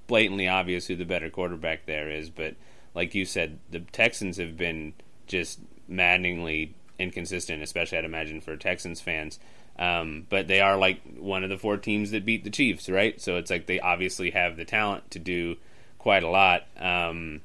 blatantly 0.06 0.48
obvious 0.48 0.86
who 0.86 0.96
the 0.96 1.04
better 1.04 1.30
quarterback 1.30 1.86
there 1.86 2.10
is, 2.10 2.30
but 2.30 2.54
like 2.94 3.14
you 3.14 3.24
said, 3.24 3.58
the 3.70 3.80
Texans 3.80 4.36
have 4.36 4.56
been 4.56 4.94
just 5.26 5.60
maddeningly 5.88 6.74
inconsistent, 6.98 7.62
especially 7.62 7.98
I'd 7.98 8.04
imagine 8.04 8.40
for 8.40 8.56
Texans 8.56 9.00
fans. 9.00 9.38
Um, 9.78 10.26
but 10.28 10.46
they 10.46 10.60
are 10.60 10.76
like 10.76 11.00
one 11.18 11.42
of 11.42 11.50
the 11.50 11.58
four 11.58 11.76
teams 11.76 12.12
that 12.12 12.24
beat 12.24 12.44
the 12.44 12.50
Chiefs, 12.50 12.88
right? 12.88 13.20
So 13.20 13.36
it's 13.36 13.50
like 13.50 13.66
they 13.66 13.80
obviously 13.80 14.30
have 14.30 14.56
the 14.56 14.64
talent 14.64 15.10
to 15.12 15.18
do 15.18 15.56
quite 15.98 16.22
a 16.22 16.28
lot. 16.28 16.66
Um, 16.78 17.40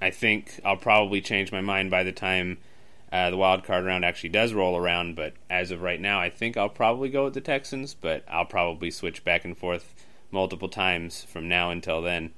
I 0.00 0.10
think 0.10 0.60
I'll 0.64 0.76
probably 0.76 1.20
change 1.20 1.52
my 1.52 1.60
mind 1.60 1.90
by 1.90 2.02
the 2.02 2.12
time 2.12 2.58
uh, 3.10 3.30
the 3.30 3.36
wild 3.36 3.64
card 3.64 3.84
round 3.84 4.04
actually 4.04 4.30
does 4.30 4.52
roll 4.52 4.76
around. 4.76 5.16
But 5.16 5.34
as 5.48 5.70
of 5.70 5.82
right 5.82 6.00
now, 6.00 6.20
I 6.20 6.30
think 6.30 6.56
I'll 6.56 6.68
probably 6.68 7.08
go 7.08 7.24
with 7.24 7.34
the 7.34 7.40
Texans. 7.40 7.94
But 7.94 8.24
I'll 8.28 8.44
probably 8.44 8.90
switch 8.90 9.24
back 9.24 9.44
and 9.44 9.56
forth 9.56 9.94
multiple 10.30 10.68
times 10.68 11.22
from 11.24 11.48
now 11.48 11.70
until 11.70 12.02
then. 12.02 12.32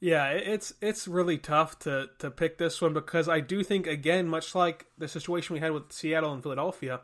Yeah, 0.00 0.28
it's 0.28 0.74
it's 0.80 1.08
really 1.08 1.38
tough 1.38 1.78
to 1.80 2.10
to 2.20 2.30
pick 2.30 2.58
this 2.58 2.80
one 2.80 2.94
because 2.94 3.28
I 3.28 3.40
do 3.40 3.64
think 3.64 3.86
again, 3.86 4.28
much 4.28 4.54
like 4.54 4.86
the 4.96 5.08
situation 5.08 5.54
we 5.54 5.60
had 5.60 5.72
with 5.72 5.90
Seattle 5.90 6.32
and 6.32 6.42
Philadelphia, 6.42 7.00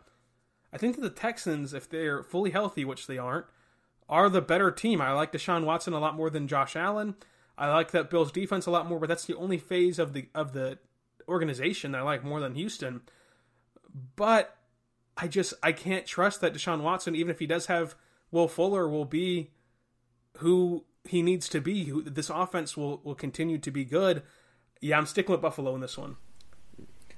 I 0.75 0.77
think 0.77 0.97
that 0.97 1.03
the 1.03 1.11
Texans, 1.11 1.73
if 1.73 1.89
they're 1.89 2.25
fully 2.25 2.51
healthy, 2.51 2.85
which 2.85 3.07
they 3.07 3.17
aren't, 3.17 3.47
are 4.09 4.29
the 4.29 4.43
better 4.43 4.73
team. 4.73 5.01
I 5.01 5.13
like 5.13 5.33
Deshaun 5.33 5.65
Watson 5.65 5.93
a 5.93 6.01
lot 6.01 6.17
more 6.17 6.31
than 6.31 6.49
Josh 6.49 6.75
Allen. 6.75 7.15
I 7.57 7.71
like 7.73 7.93
that 7.93 8.11
Bills 8.11 8.33
defense 8.33 8.67
a 8.67 8.73
lot 8.73 8.89
more, 8.89 8.99
but 8.99 9.09
that's 9.09 9.25
the 9.25 9.37
only 9.37 9.57
phase 9.57 10.01
of 10.01 10.13
the 10.13 10.29
of 10.35 10.53
the 10.53 10.79
organization 11.29 11.93
that 11.93 11.99
I 11.99 12.03
like 12.03 12.25
more 12.25 12.41
than 12.41 12.57
Houston. 12.57 13.03
But 14.17 14.57
I 15.17 15.29
just 15.29 15.55
I 15.63 15.71
can't 15.71 16.07
trust 16.07 16.41
that 16.41 16.53
Deshaun 16.53 16.81
Watson, 16.81 17.15
even 17.15 17.31
if 17.31 17.39
he 17.39 17.47
does 17.47 17.67
have 17.67 17.95
Will 18.33 18.49
Fuller, 18.49 18.89
will 18.89 19.05
be 19.05 19.53
who 20.39 20.85
he 21.05 21.23
needs 21.23 21.49
to 21.51 21.61
be. 21.61 21.85
Who 21.85 22.03
this 22.03 22.31
offense 22.31 22.77
will 22.77 23.01
will 23.05 23.15
continue 23.15 23.59
to 23.59 23.71
be 23.71 23.85
good. 23.85 24.25
Yeah, 24.81 24.99
I'm 24.99 25.07
sticking 25.07 25.31
with 25.31 25.41
Buffalo 25.41 25.73
in 25.77 25.81
this 25.81 25.97
one. 25.97 26.17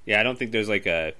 Yeah, 0.05 0.21
I 0.21 0.23
don't 0.23 0.39
think 0.39 0.53
there's 0.53 0.69
like 0.69 0.87
a 0.87 1.15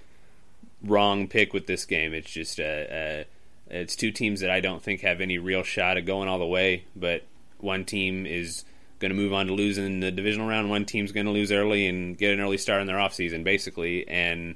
wrong 0.83 1.29
pick 1.29 1.53
with 1.53 1.67
this 1.67 1.85
game. 1.85 2.15
It's 2.15 2.31
just 2.31 2.59
a, 2.59 3.25
a 3.71 3.81
it's 3.83 3.97
two 3.97 4.11
teams 4.11 4.41
that 4.41 4.51
I 4.51 4.61
don't 4.61 4.83
think 4.83 5.01
have 5.01 5.21
any 5.21 5.39
real 5.39 5.63
shot 5.63 5.97
at 5.97 6.07
going 6.07 6.29
all 6.29 6.39
the 6.39 6.47
way, 6.47 6.85
but 6.95 7.25
one 7.59 7.85
team 7.85 8.27
is 8.27 8.65
going 8.99 9.11
to 9.11 9.17
move 9.17 9.33
on 9.33 9.47
to 9.47 9.55
losing 9.55 10.01
the 10.01 10.11
divisional 10.11 10.49
round. 10.49 10.71
One 10.71 10.85
team's 10.85 11.13
going 11.13 11.27
to 11.27 11.33
lose 11.33 11.53
early 11.53 11.87
and 11.87 12.17
get 12.17 12.33
an 12.33 12.41
early 12.41 12.59
start 12.59 12.81
in 12.81 12.87
their 12.87 12.97
offseason, 12.97 13.45
basically. 13.45 14.09
And 14.09 14.55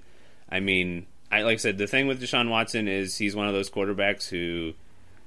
I 0.49 0.61
mean, 0.61 1.07
I 1.31 1.43
like 1.43 1.55
I 1.55 1.57
said, 1.57 1.79
the 1.79 1.87
thing 1.87 2.07
with 2.07 2.23
Deshaun 2.23 2.49
Watson 2.49 2.89
is 2.89 3.17
he's 3.17 3.37
one 3.37 3.49
of 3.49 3.55
those 3.55 3.71
quarterbacks 3.71 4.29
who 4.29 4.75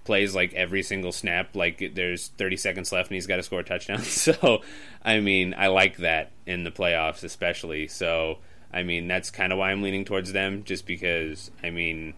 plays 0.03 0.35
like 0.35 0.53
every 0.53 0.83
single 0.83 1.13
snap 1.13 1.55
like 1.55 1.93
there's 1.95 2.27
30 2.27 2.57
seconds 2.57 2.91
left 2.91 3.09
and 3.09 3.15
he's 3.15 3.27
got 3.27 3.37
to 3.37 3.43
score 3.43 3.59
a 3.59 3.63
touchdown. 3.63 4.01
So, 4.03 4.61
I 5.03 5.19
mean, 5.19 5.53
I 5.57 5.67
like 5.67 5.97
that 5.97 6.31
in 6.45 6.63
the 6.63 6.71
playoffs 6.71 7.23
especially. 7.23 7.87
So, 7.87 8.39
I 8.73 8.83
mean, 8.83 9.07
that's 9.07 9.29
kind 9.29 9.53
of 9.53 9.59
why 9.59 9.71
I'm 9.71 9.81
leaning 9.81 10.05
towards 10.05 10.33
them 10.33 10.63
just 10.63 10.85
because 10.85 11.51
I 11.63 11.69
mean, 11.69 12.15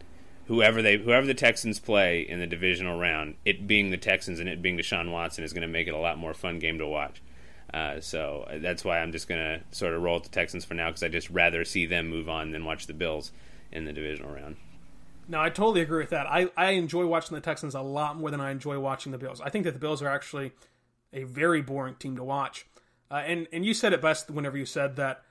whoever 0.48 0.82
they 0.82 0.98
whoever 0.98 1.26
the 1.26 1.34
Texans 1.34 1.80
play 1.80 2.22
in 2.22 2.39
the 2.39 2.48
divisional 2.48 3.00
round, 3.00 3.36
it 3.46 3.68
being 3.68 3.91
the 3.91 3.98
Texans 3.98 4.39
and 4.39 4.50
it 4.50 4.62
being 4.62 4.78
Deshaun 4.78 5.12
Watson 5.12 5.44
is 5.44 5.54
going 5.54 5.62
to 5.62 5.68
make 5.68 5.88
it 5.88 5.94
a 5.94 6.00
lot 6.00 6.18
more 6.18 6.34
fun 6.34 6.60
game 6.60 6.78
to 6.80 6.88
watch. 6.88 7.22
Uh, 7.74 8.00
so 8.00 8.46
uh, 8.50 8.58
that's 8.60 8.86
why 8.86 9.00
I'm 9.00 9.12
just 9.12 9.28
going 9.28 9.41
to 9.41 9.76
sort 9.76 9.94
of 9.94 10.02
roll 10.02 10.15
with 10.15 10.24
the 10.24 10.30
Texans 10.30 10.63
for 10.63 10.76
now 10.76 10.88
because 10.89 11.04
I 11.04 11.10
just 11.10 11.30
rather 11.30 11.65
see 11.65 11.86
them 11.86 12.08
move 12.08 12.30
on 12.30 12.52
than 12.52 12.63
watch 12.63 12.88
the 12.88 12.94
Bills 12.94 13.32
in 13.72 13.86
the 13.86 13.91
divisional 13.91 14.34
round. 14.34 14.56
No, 15.28 15.41
I 15.41 15.50
totally 15.50 15.82
agree 15.82 16.00
with 16.00 16.12
that. 16.12 16.28
I, 16.28 16.50
I 16.56 16.72
enjoy 16.72 17.06
watching 17.06 17.36
the 17.36 17.41
Texans 17.41 17.74
a 17.74 17.82
lot 17.82 18.18
more 18.18 18.32
than 18.32 18.39
I 18.39 18.52
enjoy 18.52 18.80
watching 18.80 19.12
the 19.12 19.18
Bills. 19.18 19.41
I 19.41 19.50
think 19.50 19.65
that 19.65 19.74
the 19.74 19.80
Bills 19.80 20.02
are 20.02 20.08
actually 20.08 20.54
a 21.12 21.24
very 21.24 21.62
boring 21.62 21.96
team 21.96 22.15
to 22.15 22.24
watch. 22.24 22.68
Uh, 23.10 23.24
and 23.26 23.48
and 23.52 23.65
you 23.65 23.74
said 23.74 23.94
it 23.94 24.02
best 24.02 24.30
whenever 24.30 24.58
you 24.58 24.65
said 24.65 24.96
that 24.96 25.24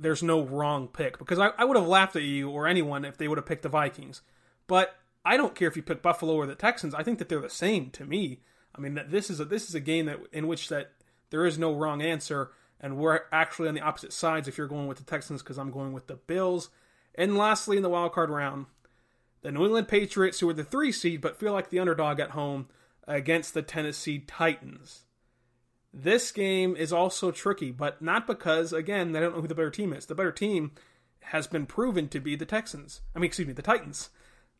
there's 0.00 0.22
no 0.22 0.42
wrong 0.42 0.88
pick 0.88 1.18
because 1.18 1.38
I, 1.38 1.48
I 1.58 1.64
would 1.64 1.76
have 1.76 1.86
laughed 1.86 2.16
at 2.16 2.22
you 2.22 2.50
or 2.50 2.66
anyone 2.66 3.04
if 3.04 3.18
they 3.18 3.28
would 3.28 3.38
have 3.38 3.46
picked 3.46 3.62
the 3.62 3.68
Vikings. 3.68 4.22
But 4.66 4.96
I 5.24 5.36
don't 5.36 5.54
care 5.54 5.68
if 5.68 5.76
you 5.76 5.82
pick 5.82 6.02
Buffalo 6.02 6.34
or 6.34 6.46
the 6.46 6.54
Texans. 6.54 6.94
I 6.94 7.02
think 7.02 7.18
that 7.18 7.28
they're 7.28 7.40
the 7.40 7.50
same 7.50 7.90
to 7.90 8.04
me. 8.04 8.40
I 8.74 8.80
mean, 8.80 8.94
that 8.94 9.10
this 9.10 9.28
is 9.30 9.40
a 9.40 9.44
this 9.44 9.68
is 9.68 9.74
a 9.74 9.80
game 9.80 10.06
that 10.06 10.18
in 10.32 10.46
which 10.46 10.68
that 10.68 10.92
there 11.30 11.44
is 11.44 11.58
no 11.58 11.74
wrong 11.74 12.02
answer. 12.02 12.50
and 12.80 12.96
we're 12.96 13.20
actually 13.30 13.68
on 13.68 13.74
the 13.74 13.82
opposite 13.82 14.12
sides 14.12 14.48
if 14.48 14.56
you're 14.56 14.66
going 14.66 14.86
with 14.86 14.96
the 14.96 15.04
Texans 15.04 15.42
because 15.42 15.58
I'm 15.58 15.70
going 15.70 15.92
with 15.92 16.06
the 16.06 16.16
Bills. 16.16 16.70
And 17.14 17.36
lastly, 17.36 17.76
in 17.76 17.82
the 17.82 17.90
wild 17.90 18.12
card 18.12 18.30
round, 18.30 18.66
the 19.42 19.52
New 19.52 19.64
England 19.64 19.88
Patriots, 19.88 20.40
who 20.40 20.48
are 20.48 20.54
the 20.54 20.64
three 20.64 20.92
seed 20.92 21.20
but 21.20 21.38
feel 21.38 21.52
like 21.52 21.68
the 21.68 21.78
underdog 21.78 22.20
at 22.20 22.30
home, 22.30 22.68
against 23.06 23.52
the 23.52 23.62
Tennessee 23.62 24.20
Titans. 24.20 25.02
This 25.92 26.30
game 26.30 26.76
is 26.76 26.92
also 26.92 27.30
tricky, 27.30 27.72
but 27.72 28.00
not 28.00 28.26
because, 28.26 28.72
again, 28.72 29.12
they 29.12 29.20
don't 29.20 29.34
know 29.34 29.40
who 29.40 29.48
the 29.48 29.54
better 29.54 29.70
team 29.70 29.92
is. 29.92 30.06
The 30.06 30.14
better 30.14 30.32
team 30.32 30.72
has 31.20 31.46
been 31.46 31.66
proven 31.66 32.08
to 32.08 32.20
be 32.20 32.36
the 32.36 32.46
Texans. 32.46 33.00
I 33.14 33.18
mean, 33.18 33.26
excuse 33.26 33.48
me, 33.48 33.54
the 33.54 33.62
Titans. 33.62 34.10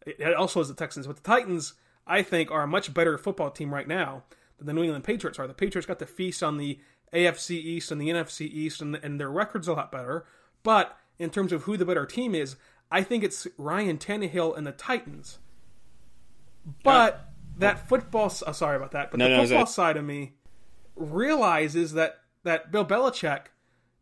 It 0.05 0.35
also 0.35 0.61
is 0.61 0.69
the 0.69 0.75
Texans, 0.75 1.07
but 1.07 1.17
the 1.17 1.23
Titans, 1.23 1.75
I 2.07 2.23
think, 2.23 2.51
are 2.51 2.63
a 2.63 2.69
much 2.69 2.93
better 2.93 3.17
football 3.17 3.51
team 3.51 3.73
right 3.73 3.87
now 3.87 4.25
than 4.59 4.67
the 4.67 4.73
New 4.73 4.83
England 4.83 5.05
Patriots 5.05 5.39
are. 5.39 5.47
The 5.47 5.55
Patriots 5.55 5.87
got 5.87 5.99
the 5.99 6.07
feast 6.07 6.43
on 6.43 6.57
the 6.57 6.81
AFC 7.13 7.53
East 7.53 7.93
and 7.93 8.01
the 8.01 8.09
NFC 8.09 8.43
East, 8.43 8.83
and, 8.83 8.97
and 8.97 9.21
their 9.21 9.31
record's 9.31 9.69
a 9.69 9.75
lot 9.75 9.93
better. 9.93 10.27
But 10.63 10.99
in 11.19 11.31
terms 11.31 11.53
of 11.53 11.63
who 11.63 11.77
the 11.77 11.85
better 11.85 12.07
team 12.07 12.35
is, 12.35 12.57
I 12.91 13.03
think 13.03 13.23
it's 13.23 13.47
Ryan 13.57 13.99
Tannehill 13.99 14.57
and 14.57 14.67
the 14.67 14.73
Titans. 14.73 15.39
But 16.83 17.31
that 17.59 17.89
football, 17.89 18.33
oh, 18.47 18.53
sorry 18.53 18.77
about 18.77 18.93
that, 18.93 19.11
but 19.11 19.19
no, 19.19 19.29
the 19.29 19.37
no, 19.37 19.43
football 19.43 19.65
that... 19.65 19.71
side 19.71 19.97
of 19.97 20.05
me 20.05 20.35
realizes 21.01 21.93
that 21.93 22.21
that 22.45 22.71
Bill 22.71 22.85
Belichick 22.85 23.47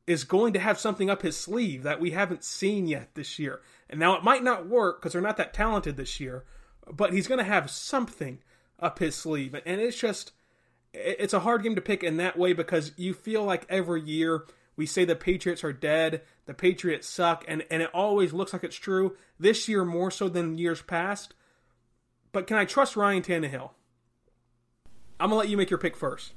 is 0.06 0.24
going 0.24 0.52
to 0.54 0.58
have 0.58 0.78
something 0.78 1.10
up 1.10 1.22
his 1.22 1.36
sleeve 1.36 1.82
that 1.82 2.00
we 2.00 2.12
haven't 2.12 2.42
seen 2.42 2.86
yet 2.86 3.14
this 3.14 3.38
year. 3.38 3.60
And 3.90 4.00
now 4.00 4.16
it 4.16 4.24
might 4.24 4.42
not 4.42 4.66
work 4.66 5.00
because 5.00 5.12
they're 5.12 5.22
not 5.22 5.36
that 5.36 5.52
talented 5.52 5.96
this 5.96 6.18
year, 6.18 6.44
but 6.90 7.12
he's 7.12 7.26
going 7.26 7.38
to 7.38 7.44
have 7.44 7.70
something 7.70 8.38
up 8.80 9.00
his 9.00 9.14
sleeve. 9.14 9.54
And 9.54 9.80
it's 9.80 9.98
just, 9.98 10.32
it's 10.94 11.34
a 11.34 11.40
hard 11.40 11.62
game 11.62 11.74
to 11.74 11.82
pick 11.82 12.02
in 12.02 12.16
that 12.16 12.38
way 12.38 12.54
because 12.54 12.92
you 12.96 13.12
feel 13.12 13.44
like 13.44 13.66
every 13.68 14.00
year 14.00 14.46
we 14.76 14.86
say 14.86 15.04
the 15.04 15.14
Patriots 15.14 15.62
are 15.62 15.74
dead, 15.74 16.22
the 16.46 16.54
Patriots 16.54 17.06
suck, 17.06 17.44
and, 17.46 17.66
and 17.70 17.82
it 17.82 17.90
always 17.92 18.32
looks 18.32 18.54
like 18.54 18.64
it's 18.64 18.76
true. 18.76 19.14
This 19.38 19.68
year 19.68 19.84
more 19.84 20.10
so 20.10 20.28
than 20.28 20.56
years 20.56 20.80
past. 20.80 21.34
But 22.32 22.46
can 22.46 22.56
I 22.56 22.64
trust 22.64 22.96
Ryan 22.96 23.22
Tannehill? 23.22 23.70
I'm 25.20 25.30
gonna 25.30 25.40
let 25.40 25.48
you 25.48 25.56
make 25.56 25.70
your 25.70 25.78
pick 25.78 25.96
first 25.96 26.32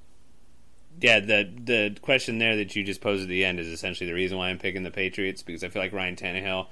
yeah, 0.99 1.19
the 1.19 1.49
the 1.63 1.97
question 2.01 2.38
there 2.38 2.56
that 2.58 2.75
you 2.75 2.84
just 2.84 3.01
posed 3.01 3.23
at 3.23 3.30
the 3.30 3.45
end 3.45 3.60
is 3.60 3.67
essentially 3.67 4.08
the 4.08 4.15
reason 4.15 4.38
why 4.38 4.49
I'm 4.49 4.60
picking 4.60 4.84
the 4.84 4.91
Patriots 4.91 5.43
because 5.43 5.63
I 5.63 5.69
feel 5.69 5.82
like 5.82 5.93
Ryan 5.93 6.15
Tannehill 6.15 6.67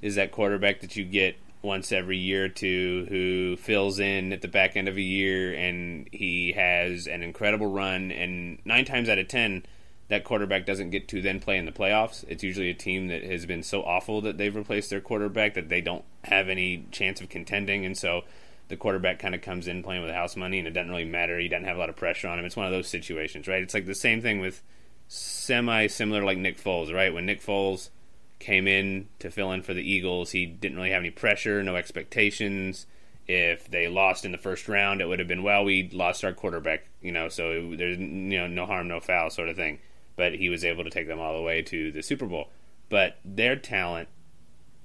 is 0.00 0.16
that 0.16 0.32
quarterback 0.32 0.80
that 0.80 0.96
you 0.96 1.04
get 1.04 1.36
once 1.62 1.92
every 1.92 2.18
year 2.18 2.46
or 2.46 2.48
two 2.48 3.06
who 3.08 3.56
fills 3.56 4.00
in 4.00 4.32
at 4.32 4.42
the 4.42 4.48
back 4.48 4.76
end 4.76 4.88
of 4.88 4.96
a 4.96 5.02
year 5.02 5.54
and 5.54 6.08
he 6.10 6.52
has 6.52 7.06
an 7.06 7.22
incredible 7.22 7.68
run 7.68 8.10
and 8.10 8.58
nine 8.64 8.84
times 8.84 9.08
out 9.08 9.18
of 9.18 9.28
ten 9.28 9.64
that 10.08 10.24
quarterback 10.24 10.66
doesn't 10.66 10.90
get 10.90 11.08
to 11.08 11.22
then 11.22 11.40
play 11.40 11.56
in 11.56 11.64
the 11.64 11.72
playoffs. 11.72 12.24
It's 12.28 12.42
usually 12.42 12.68
a 12.68 12.74
team 12.74 13.06
that 13.08 13.22
has 13.22 13.46
been 13.46 13.62
so 13.62 13.82
awful 13.82 14.20
that 14.22 14.36
they've 14.36 14.54
replaced 14.54 14.90
their 14.90 15.00
quarterback 15.00 15.54
that 15.54 15.68
they 15.68 15.80
don't 15.80 16.04
have 16.24 16.48
any 16.48 16.84
chance 16.90 17.20
of 17.20 17.28
contending 17.28 17.86
and 17.86 17.96
so 17.96 18.24
the 18.72 18.76
quarterback 18.78 19.18
kind 19.18 19.34
of 19.34 19.42
comes 19.42 19.68
in 19.68 19.82
playing 19.82 20.02
with 20.02 20.10
house 20.10 20.34
money 20.34 20.58
and 20.58 20.66
it 20.66 20.70
doesn't 20.70 20.88
really 20.88 21.04
matter. 21.04 21.38
He 21.38 21.46
doesn't 21.46 21.66
have 21.66 21.76
a 21.76 21.78
lot 21.78 21.90
of 21.90 21.96
pressure 21.96 22.26
on 22.26 22.38
him. 22.38 22.46
It's 22.46 22.56
one 22.56 22.64
of 22.64 22.72
those 22.72 22.88
situations, 22.88 23.46
right? 23.46 23.62
It's 23.62 23.74
like 23.74 23.84
the 23.84 23.94
same 23.94 24.22
thing 24.22 24.40
with 24.40 24.62
semi 25.08 25.88
similar 25.88 26.24
like 26.24 26.38
Nick 26.38 26.58
Foles, 26.58 26.90
right? 26.90 27.12
When 27.12 27.26
Nick 27.26 27.42
Foles 27.42 27.90
came 28.38 28.66
in 28.66 29.10
to 29.18 29.30
fill 29.30 29.52
in 29.52 29.60
for 29.60 29.74
the 29.74 29.82
Eagles, 29.82 30.30
he 30.30 30.46
didn't 30.46 30.78
really 30.78 30.90
have 30.92 31.02
any 31.02 31.10
pressure, 31.10 31.62
no 31.62 31.76
expectations. 31.76 32.86
If 33.28 33.70
they 33.70 33.88
lost 33.88 34.24
in 34.24 34.32
the 34.32 34.38
first 34.38 34.66
round, 34.68 35.02
it 35.02 35.06
would 35.06 35.18
have 35.18 35.28
been 35.28 35.42
well, 35.42 35.64
we 35.64 35.90
lost 35.90 36.24
our 36.24 36.32
quarterback, 36.32 36.86
you 37.02 37.12
know, 37.12 37.28
so 37.28 37.50
it, 37.50 37.76
there's 37.76 37.98
you 37.98 38.06
know 38.06 38.46
no 38.46 38.64
harm, 38.64 38.88
no 38.88 39.00
foul 39.00 39.28
sort 39.28 39.50
of 39.50 39.56
thing. 39.56 39.80
But 40.16 40.32
he 40.32 40.48
was 40.48 40.64
able 40.64 40.84
to 40.84 40.90
take 40.90 41.08
them 41.08 41.20
all 41.20 41.36
the 41.36 41.42
way 41.42 41.60
to 41.60 41.92
the 41.92 42.02
Super 42.02 42.24
Bowl. 42.24 42.48
But 42.88 43.18
their 43.22 43.54
talent 43.54 44.08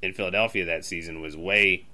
in 0.02 0.12
Philadelphia 0.12 0.66
that 0.66 0.84
season 0.84 1.22
was 1.22 1.38
way 1.38 1.86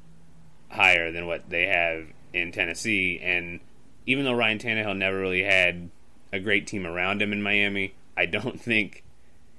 higher 0.74 1.12
than 1.12 1.28
what 1.28 1.50
they 1.50 1.66
have 1.66 2.08
in 2.34 2.52
Tennessee. 2.52 3.20
And 3.22 3.60
even 4.06 4.26
though 4.26 4.34
Ryan 4.34 4.60
Tannehill 4.60 4.98
never 4.98 5.20
really 5.20 5.44
had 5.44 5.90
a 6.32 6.40
great 6.40 6.68
team 6.68 6.86
around 6.86 7.22
him 7.22 7.32
in 7.32 7.42
Miami, 7.42 7.96
I 8.18 8.26
don't 8.26 8.60
think 8.62 9.04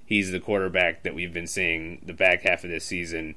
he's 0.07 0.31
the 0.31 0.41
quarterback 0.41 1.03
that 1.03 1.15
we've 1.15 1.33
been 1.33 1.47
seeing 1.47 2.03
the 2.05 2.13
back 2.13 2.43
half 2.43 2.65
of 2.65 2.71
this 2.71 2.85
season. 2.85 3.37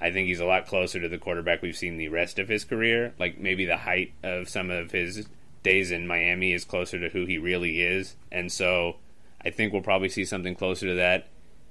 I 0.00 0.10
think 0.10 0.28
he's 0.28 0.40
a 0.40 0.44
lot 0.44 0.66
closer 0.66 1.00
to 1.00 1.08
the 1.08 1.18
quarterback 1.18 1.62
we've 1.62 1.76
seen 1.76 1.96
the 1.96 2.08
rest 2.08 2.38
of 2.38 2.48
his 2.48 2.64
career. 2.64 3.14
Like 3.18 3.38
maybe 3.38 3.64
the 3.64 3.78
height 3.78 4.12
of 4.22 4.48
some 4.48 4.70
of 4.70 4.90
his 4.90 5.26
days 5.62 5.90
in 5.90 6.06
Miami 6.06 6.52
is 6.52 6.64
closer 6.64 6.98
to 6.98 7.08
who 7.08 7.24
he 7.24 7.38
really 7.38 7.80
is. 7.80 8.16
And 8.30 8.52
so 8.52 8.96
I 9.44 9.50
think 9.50 9.72
we'll 9.72 9.82
probably 9.82 10.08
see 10.08 10.24
something 10.24 10.54
closer 10.54 10.86
to 10.86 10.94
that 10.94 11.28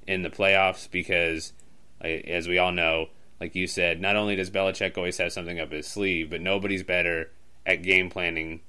in 0.07 0.23
the 0.23 0.29
playoffs 0.29 0.89
because, 0.89 1.53
as 2.01 2.47
we 2.47 2.57
all 2.57 2.71
know, 2.71 3.09
like 3.43 3.55
you 3.55 3.67
said, 3.67 3.99
not 3.99 4.15
only 4.15 4.37
does 4.37 4.49
Belichick 4.49 4.95
always 4.95 5.17
have 5.17 5.33
something 5.33 5.59
up 5.59 5.73
his 5.73 5.85
sleeve, 5.85 6.29
but 6.29 6.39
nobody's 6.39 6.81
better 6.81 7.29
at 7.65 7.83
game 7.83 8.09
planning 8.09 8.61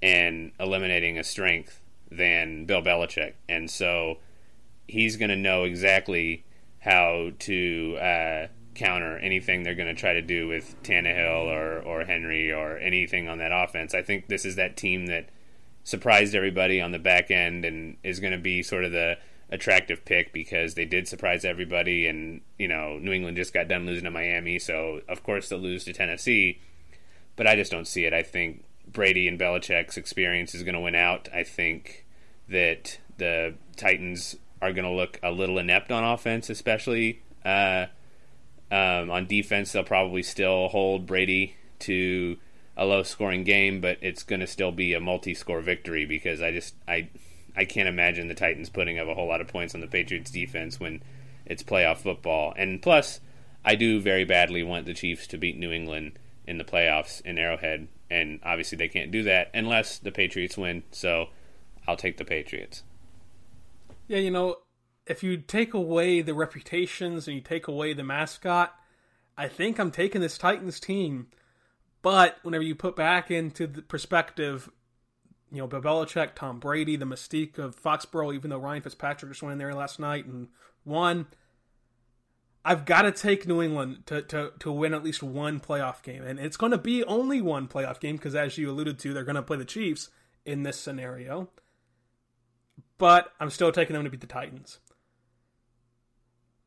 and 0.00 0.52
eliminating 0.60 1.18
a 1.18 1.24
strength 1.24 1.80
than 2.12 2.64
Bill 2.64 2.80
Belichick. 2.80 3.32
And 3.48 3.68
so 3.68 4.18
he's 4.86 5.16
going 5.16 5.30
to 5.30 5.36
know 5.36 5.64
exactly 5.64 6.44
how 6.78 7.32
to 7.40 7.96
uh, 7.96 8.46
counter 8.76 9.18
anything 9.18 9.64
they're 9.64 9.74
going 9.74 9.92
to 9.92 10.00
try 10.00 10.12
to 10.12 10.22
do 10.22 10.46
with 10.46 10.80
Tannehill 10.84 11.46
or, 11.46 11.80
or 11.80 12.04
Henry 12.04 12.52
or 12.52 12.78
anything 12.78 13.28
on 13.28 13.38
that 13.38 13.50
offense. 13.52 13.94
I 13.94 14.02
think 14.02 14.28
this 14.28 14.44
is 14.44 14.54
that 14.54 14.76
team 14.76 15.06
that 15.06 15.28
surprised 15.82 16.36
everybody 16.36 16.80
on 16.80 16.92
the 16.92 17.00
back 17.00 17.32
end 17.32 17.64
and 17.64 17.96
is 18.04 18.20
going 18.20 18.32
to 18.32 18.38
be 18.38 18.62
sort 18.62 18.84
of 18.84 18.92
the 18.92 19.18
attractive 19.50 20.04
pick 20.04 20.32
because 20.32 20.74
they 20.74 20.84
did 20.84 21.08
surprise 21.08 21.44
everybody, 21.44 22.06
and 22.06 22.40
you 22.58 22.68
know 22.68 22.98
New 22.98 23.12
England 23.12 23.36
just 23.36 23.52
got 23.52 23.68
done 23.68 23.86
losing 23.86 24.04
to 24.04 24.10
Miami, 24.10 24.58
so 24.58 25.00
of 25.08 25.22
course 25.22 25.48
they'll 25.48 25.58
lose 25.58 25.84
to 25.84 25.92
Tennessee. 25.92 26.60
But 27.36 27.46
I 27.46 27.56
just 27.56 27.72
don't 27.72 27.86
see 27.86 28.04
it. 28.04 28.12
I 28.12 28.22
think 28.22 28.64
Brady 28.86 29.26
and 29.28 29.38
Belichick's 29.38 29.96
experience 29.96 30.54
is 30.54 30.62
going 30.62 30.74
to 30.74 30.80
win 30.80 30.94
out. 30.94 31.28
I 31.34 31.42
think 31.42 32.04
that 32.48 32.98
the 33.18 33.54
Titans 33.76 34.36
are 34.60 34.72
going 34.72 34.84
to 34.84 34.90
look 34.90 35.18
a 35.22 35.30
little 35.30 35.58
inept 35.58 35.90
on 35.90 36.04
offense, 36.04 36.50
especially 36.50 37.22
uh, 37.44 37.86
um, 38.70 39.10
on 39.10 39.26
defense. 39.26 39.72
They'll 39.72 39.84
probably 39.84 40.22
still 40.22 40.68
hold 40.68 41.06
Brady 41.06 41.56
to 41.80 42.36
a 42.76 42.84
low 42.84 43.02
scoring 43.02 43.44
game, 43.44 43.80
but 43.80 43.98
it's 44.00 44.22
going 44.22 44.40
to 44.40 44.46
still 44.46 44.72
be 44.72 44.92
a 44.94 45.00
multi 45.00 45.34
score 45.34 45.60
victory 45.60 46.04
because 46.04 46.42
I 46.42 46.52
just 46.52 46.74
I 46.86 47.08
I 47.56 47.64
can't 47.64 47.88
imagine 47.88 48.28
the 48.28 48.34
Titans 48.34 48.70
putting 48.70 48.98
up 48.98 49.08
a 49.08 49.14
whole 49.14 49.28
lot 49.28 49.40
of 49.40 49.48
points 49.48 49.74
on 49.74 49.80
the 49.80 49.86
Patriots 49.86 50.30
defense 50.30 50.78
when 50.78 51.02
it's 51.46 51.62
playoff 51.62 51.98
football. 51.98 52.54
And 52.56 52.80
plus, 52.80 53.20
I 53.64 53.74
do 53.74 54.00
very 54.00 54.24
badly 54.24 54.62
want 54.62 54.86
the 54.86 54.94
Chiefs 54.94 55.26
to 55.28 55.38
beat 55.38 55.58
New 55.58 55.72
England 55.72 56.18
in 56.46 56.58
the 56.58 56.64
playoffs 56.64 57.20
in 57.22 57.38
Arrowhead, 57.38 57.88
and 58.10 58.40
obviously 58.42 58.76
they 58.76 58.88
can't 58.88 59.10
do 59.10 59.22
that 59.24 59.50
unless 59.54 59.98
the 59.98 60.10
Patriots 60.10 60.56
win. 60.56 60.82
So 60.90 61.28
I'll 61.86 61.96
take 61.96 62.16
the 62.16 62.24
Patriots. 62.24 62.82
Yeah, 64.08 64.18
you 64.18 64.30
know, 64.30 64.56
if 65.06 65.22
you 65.22 65.36
take 65.36 65.74
away 65.74 66.20
the 66.22 66.34
reputations 66.34 67.26
and 67.26 67.36
you 67.36 67.42
take 67.42 67.68
away 67.68 67.92
the 67.92 68.02
mascot, 68.02 68.74
I 69.36 69.48
think 69.48 69.78
I'm 69.78 69.90
taking 69.90 70.20
this 70.20 70.38
Titans 70.38 70.80
team. 70.80 71.28
But 72.02 72.38
whenever 72.42 72.64
you 72.64 72.74
put 72.74 72.96
back 72.96 73.30
into 73.30 73.66
the 73.66 73.82
perspective 73.82 74.70
you 75.50 75.58
know, 75.58 75.66
Bill 75.66 75.80
Belichick, 75.80 76.34
Tom 76.34 76.58
Brady, 76.58 76.96
the 76.96 77.04
mystique 77.04 77.58
of 77.58 77.80
Foxborough, 77.80 78.34
even 78.34 78.50
though 78.50 78.58
Ryan 78.58 78.82
Fitzpatrick 78.82 79.30
just 79.30 79.42
went 79.42 79.52
in 79.52 79.58
there 79.58 79.74
last 79.74 79.98
night 79.98 80.26
and 80.26 80.48
won. 80.84 81.26
I've 82.64 82.84
got 82.84 83.02
to 83.02 83.12
take 83.12 83.48
New 83.48 83.62
England 83.62 84.02
to, 84.06 84.22
to, 84.22 84.52
to 84.58 84.70
win 84.70 84.92
at 84.92 85.02
least 85.02 85.22
one 85.22 85.60
playoff 85.60 86.02
game. 86.02 86.22
And 86.22 86.38
it's 86.38 86.58
going 86.58 86.72
to 86.72 86.78
be 86.78 87.02
only 87.04 87.40
one 87.40 87.68
playoff 87.68 88.00
game 88.00 88.16
because, 88.16 88.34
as 88.34 88.58
you 88.58 88.70
alluded 88.70 88.98
to, 88.98 89.14
they're 89.14 89.24
going 89.24 89.36
to 89.36 89.42
play 89.42 89.56
the 89.56 89.64
Chiefs 89.64 90.10
in 90.44 90.62
this 90.62 90.78
scenario. 90.78 91.48
But 92.98 93.32
I'm 93.40 93.50
still 93.50 93.72
taking 93.72 93.94
them 93.94 94.04
to 94.04 94.10
beat 94.10 94.20
the 94.20 94.26
Titans. 94.26 94.78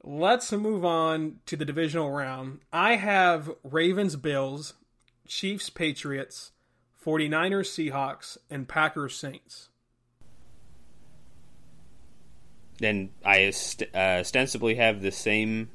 Let's 0.04 0.52
move 0.52 0.84
on 0.84 1.40
to 1.46 1.56
the 1.56 1.64
divisional 1.64 2.12
round. 2.12 2.62
I 2.74 2.96
have 2.96 3.52
Ravens, 3.64 4.16
Bills, 4.16 4.74
Chiefs, 5.28 5.70
Patriots, 5.70 6.52
49ers, 7.04 7.92
Seahawks, 7.92 8.38
and 8.50 8.68
Packers, 8.68 9.16
Saints. 9.16 9.70
Then 12.80 13.12
I 13.24 13.52
uh, 13.94 13.98
ostensibly 13.98 14.76
have 14.76 15.02
the 15.02 15.12
same 15.12 15.70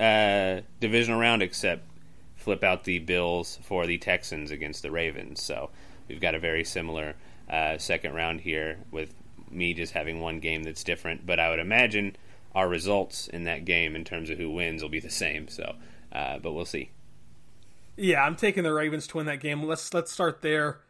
uh, 0.00 0.60
divisional 0.80 1.20
round, 1.20 1.42
except 1.42 1.88
flip 2.36 2.64
out 2.64 2.84
the 2.84 2.98
Bills 3.00 3.58
for 3.62 3.86
the 3.86 3.98
Texans 3.98 4.50
against 4.50 4.82
the 4.82 4.90
Ravens. 4.90 5.42
So 5.42 5.70
we've 6.08 6.20
got 6.20 6.34
a 6.34 6.38
very 6.38 6.64
similar 6.64 7.14
uh, 7.50 7.78
second 7.78 8.14
round 8.14 8.40
here 8.40 8.78
with 8.90 9.14
me 9.50 9.74
just 9.74 9.92
having 9.92 10.20
one 10.20 10.40
game 10.40 10.62
that's 10.62 10.84
different. 10.84 11.26
But 11.26 11.40
I 11.40 11.50
would 11.50 11.58
imagine 11.58 12.16
our 12.54 12.68
results 12.68 13.28
in 13.28 13.44
that 13.44 13.64
game 13.64 13.94
in 13.94 14.04
terms 14.04 14.30
of 14.30 14.38
who 14.38 14.50
wins 14.50 14.82
will 14.82 14.88
be 14.88 15.00
the 15.00 15.10
same. 15.10 15.48
So, 15.48 15.74
uh, 16.12 16.38
but 16.38 16.52
we'll 16.52 16.64
see. 16.64 16.90
Yeah, 17.98 18.22
I'm 18.22 18.36
taking 18.36 18.62
the 18.62 18.72
Ravens 18.72 19.08
to 19.08 19.16
win 19.16 19.26
that 19.26 19.40
game. 19.40 19.64
Let's 19.64 19.92
let's 19.92 20.12
start 20.12 20.40
there. 20.40 20.80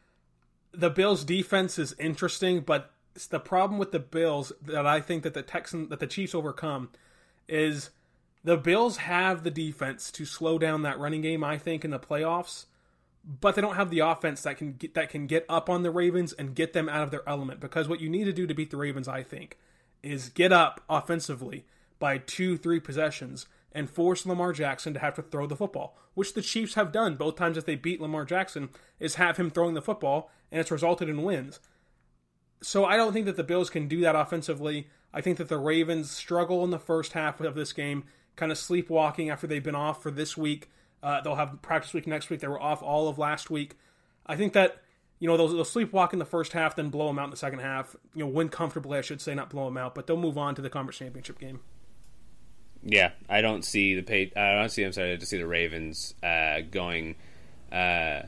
The 0.73 0.91
Bills' 0.91 1.25
defense 1.25 1.79
is 1.79 1.95
interesting, 1.99 2.61
but 2.61 2.93
the 3.31 3.41
problem 3.41 3.79
with 3.79 3.93
the 3.93 3.99
Bills 3.99 4.53
that 4.61 4.87
I 4.87 5.01
think 5.01 5.23
that 5.23 5.33
the 5.33 5.43
Texan 5.43 5.89
that 5.89 6.01
the 6.01 6.07
Chiefs 6.07 6.35
overcome 6.35 6.91
is 7.49 7.91
the 8.45 8.59
Bills 8.59 8.99
have 8.99 9.43
the 9.43 9.51
defense 9.51 10.11
to 10.13 10.27
slow 10.27 10.59
down 10.59 10.83
that 10.83 10.99
running 10.99 11.23
game. 11.23 11.43
I 11.43 11.57
think 11.57 11.83
in 11.83 11.91
the 11.91 11.99
playoffs, 11.99 12.67
but 13.25 13.55
they 13.55 13.63
don't 13.63 13.77
have 13.77 13.89
the 13.89 14.01
offense 14.01 14.43
that 14.43 14.59
can 14.59 14.75
get, 14.75 14.93
that 14.93 15.09
can 15.09 15.27
get 15.27 15.47
up 15.49 15.71
on 15.71 15.85
the 15.85 15.91
Ravens 15.91 16.35
and 16.35 16.55
get 16.55 16.75
them 16.75 16.91
out 16.91 17.05
of 17.05 17.11
their 17.11 17.27
element. 17.27 17.59
Because 17.59 17.89
what 17.89 18.03
you 18.03 18.11
need 18.11 18.25
to 18.25 18.35
do 18.35 18.47
to 18.47 18.55
beat 18.55 18.71
the 18.71 18.77
Ravens, 18.77 19.09
I 19.09 19.23
think, 19.23 19.57
is 20.03 20.29
get 20.29 20.53
up 20.53 20.83
offensively 20.91 21.65
by 21.99 22.19
two, 22.19 22.59
three 22.59 22.81
possessions 22.81 23.47
and 23.79 23.89
force 23.89 24.27
Lamar 24.27 24.53
Jackson 24.53 24.93
to 24.93 24.99
have 24.99 25.15
to 25.15 25.23
throw 25.23 25.47
the 25.47 25.55
football, 25.55 25.97
which 26.15 26.35
the 26.35 26.43
Chiefs 26.43 26.75
have 26.75 26.91
done 26.91 27.15
both 27.15 27.37
times 27.37 27.55
that 27.55 27.65
they 27.65 27.77
beat 27.77 28.01
Lamar 28.01 28.25
Jackson, 28.25 28.71
is 28.99 29.15
have 29.15 29.37
him 29.37 29.51
throwing 29.51 29.75
the 29.75 29.81
football, 29.81 30.33
and 30.51 30.61
it's 30.61 30.73
resulted 30.73 31.09
in 31.09 31.23
wins. 31.23 31.61
So 32.61 32.85
I 32.85 32.97
don't 32.97 33.13
think 33.13 33.27
that 33.27 33.37
the 33.37 33.45
Bills 33.45 33.71
can 33.71 33.87
do 33.87 34.01
that 34.01 34.17
offensively. 34.17 34.89
I 35.15 35.21
think 35.21 35.39
that 35.39 35.49
the 35.49 35.59
Ravens 35.59 36.11
struggle 36.11 36.65
in 36.65 36.71
the 36.71 36.79
first 36.81 37.13
half 37.13 37.41
of 37.41 37.55
this 37.55 37.73
game, 37.73 38.03
kind 38.35 38.51
of 38.51 38.59
sleepwalking 38.59 39.31
after 39.31 39.47
they've 39.47 39.63
been 39.63 39.77
off 39.77 40.03
for 40.03 40.11
this 40.11 40.37
week. 40.37 40.69
Uh, 41.01 41.21
they'll 41.21 41.37
have 41.37 41.63
practice 41.63 41.95
week 41.95 42.09
next 42.09 42.31
week. 42.31 42.41
They 42.41 42.49
were 42.49 42.61
off 42.61 42.83
all 42.83 43.07
of 43.07 43.17
last 43.17 43.49
week. 43.49 43.77
I 44.27 44.35
think 44.35 44.55
that 44.55 44.83
you 45.21 45.29
know 45.29 45.37
they'll, 45.37 45.47
they'll 45.47 45.65
sleepwalk 45.65 46.13
in 46.13 46.19
the 46.19 46.25
first 46.25 46.53
half, 46.53 46.75
then 46.75 46.91
blow 46.91 47.07
them 47.07 47.21
out 47.21 47.27
in 47.27 47.31
the 47.31 47.37
second 47.37 47.61
half. 47.61 47.95
You 48.13 48.25
know, 48.25 48.31
win 48.31 48.49
comfortably, 48.49 48.99
I 48.99 49.03
should 49.03 49.21
say, 49.21 49.37
not 49.37 49.51
blow 49.51 49.67
them 49.67 49.77
out, 49.77 49.95
but 49.95 50.09
they'll 50.09 50.17
move 50.17 50.37
on 50.37 50.57
to 50.57 50.63
the 50.63 50.69
conference 50.71 50.99
championship 50.99 51.39
game. 51.39 51.61
Yeah, 52.83 53.11
I 53.29 53.41
don't 53.41 53.65
see 53.65 53.95
the 53.95 54.03
pay. 54.03 54.33
I 54.37 54.55
don't 54.55 54.71
see. 54.71 54.85
I'm 54.85 54.93
sorry 54.93 55.19
to 55.19 55.27
see 55.27 55.39
the 55.39 55.47
Ravens 55.47 56.15
uh, 56.23 56.61
going 56.71 57.17
uh, 57.73 58.23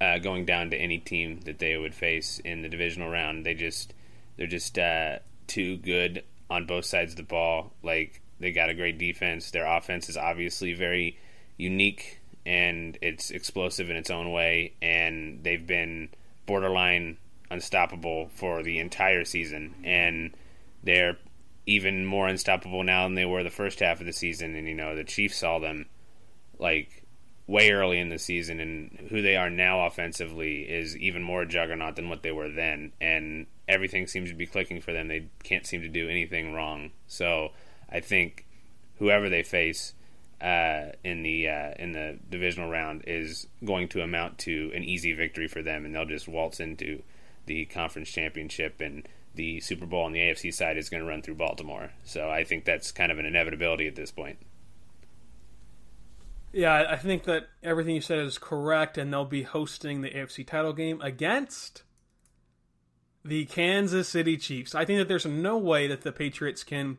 uh, 0.00 0.18
going 0.22 0.44
down 0.44 0.70
to 0.70 0.76
any 0.76 0.98
team 0.98 1.40
that 1.44 1.58
they 1.58 1.76
would 1.76 1.94
face 1.94 2.38
in 2.38 2.62
the 2.62 2.68
divisional 2.68 3.10
round. 3.10 3.44
They 3.44 3.54
just 3.54 3.92
they're 4.36 4.46
just 4.46 4.78
uh, 4.78 5.18
too 5.46 5.76
good 5.76 6.24
on 6.48 6.66
both 6.66 6.84
sides 6.84 7.12
of 7.12 7.16
the 7.16 7.22
ball. 7.22 7.72
Like 7.82 8.20
they 8.38 8.52
got 8.52 8.70
a 8.70 8.74
great 8.74 8.98
defense. 8.98 9.50
Their 9.50 9.66
offense 9.66 10.08
is 10.08 10.16
obviously 10.16 10.72
very 10.72 11.18
unique 11.56 12.20
and 12.46 12.96
it's 13.02 13.30
explosive 13.30 13.90
in 13.90 13.96
its 13.96 14.10
own 14.10 14.32
way. 14.32 14.72
And 14.80 15.44
they've 15.44 15.66
been 15.66 16.08
borderline 16.46 17.18
unstoppable 17.50 18.30
for 18.34 18.62
the 18.62 18.78
entire 18.78 19.24
season. 19.24 19.74
And 19.84 20.34
they're 20.82 21.18
even 21.70 22.04
more 22.04 22.26
unstoppable 22.26 22.82
now 22.82 23.04
than 23.04 23.14
they 23.14 23.24
were 23.24 23.44
the 23.44 23.50
first 23.50 23.78
half 23.78 24.00
of 24.00 24.06
the 24.06 24.12
season. 24.12 24.56
And 24.56 24.66
you 24.66 24.74
know 24.74 24.96
the 24.96 25.04
Chiefs 25.04 25.36
saw 25.36 25.60
them 25.60 25.86
like 26.58 27.04
way 27.46 27.70
early 27.70 27.98
in 27.98 28.08
the 28.08 28.18
season, 28.18 28.60
and 28.60 29.08
who 29.08 29.22
they 29.22 29.36
are 29.36 29.50
now 29.50 29.86
offensively 29.86 30.62
is 30.62 30.96
even 30.96 31.22
more 31.22 31.44
juggernaut 31.44 31.96
than 31.96 32.08
what 32.08 32.22
they 32.22 32.32
were 32.32 32.48
then. 32.48 32.92
And 33.00 33.46
everything 33.68 34.06
seems 34.06 34.30
to 34.30 34.36
be 34.36 34.46
clicking 34.46 34.80
for 34.80 34.92
them. 34.92 35.08
They 35.08 35.28
can't 35.44 35.66
seem 35.66 35.82
to 35.82 35.88
do 35.88 36.08
anything 36.08 36.52
wrong. 36.52 36.90
So 37.06 37.50
I 37.88 38.00
think 38.00 38.46
whoever 38.98 39.28
they 39.28 39.42
face 39.44 39.94
uh, 40.40 40.92
in 41.04 41.22
the 41.22 41.48
uh, 41.48 41.74
in 41.78 41.92
the 41.92 42.18
divisional 42.28 42.68
round 42.68 43.04
is 43.06 43.46
going 43.64 43.88
to 43.90 44.02
amount 44.02 44.38
to 44.38 44.72
an 44.74 44.82
easy 44.82 45.12
victory 45.12 45.46
for 45.46 45.62
them, 45.62 45.84
and 45.84 45.94
they'll 45.94 46.04
just 46.04 46.28
waltz 46.28 46.58
into 46.58 47.02
the 47.46 47.64
conference 47.66 48.10
championship 48.10 48.80
and 48.80 49.06
the 49.34 49.60
Super 49.60 49.86
Bowl 49.86 50.04
on 50.04 50.12
the 50.12 50.18
AFC 50.18 50.52
side 50.52 50.76
is 50.76 50.88
going 50.88 51.02
to 51.02 51.08
run 51.08 51.22
through 51.22 51.36
Baltimore. 51.36 51.90
So 52.04 52.28
I 52.28 52.44
think 52.44 52.64
that's 52.64 52.92
kind 52.92 53.12
of 53.12 53.18
an 53.18 53.26
inevitability 53.26 53.86
at 53.86 53.94
this 53.94 54.10
point. 54.10 54.38
Yeah, 56.52 56.86
I 56.88 56.96
think 56.96 57.24
that 57.24 57.48
everything 57.62 57.94
you 57.94 58.00
said 58.00 58.18
is 58.18 58.36
correct, 58.36 58.98
and 58.98 59.12
they'll 59.12 59.24
be 59.24 59.44
hosting 59.44 60.00
the 60.00 60.10
AFC 60.10 60.44
title 60.44 60.72
game 60.72 61.00
against 61.00 61.84
the 63.24 63.44
Kansas 63.44 64.08
City 64.08 64.36
Chiefs. 64.36 64.74
I 64.74 64.84
think 64.84 64.98
that 64.98 65.06
there's 65.06 65.26
no 65.26 65.56
way 65.56 65.86
that 65.86 66.02
the 66.02 66.10
Patriots 66.10 66.64
can 66.64 66.98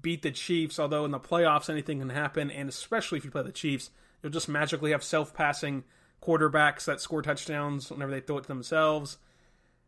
beat 0.00 0.22
the 0.22 0.30
Chiefs, 0.30 0.78
although 0.78 1.04
in 1.04 1.10
the 1.10 1.18
playoffs 1.18 1.68
anything 1.68 1.98
can 1.98 2.10
happen, 2.10 2.50
and 2.50 2.68
especially 2.68 3.18
if 3.18 3.24
you 3.24 3.30
play 3.30 3.42
the 3.42 3.50
Chiefs, 3.50 3.90
you'll 4.22 4.32
just 4.32 4.48
magically 4.48 4.92
have 4.92 5.02
self 5.02 5.34
passing 5.34 5.82
quarterbacks 6.22 6.84
that 6.84 7.00
score 7.00 7.22
touchdowns 7.22 7.90
whenever 7.90 8.12
they 8.12 8.20
throw 8.20 8.38
it 8.38 8.42
to 8.42 8.48
themselves. 8.48 9.18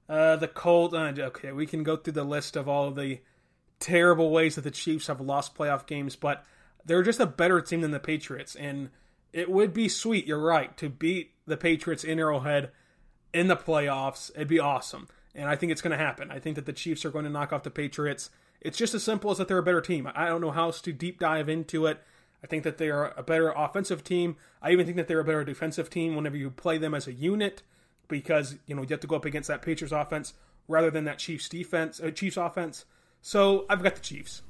Uh, 0.09 0.37
the 0.37 0.49
Colts, 0.49 0.95
uh, 0.95 1.15
okay, 1.19 1.53
we 1.53 1.67
can 1.67 1.83
go 1.83 1.97
through 1.97 2.13
the 2.13 2.25
list 2.25 2.57
of 2.57 2.69
all 2.69 2.89
of 2.89 2.97
the 2.97 3.21
terrible 3.81 4.31
ways 4.31 4.55
that 4.55 4.63
the 4.63 4.71
Chiefs 4.71 5.07
have 5.07 5.21
lost 5.21 5.55
playoff 5.55 5.87
games, 5.87 6.17
but 6.17 6.45
they're 6.85 7.03
just 7.03 7.21
a 7.21 7.27
better 7.27 7.61
team 7.61 7.81
than 7.81 7.91
the 7.91 8.01
Patriots, 8.01 8.55
and 8.55 8.91
it 9.33 9.51
would 9.51 9.73
be 9.73 9.89
sweet, 9.89 10.27
you're 10.27 10.39
right, 10.39 10.77
to 10.77 10.89
beat 10.89 11.33
the 11.47 11.57
Patriots 11.57 12.05
in 12.05 12.19
Arrowhead 12.19 12.71
in 13.33 13.49
the 13.49 13.57
playoffs. 13.57 14.31
It'd 14.35 14.49
be 14.49 14.61
awesome. 14.61 15.09
And 15.35 15.49
I 15.49 15.57
think 15.57 15.73
it's 15.73 15.83
going 15.83 15.97
to 15.97 16.05
happen. 16.05 16.31
I 16.31 16.39
think 16.39 16.55
that 16.57 16.67
the 16.67 16.73
Chiefs 16.73 17.05
are 17.05 17.11
going 17.11 17.25
to 17.25 17.31
knock 17.31 17.53
off 17.53 17.65
the 17.65 17.71
Patriots. 17.71 18.31
It's 18.61 18.79
just 18.79 18.95
as 18.95 19.03
simple 19.03 19.33
as 19.33 19.39
that 19.39 19.49
they're 19.49 19.59
a 19.59 19.63
better 19.63 19.81
team. 19.81 20.09
I 20.15 20.29
don't 20.29 20.41
know 20.41 20.53
how 20.53 20.67
else 20.67 20.81
to 20.83 20.93
deep 20.93 21.19
dive 21.19 21.49
into 21.49 21.87
it. 21.87 22.01
I 22.43 22.47
think 22.47 22.63
that 22.63 22.79
they 22.79 22.91
are 22.91 23.13
a 23.17 23.23
better 23.23 23.51
offensive 23.51 24.05
team. 24.05 24.37
I 24.63 24.71
even 24.71 24.87
think 24.87 24.97
that 24.97 25.09
they're 25.09 25.21
a 25.21 25.25
better 25.25 25.45
defensive 25.45 25.91
team 25.91 26.15
whenever 26.15 26.37
you 26.37 26.51
play 26.51 26.79
them 26.79 26.95
as 26.95 27.09
a 27.09 27.13
unit 27.13 27.63
because, 28.09 28.57
you 28.67 28.75
know, 28.75 28.83
you 28.83 28.89
have 28.89 29.01
to 29.01 29.07
go 29.07 29.17
up 29.17 29.25
against 29.25 29.49
that 29.49 29.63
Patriots 29.63 29.93
offense 29.93 30.35
rather 30.69 30.91
than 30.91 31.05
that 31.05 31.19
Chiefs 31.19 31.49
defense, 31.49 32.01
uh, 32.01 32.11
Chiefs 32.11 32.37
offense. 32.37 32.85
So, 33.23 33.67
I've 33.69 33.83
got 33.83 33.95
the 33.95 34.01
Chiefs. 34.01 34.43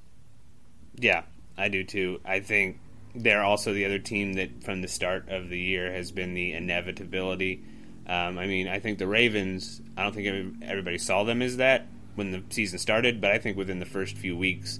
Yeah, 0.96 1.22
I 1.56 1.68
do 1.68 1.84
too. 1.84 2.20
I 2.24 2.40
think 2.40 2.78
they're 3.14 3.42
also 3.42 3.72
the 3.72 3.84
other 3.84 3.98
team 3.98 4.34
that 4.34 4.64
from 4.64 4.82
the 4.82 4.88
start 4.88 5.28
of 5.28 5.48
the 5.48 5.58
year 5.58 5.92
has 5.92 6.10
been 6.10 6.34
the 6.34 6.52
inevitability. 6.52 7.64
Um, 8.06 8.38
I 8.38 8.46
mean, 8.46 8.68
I 8.68 8.80
think 8.80 8.98
the 8.98 9.06
Ravens. 9.06 9.80
I 9.96 10.02
don't 10.02 10.14
think 10.14 10.56
everybody 10.62 10.98
saw 10.98 11.24
them 11.24 11.40
as 11.40 11.56
that 11.56 11.86
when 12.16 12.32
the 12.32 12.42
season 12.50 12.78
started, 12.78 13.20
but 13.20 13.30
I 13.30 13.38
think 13.38 13.56
within 13.56 13.78
the 13.78 13.86
first 13.86 14.16
few 14.16 14.36
weeks, 14.36 14.78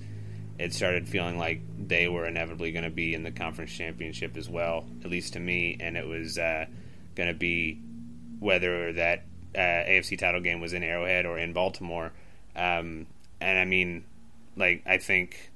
it 0.59 0.73
started 0.73 1.09
feeling 1.09 1.39
like 1.39 1.61
they 1.79 2.09
were 2.09 2.27
inevitably 2.27 2.73
going 2.73 2.85
to 2.85 2.91
be 2.91 3.15
in 3.15 3.23
the 3.23 3.31
conference 3.31 3.73
championship 3.73 4.37
as 4.37 4.49
well, 4.49 4.87
at 5.05 5.11
least 5.11 5.33
to 5.33 5.41
me. 5.41 5.77
And 5.81 5.97
it 5.97 6.07
was 6.07 6.39
uh, 6.39 6.67
going 7.15 7.29
to 7.29 7.35
be 7.39 7.81
whether 8.41 8.93
that 8.93 9.25
uh, 9.55 9.59
AFC 9.59 10.19
title 10.19 10.41
game 10.41 10.61
was 10.61 10.73
in 10.73 10.83
Arrowhead 10.83 11.27
or 11.27 11.39
in 11.39 11.53
Baltimore. 11.53 12.13
Um, 12.57 13.07
and 13.41 13.59
I 13.59 13.65
mean, 13.65 14.05
like 14.57 14.83
I 14.87 14.99
think 14.99 15.51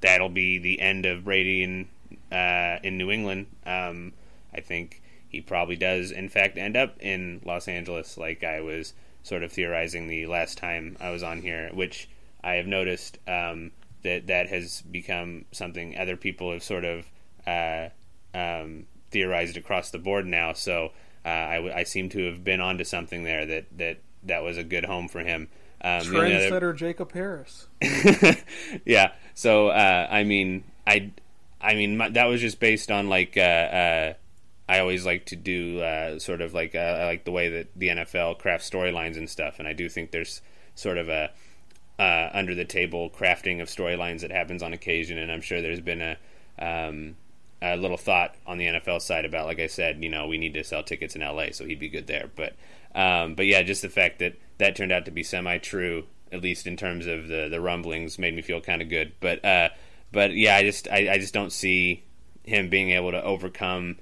that'll 0.00 0.28
be 0.28 0.58
the 0.58 0.80
end 0.80 1.06
of 1.06 1.24
Brady 1.24 1.62
in 1.62 1.88
uh, 2.32 2.78
in 2.82 2.98
New 2.98 3.10
England. 3.10 3.46
Um, 3.66 4.12
I 4.54 4.60
think 4.60 5.02
he 5.28 5.40
probably 5.40 5.76
does, 5.76 6.10
in 6.10 6.28
fact, 6.28 6.56
end 6.56 6.76
up 6.76 6.96
in 7.00 7.40
Los 7.44 7.68
Angeles, 7.68 8.16
like 8.16 8.42
I 8.42 8.60
was 8.60 8.94
sort 9.22 9.42
of 9.42 9.52
theorizing 9.52 10.08
the 10.08 10.26
last 10.26 10.56
time 10.56 10.96
I 11.00 11.10
was 11.10 11.22
on 11.22 11.42
here, 11.42 11.70
which 11.74 12.08
I 12.42 12.54
have 12.54 12.66
noticed 12.66 13.18
um, 13.26 13.72
that 14.02 14.26
that 14.28 14.48
has 14.48 14.82
become 14.82 15.44
something 15.52 15.98
other 15.98 16.16
people 16.16 16.52
have 16.52 16.62
sort 16.62 16.84
of 16.84 17.10
uh, 17.46 17.88
um, 18.34 18.86
theorized 19.10 19.56
across 19.56 19.90
the 19.90 19.98
board 19.98 20.26
now. 20.26 20.52
So 20.52 20.92
uh, 21.28 21.68
I, 21.68 21.80
I, 21.80 21.82
seem 21.84 22.08
to 22.10 22.26
have 22.26 22.42
been 22.42 22.60
onto 22.60 22.84
something 22.84 23.22
there 23.24 23.44
that 23.46 23.66
that 23.76 23.98
that 24.24 24.42
was 24.42 24.56
a 24.56 24.64
good 24.64 24.84
home 24.84 25.08
for 25.08 25.20
him. 25.20 25.48
Um, 25.80 26.00
Trendsetter 26.02 26.56
other... 26.56 26.72
Jacob 26.72 27.12
Harris. 27.12 27.68
yeah. 28.84 29.12
So 29.34 29.68
uh, 29.68 30.08
I 30.10 30.24
mean, 30.24 30.64
I, 30.86 31.12
I 31.60 31.74
mean 31.74 31.96
my, 31.96 32.08
that 32.10 32.24
was 32.24 32.40
just 32.40 32.58
based 32.60 32.90
on 32.90 33.08
like 33.08 33.36
uh, 33.36 33.40
uh 33.40 34.12
I 34.68 34.80
always 34.80 35.06
like 35.06 35.26
to 35.26 35.36
do 35.36 35.80
uh, 35.80 36.18
sort 36.18 36.42
of 36.42 36.52
like 36.52 36.74
uh, 36.74 36.78
I 36.78 37.04
like 37.06 37.24
the 37.24 37.30
way 37.30 37.48
that 37.48 37.68
the 37.74 37.88
NFL 37.88 38.38
crafts 38.38 38.68
storylines 38.68 39.16
and 39.16 39.28
stuff, 39.28 39.58
and 39.58 39.66
I 39.66 39.72
do 39.72 39.88
think 39.88 40.10
there's 40.10 40.42
sort 40.74 40.98
of 40.98 41.08
a 41.08 41.30
uh, 41.98 42.30
under 42.32 42.54
the 42.54 42.64
table 42.64 43.10
crafting 43.10 43.62
of 43.62 43.68
storylines 43.68 44.20
that 44.20 44.30
happens 44.30 44.62
on 44.62 44.72
occasion, 44.72 45.18
and 45.18 45.32
I'm 45.32 45.40
sure 45.40 45.62
there's 45.62 45.80
been 45.80 46.02
a 46.02 46.16
um, 46.58 47.16
a 47.60 47.76
little 47.76 47.96
thought 47.96 48.34
on 48.46 48.58
the 48.58 48.66
NFL 48.66 49.02
side 49.02 49.24
about, 49.24 49.46
like 49.46 49.58
I 49.58 49.66
said, 49.66 50.02
you 50.02 50.08
know, 50.08 50.26
we 50.26 50.38
need 50.38 50.54
to 50.54 50.64
sell 50.64 50.82
tickets 50.82 51.16
in 51.16 51.22
LA, 51.22 51.46
so 51.52 51.64
he'd 51.64 51.80
be 51.80 51.88
good 51.88 52.06
there. 52.06 52.30
But 52.34 52.54
um, 52.94 53.34
but 53.34 53.46
yeah, 53.46 53.62
just 53.62 53.82
the 53.82 53.88
fact 53.88 54.20
that 54.20 54.36
that 54.58 54.76
turned 54.76 54.92
out 54.92 55.04
to 55.06 55.10
be 55.10 55.22
semi 55.22 55.58
true, 55.58 56.04
at 56.32 56.42
least 56.42 56.66
in 56.66 56.76
terms 56.76 57.06
of 57.06 57.28
the 57.28 57.48
the 57.50 57.60
rumblings, 57.60 58.18
made 58.18 58.34
me 58.34 58.42
feel 58.42 58.60
kind 58.60 58.82
of 58.82 58.88
good. 58.88 59.12
But 59.20 59.44
uh, 59.44 59.70
but 60.12 60.34
yeah, 60.34 60.56
I 60.56 60.62
just 60.62 60.88
I, 60.88 61.12
I 61.12 61.18
just 61.18 61.34
don't 61.34 61.52
see 61.52 62.04
him 62.44 62.68
being 62.68 62.90
able 62.90 63.10
to 63.10 63.22
overcome 63.22 63.96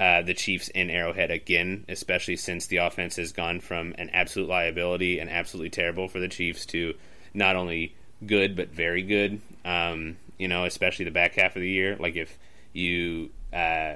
uh, 0.00 0.22
the 0.22 0.34
Chiefs 0.34 0.68
in 0.68 0.90
Arrowhead 0.90 1.30
again, 1.30 1.84
especially 1.88 2.36
since 2.36 2.66
the 2.66 2.78
offense 2.78 3.16
has 3.16 3.32
gone 3.32 3.60
from 3.60 3.94
an 3.98 4.10
absolute 4.10 4.48
liability 4.48 5.18
and 5.18 5.30
absolutely 5.30 5.70
terrible 5.70 6.08
for 6.08 6.20
the 6.20 6.28
Chiefs 6.28 6.66
to 6.66 6.94
not 7.34 7.56
only 7.56 7.94
good 8.26 8.56
but 8.56 8.68
very 8.68 9.02
good. 9.02 9.40
Um, 9.64 10.16
you 10.38 10.48
know, 10.48 10.64
especially 10.64 11.04
the 11.04 11.10
back 11.10 11.34
half 11.34 11.56
of 11.56 11.62
the 11.62 11.68
year. 11.68 11.96
Like 11.96 12.16
if 12.16 12.38
you 12.78 13.30
uh, 13.52 13.94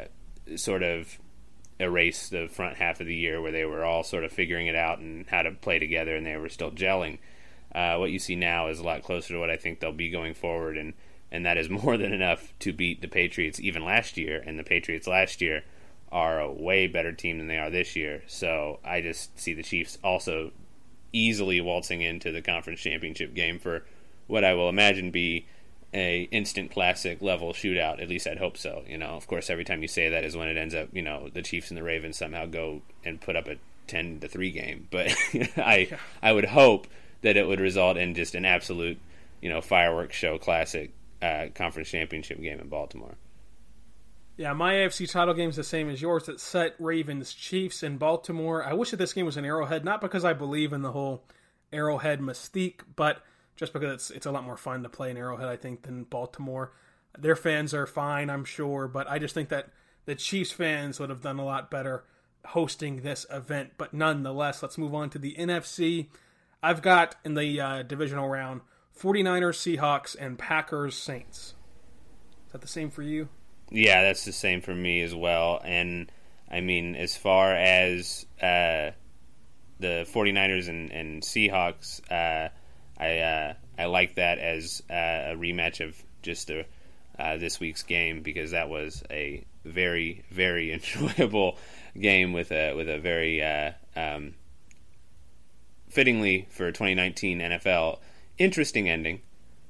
sort 0.57 0.83
of 0.83 1.19
erase 1.79 2.29
the 2.29 2.49
front 2.49 2.77
half 2.77 3.01
of 3.01 3.07
the 3.07 3.15
year 3.15 3.41
where 3.41 3.53
they 3.53 3.65
were 3.65 3.85
all 3.85 4.03
sort 4.03 4.25
of 4.25 4.33
figuring 4.33 4.67
it 4.67 4.77
out 4.77 4.99
and 4.99 5.27
how 5.29 5.43
to 5.43 5.51
play 5.51 5.79
together 5.79 6.15
and 6.15 6.27
they 6.27 6.37
were 6.37 6.49
still 6.49 6.71
gelling. 6.71 7.19
Uh, 7.75 7.97
what 7.97 8.11
you 8.11 8.19
see 8.19 8.37
now 8.37 8.69
is 8.69 8.79
a 8.79 8.85
lot 8.85 9.03
closer 9.03 9.35
to 9.35 9.41
what 9.41 9.51
I 9.51 9.57
think 9.57 9.81
they'll 9.81 9.93
be 9.93 10.11
going 10.11 10.35
forward, 10.35 10.77
and 10.77 10.93
and 11.31 11.47
that 11.47 11.57
is 11.57 11.71
more 11.83 11.97
than 11.97 12.13
enough 12.13 12.53
to 12.61 12.73
beat 12.73 13.01
the 13.01 13.09
Patriots 13.09 13.61
even 13.61 13.85
last 13.85 14.17
year. 14.17 14.43
And 14.47 14.59
the 14.59 14.65
Patriots 14.65 15.07
last 15.07 15.41
year 15.41 15.65
are 16.11 16.39
a 16.39 16.53
way 16.53 16.87
better 16.87 17.13
team 17.13 17.39
than 17.39 17.47
they 17.47 17.57
are 17.57 17.71
this 17.71 17.97
year. 17.97 18.23
So 18.27 18.79
I 18.85 19.01
just 19.01 19.39
see 19.39 19.55
the 19.55 19.63
Chiefs 19.63 19.97
also 20.05 20.53
easily 21.15 21.61
waltzing 21.61 22.03
into 22.03 22.31
the 22.31 22.43
conference 22.43 22.81
championship 22.81 23.35
game 23.35 23.59
for 23.59 23.85
what 24.27 24.45
I 24.45 24.53
will 24.53 24.69
imagine 24.69 25.11
be 25.11 25.47
a 25.95 26.23
instant 26.31 26.71
classic 26.71 27.21
level 27.21 27.53
shootout. 27.53 28.01
At 28.03 28.09
least 28.09 28.27
I'd 28.27 28.39
hope 28.39 28.57
so. 28.57 28.83
You 28.87 28.99
know, 28.99 29.09
of 29.09 29.27
course, 29.27 29.51
every 29.51 29.65
time 29.65 29.83
you 29.83 29.89
say 29.89 30.09
that 30.09 30.25
is 30.25 30.37
when 30.37 30.49
it 30.49 30.57
ends 30.57 30.75
up. 30.75 30.89
You 30.93 31.03
know, 31.03 31.29
the 31.33 31.43
Chiefs 31.43 31.71
and 31.71 31.77
the 31.77 31.83
Ravens 31.83 32.17
somehow 32.17 32.47
go 32.47 32.83
and 33.05 33.21
put 33.21 33.37
up 33.37 33.47
a 33.49 33.57
ten 33.87 34.21
to 34.21 34.29
three 34.29 34.51
game. 34.51 34.89
But 34.91 35.15
I 35.57 35.89
yeah. 35.91 35.97
I 36.23 36.33
would 36.33 36.47
hope 36.47 36.87
that 37.23 37.37
it 37.37 37.47
would 37.47 37.61
result 37.61 37.97
in 37.97 38.15
just 38.15 38.35
an 38.35 38.45
absolute 38.45 38.99
you 39.41 39.49
know 39.49 39.61
fireworks 39.61 40.17
show 40.17 40.39
classic 40.39 40.93
uh, 41.21 41.47
conference 41.55 41.91
championship 41.91 42.41
game 42.41 42.61
in 42.61 42.69
Baltimore. 42.69 43.17
Yeah, 44.37 44.55
my 44.55 44.75
AFC 44.75 45.11
title 45.11 45.35
game 45.35 45.51
is 45.51 45.57
the 45.57 45.65
same 45.65 45.91
as 45.91 46.01
yours. 46.01 46.29
It 46.29 46.41
set 46.41 46.75
Ravens 46.79 47.35
Chiefs 47.35 47.83
in 47.83 47.99
Baltimore. 47.99 48.65
I 48.65 48.73
wish 48.73 48.91
that 48.91 48.97
this 48.97 49.13
game 49.13 49.27
was 49.27 49.37
an 49.37 49.45
Arrowhead, 49.45 49.85
not 49.85 50.01
because 50.01 50.25
I 50.25 50.33
believe 50.33 50.73
in 50.73 50.81
the 50.81 50.93
whole 50.93 51.23
Arrowhead 51.71 52.21
mystique, 52.21 52.81
but 52.97 53.23
just 53.57 53.73
because 53.73 53.93
it's 53.93 54.11
it's 54.11 54.27
a 54.27 54.31
lot 54.31 54.45
more 54.45 54.57
fun 54.57 54.83
to 54.83 54.89
play 54.89 55.11
in 55.11 55.17
Arrowhead, 55.17 55.49
I 55.49 55.57
think, 55.57 55.83
than 55.83 56.05
Baltimore. 56.05 56.73
Their 57.19 57.37
fans 57.37 57.75
are 57.75 57.87
fine, 57.87 58.31
I'm 58.31 58.45
sure, 58.45 58.89
but 58.89 59.09
I 59.09 59.19
just 59.19 59.35
think 59.35 59.51
that 59.51 59.69
the 60.07 60.15
Chiefs 60.15 60.53
fans 60.53 60.99
would 60.99 61.11
have 61.11 61.21
done 61.21 61.39
a 61.39 61.45
lot 61.45 61.71
better 61.71 62.05
hosting 62.47 63.03
this 63.03 63.27
event. 63.31 63.73
But 63.77 63.95
nonetheless, 63.95 64.63
let's 64.63 64.79
move 64.79 64.95
on 64.95 65.11
to 65.11 65.19
the 65.19 65.35
NFC. 65.39 66.09
I've 66.63 66.83
got 66.83 67.17
in 67.25 67.35
the 67.35 67.61
uh, 67.61 67.83
divisional 67.83 68.29
round 68.29 68.63
49ers, 68.99 69.77
Seahawks, 69.79 70.17
and 70.19 70.39
Packers, 70.39 70.97
Saints. 70.97 71.55
Is 72.47 72.53
that 72.53 72.61
the 72.61 72.69
same 72.69 72.91
for 72.91 73.03
you? 73.03 73.29
Yeah, 73.71 74.03
that's 74.03 74.25
the 74.25 74.33
same 74.33 74.61
for 74.61 74.75
me 74.75 75.03
as 75.03 75.15
well. 75.15 75.61
And 75.65 76.11
I 76.51 76.61
mean, 76.61 76.95
as 76.95 77.17
far 77.17 77.55
as 77.55 78.27
uh, 78.41 78.93
the 79.81 80.07
49ers 80.13 80.69
and, 80.69 80.91
and 80.93 81.23
Seahawks, 81.23 82.01
uh, 82.11 82.51
I 83.03 83.19
uh, 83.19 83.55
I 83.79 83.85
like 83.87 84.15
that 84.15 84.39
as 84.39 84.83
uh, 84.89 85.33
a 85.33 85.37
rematch 85.37 85.85
of 85.85 86.01
just 86.23 86.51
uh, 86.51 87.37
this 87.37 87.59
week's 87.59 87.83
game 87.83 88.23
because 88.23 88.53
that 88.53 88.69
was 88.69 89.03
a 89.11 89.45
very 89.65 90.25
very 90.31 90.73
enjoyable 90.77 91.59
game 91.99 92.33
with 92.33 92.53
a 92.53 92.75
with 92.75 92.89
a 92.89 92.99
very 92.99 93.43
uh, 93.43 93.73
um, 93.97 94.35
fittingly 95.89 96.47
for 96.51 96.71
2019 96.71 97.41
NFL 97.41 97.99
interesting 98.39 98.89
ending. 98.89 99.21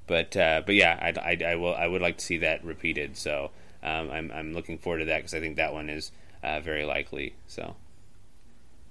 But 0.07 0.33
but 0.33 0.75
yeah, 0.75 0.99
I, 1.01 1.21
I, 1.21 1.53
I 1.53 1.55
will 1.57 1.75
I 1.75 1.87
would 1.87 2.03
like 2.03 2.18
to 2.18 2.25
see 2.25 2.38
that 2.38 2.64
repeated. 2.64 3.16
So 3.16 3.51
um, 3.83 4.11
I'm 4.11 4.31
I'm 4.31 4.53
looking 4.53 4.79
forward 4.79 4.99
to 4.99 5.05
that 5.07 5.18
because 5.18 5.35
I 5.35 5.40
think 5.40 5.57
that 5.57 5.73
one 5.73 5.88
is 5.88 6.12
uh, 6.42 6.61
very 6.61 6.85
likely. 6.85 7.35
So. 7.47 7.77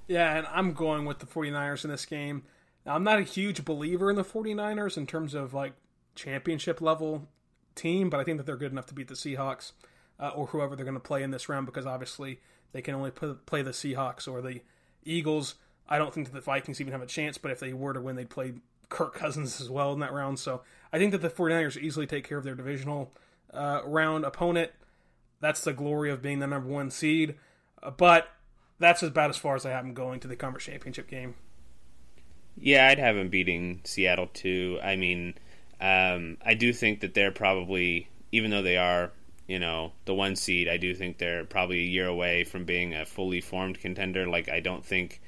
Yeah, 0.07 0.37
and 0.37 0.47
I'm 0.47 0.73
going 0.73 1.05
with 1.05 1.19
the 1.19 1.25
49ers 1.25 1.85
in 1.85 1.89
this 1.89 2.05
game. 2.05 2.43
Now, 2.85 2.95
I'm 2.95 3.03
not 3.03 3.19
a 3.19 3.23
huge 3.23 3.63
believer 3.63 4.09
in 4.09 4.15
the 4.15 4.23
49ers 4.23 4.97
in 4.97 5.05
terms 5.05 5.33
of 5.33 5.53
like 5.53 5.73
championship 6.15 6.81
level 6.81 7.27
team, 7.75 8.09
but 8.09 8.19
I 8.19 8.23
think 8.23 8.37
that 8.37 8.45
they're 8.45 8.57
good 8.57 8.71
enough 8.71 8.87
to 8.87 8.93
beat 8.93 9.07
the 9.07 9.13
Seahawks 9.13 9.71
uh, 10.19 10.29
or 10.29 10.47
whoever 10.47 10.75
they're 10.75 10.85
going 10.85 10.95
to 10.95 10.99
play 10.99 11.23
in 11.23 11.31
this 11.31 11.47
round 11.49 11.65
because 11.65 11.85
obviously 11.85 12.39
they 12.71 12.81
can 12.81 12.95
only 12.95 13.11
play 13.11 13.61
the 13.61 13.71
Seahawks 13.71 14.27
or 14.27 14.41
the 14.41 14.61
Eagles. 15.03 15.55
I 15.87 15.97
don't 15.97 16.13
think 16.13 16.27
that 16.27 16.33
the 16.33 16.41
Vikings 16.41 16.79
even 16.79 16.93
have 16.93 17.01
a 17.01 17.07
chance, 17.07 17.37
but 17.37 17.51
if 17.51 17.59
they 17.59 17.73
were 17.73 17.93
to 17.93 18.01
win, 18.01 18.15
they'd 18.15 18.29
play 18.29 18.53
Kirk 18.89 19.13
Cousins 19.13 19.59
as 19.61 19.69
well 19.69 19.93
in 19.93 19.99
that 19.99 20.13
round. 20.13 20.39
So 20.39 20.61
I 20.93 20.97
think 20.97 21.11
that 21.11 21.21
the 21.21 21.29
49ers 21.29 21.77
easily 21.77 22.07
take 22.07 22.27
care 22.27 22.37
of 22.37 22.43
their 22.43 22.55
divisional 22.55 23.11
uh, 23.53 23.81
round 23.85 24.25
opponent. 24.25 24.71
That's 25.39 25.63
the 25.63 25.73
glory 25.73 26.11
of 26.11 26.21
being 26.21 26.39
the 26.39 26.47
number 26.47 26.69
one 26.69 26.91
seed. 26.91 27.35
Uh, 27.81 27.91
but 27.91 28.29
that's 28.79 29.01
about 29.01 29.29
as 29.29 29.37
far 29.37 29.55
as 29.55 29.65
I 29.65 29.71
have 29.71 29.83
them 29.83 29.93
going 29.93 30.19
to 30.21 30.27
the 30.27 30.35
conference 30.35 30.65
championship 30.65 31.07
game. 31.07 31.35
Yeah, 32.57 32.87
I'd 32.87 32.99
have 32.99 33.15
them 33.15 33.29
beating 33.29 33.81
Seattle 33.83 34.27
too. 34.27 34.79
I 34.83 34.95
mean, 34.95 35.33
um, 35.79 36.37
I 36.45 36.53
do 36.53 36.73
think 36.73 37.01
that 37.01 37.13
they're 37.13 37.31
probably, 37.31 38.07
even 38.31 38.51
though 38.51 38.61
they 38.61 38.77
are, 38.77 39.11
you 39.47 39.59
know, 39.59 39.93
the 40.05 40.13
one 40.13 40.35
seed, 40.35 40.67
I 40.67 40.77
do 40.77 40.93
think 40.93 41.17
they're 41.17 41.45
probably 41.45 41.79
a 41.79 41.89
year 41.89 42.07
away 42.07 42.43
from 42.43 42.65
being 42.65 42.93
a 42.93 43.05
fully 43.05 43.41
formed 43.41 43.79
contender. 43.79 44.27
Like, 44.27 44.49
I 44.49 44.59
don't 44.59 44.85
think 44.85 45.21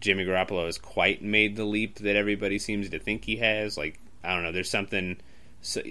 Jimmy 0.00 0.24
Garoppolo 0.24 0.66
has 0.66 0.78
quite 0.78 1.22
made 1.22 1.56
the 1.56 1.64
leap 1.64 1.96
that 1.96 2.16
everybody 2.16 2.58
seems 2.58 2.88
to 2.90 2.98
think 2.98 3.24
he 3.24 3.36
has. 3.36 3.76
Like, 3.76 3.98
I 4.22 4.34
don't 4.34 4.44
know. 4.44 4.52
There's 4.52 4.70
something. 4.70 5.18
So, 5.60 5.82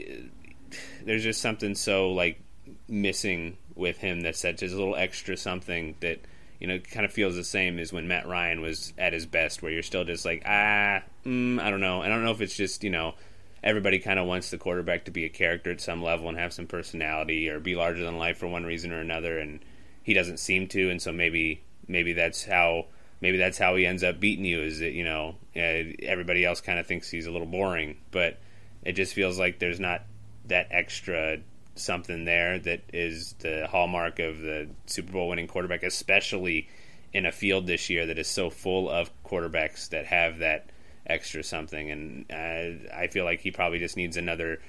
there's 1.03 1.23
just 1.23 1.41
something 1.41 1.75
so 1.75 2.11
like 2.11 2.39
missing 2.87 3.57
with 3.75 3.97
him 3.97 4.21
that's 4.21 4.39
such 4.39 4.61
a 4.61 4.67
little 4.67 4.95
extra 4.95 5.35
something 5.37 5.95
that 6.01 6.19
you 6.61 6.67
know 6.67 6.75
it 6.75 6.89
kind 6.89 7.05
of 7.05 7.11
feels 7.11 7.35
the 7.35 7.43
same 7.43 7.79
as 7.79 7.91
when 7.91 8.07
Matt 8.07 8.27
Ryan 8.27 8.61
was 8.61 8.93
at 8.97 9.13
his 9.13 9.25
best, 9.25 9.61
where 9.61 9.71
you're 9.71 9.81
still 9.81 10.03
just 10.03 10.23
like 10.23 10.43
ah, 10.45 11.01
mm, 11.25 11.59
I 11.59 11.69
don't 11.71 11.81
know. 11.81 12.03
I 12.03 12.07
don't 12.07 12.23
know 12.23 12.31
if 12.31 12.39
it's 12.39 12.55
just 12.55 12.83
you 12.83 12.91
know 12.91 13.15
everybody 13.63 13.97
kind 13.97 14.19
of 14.19 14.27
wants 14.27 14.51
the 14.51 14.57
quarterback 14.57 15.05
to 15.05 15.11
be 15.11 15.25
a 15.25 15.29
character 15.29 15.71
at 15.71 15.81
some 15.81 16.03
level 16.03 16.29
and 16.29 16.37
have 16.37 16.53
some 16.53 16.67
personality 16.67 17.49
or 17.49 17.59
be 17.59 17.75
larger 17.75 18.03
than 18.03 18.17
life 18.17 18.37
for 18.37 18.47
one 18.47 18.63
reason 18.63 18.93
or 18.93 18.99
another, 18.99 19.39
and 19.39 19.59
he 20.03 20.13
doesn't 20.13 20.37
seem 20.37 20.67
to, 20.67 20.89
and 20.91 21.01
so 21.01 21.11
maybe 21.11 21.61
maybe 21.87 22.13
that's 22.13 22.45
how 22.45 22.85
maybe 23.21 23.37
that's 23.37 23.57
how 23.57 23.75
he 23.75 23.85
ends 23.85 24.03
up 24.03 24.19
beating 24.19 24.45
you 24.45 24.61
is 24.61 24.79
that 24.79 24.91
you 24.91 25.03
know 25.03 25.35
everybody 25.55 26.45
else 26.45 26.61
kind 26.61 26.79
of 26.79 26.85
thinks 26.85 27.09
he's 27.09 27.25
a 27.25 27.31
little 27.31 27.47
boring, 27.47 27.97
but 28.11 28.39
it 28.83 28.93
just 28.93 29.15
feels 29.15 29.39
like 29.39 29.57
there's 29.57 29.79
not 29.79 30.03
that 30.45 30.67
extra 30.69 31.37
something 31.75 32.25
there 32.25 32.59
that 32.59 32.81
is 32.93 33.33
the 33.39 33.67
hallmark 33.69 34.19
of 34.19 34.41
the 34.41 34.69
Super 34.85 35.13
Bowl 35.13 35.29
winning 35.29 35.47
quarterback, 35.47 35.83
especially 35.83 36.67
in 37.13 37.25
a 37.25 37.31
field 37.31 37.67
this 37.67 37.89
year 37.89 38.05
that 38.05 38.17
is 38.17 38.27
so 38.27 38.49
full 38.49 38.89
of 38.89 39.11
quarterbacks 39.23 39.89
that 39.89 40.05
have 40.05 40.39
that 40.39 40.69
extra 41.05 41.43
something. 41.43 41.91
And 41.91 42.25
uh, 42.31 42.95
I 42.95 43.07
feel 43.07 43.25
like 43.25 43.41
he 43.41 43.51
probably 43.51 43.79
just 43.79 43.97
needs 43.97 44.17
another 44.17 44.61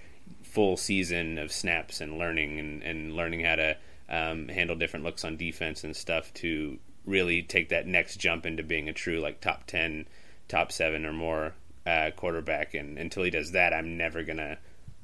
full 0.43 0.77
season 0.77 1.38
of 1.38 1.53
snaps 1.53 2.01
and 2.01 2.19
learning 2.19 2.59
and, 2.59 2.83
and 2.83 3.15
learning 3.15 3.45
how 3.45 3.57
to 3.57 3.77
um, 4.09 4.49
handle 4.49 4.77
different 4.77 5.05
looks 5.05 5.25
on 5.25 5.37
defense 5.37 5.85
and 5.85 5.97
stuff 5.97 6.33
to 6.35 6.79
really 7.05 7.43
take 7.43 7.71
that 7.71 7.87
next 7.87 8.17
jump 8.17 8.47
into 8.47 8.62
being 8.62 8.88
a 8.88 8.93
true 8.93 9.19
like 9.19 9.41
top 9.41 9.67
10 9.67 10.07
top 10.49 10.71
7 10.71 11.05
or 11.05 11.12
more 11.12 11.55
uh, 11.87 12.11
quarterback 12.15 12.75
and 12.75 12.97
until 12.99 13.25
he 13.25 13.31
does 13.31 13.53
that 13.53 13.73
i'm 13.73 13.97
never 13.97 14.23
gonna 14.23 14.57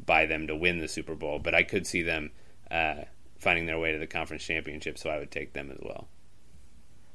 buy 0.08 0.24
them 0.24 0.46
to 0.46 0.56
win 0.56 0.80
the 0.80 0.88
Super 0.88 1.14
Bowl, 1.14 1.38
but 1.38 1.54
I 1.54 1.62
could 1.62 1.86
see 1.86 2.02
them 2.02 2.32
uh, 2.70 3.02
finding 3.38 3.66
their 3.66 3.78
way 3.78 3.92
to 3.92 3.98
the 3.98 4.06
conference 4.06 4.42
championship, 4.42 4.98
so 4.98 5.10
I 5.10 5.18
would 5.18 5.30
take 5.30 5.52
them 5.52 5.70
as 5.70 5.78
well. 5.82 6.08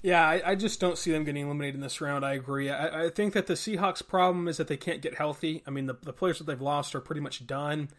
Yeah, 0.03 0.25
I, 0.27 0.51
I, 0.51 0.56
just 0.56 0.79
don't 0.79 0.97
see 0.97 1.12
them 1.12 1.23
getting 1.23 1.45
eliminated 1.45 1.75
in 1.75 1.82
this 1.82 2.01
round. 2.01 2.25
I 2.25 2.34
agree. 2.34 2.69
I, 2.69 3.06
I, 3.06 3.10
think 3.10 3.34
that 3.34 3.47
the 3.47 3.53
Seahawks' 3.53 4.06
problem 4.06 4.49
is 4.49 4.58
that 4.58 4.67
they 4.67 4.77
can't 4.77 5.01
get 5.01 5.15
healthy. 5.15 5.63
I 5.65 5.71
mean, 5.71 5.88
the, 5.88 5.95
the 6.01 6.13
players 6.13 6.39
that 6.39 6.43
they've 6.43 6.62
lost 6.62 6.93
are 6.93 6.99
pretty 6.99 7.21
much 7.21 7.47
done, 7.47 7.89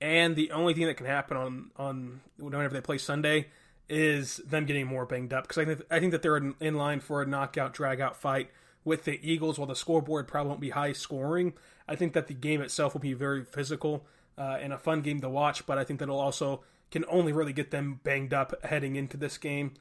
and 0.00 0.34
the 0.34 0.50
only 0.50 0.74
thing 0.74 0.86
that 0.86 0.96
can 0.96 1.06
happen 1.06 1.36
on 1.36 1.70
on 1.76 2.20
whenever 2.36 2.74
they 2.74 2.80
play 2.80 2.98
Sunday 2.98 3.46
is 3.88 4.38
them 4.38 4.66
getting 4.66 4.86
more 4.86 5.06
banged 5.06 5.32
up. 5.32 5.44
Because 5.44 5.58
I 5.58 5.64
think 5.64 5.82
I 5.88 6.00
think 6.00 6.10
that 6.12 6.22
they're 6.22 6.36
in, 6.36 6.56
in 6.60 6.74
line 6.74 6.98
for 6.98 7.22
a 7.22 7.26
knockout, 7.26 7.72
drag 7.72 8.00
out 8.00 8.16
fight 8.16 8.50
with 8.84 9.04
the 9.04 9.20
Eagles. 9.22 9.56
While 9.56 9.68
the 9.68 9.76
scoreboard 9.76 10.26
probably 10.26 10.48
won't 10.48 10.60
be 10.60 10.70
high 10.70 10.92
scoring, 10.92 11.52
I 11.88 11.94
think 11.94 12.12
that 12.14 12.26
the 12.26 12.34
game 12.34 12.60
itself 12.60 12.94
will 12.94 13.00
be 13.00 13.14
very 13.14 13.44
physical 13.44 14.04
uh, 14.42 14.58
and 14.60 14.72
a 14.72 14.78
fun 14.78 15.02
game 15.02 15.20
to 15.20 15.28
watch. 15.28 15.64
But 15.66 15.78
I 15.78 15.84
think 15.84 16.00
that'll 16.00 16.18
also 16.18 16.64
can 16.90 17.04
only 17.08 17.32
really 17.32 17.52
get 17.52 17.70
them 17.70 18.00
banged 18.02 18.34
up 18.34 18.64
heading 18.64 18.96
into 18.96 19.16
this 19.16 19.38
game. 19.38 19.74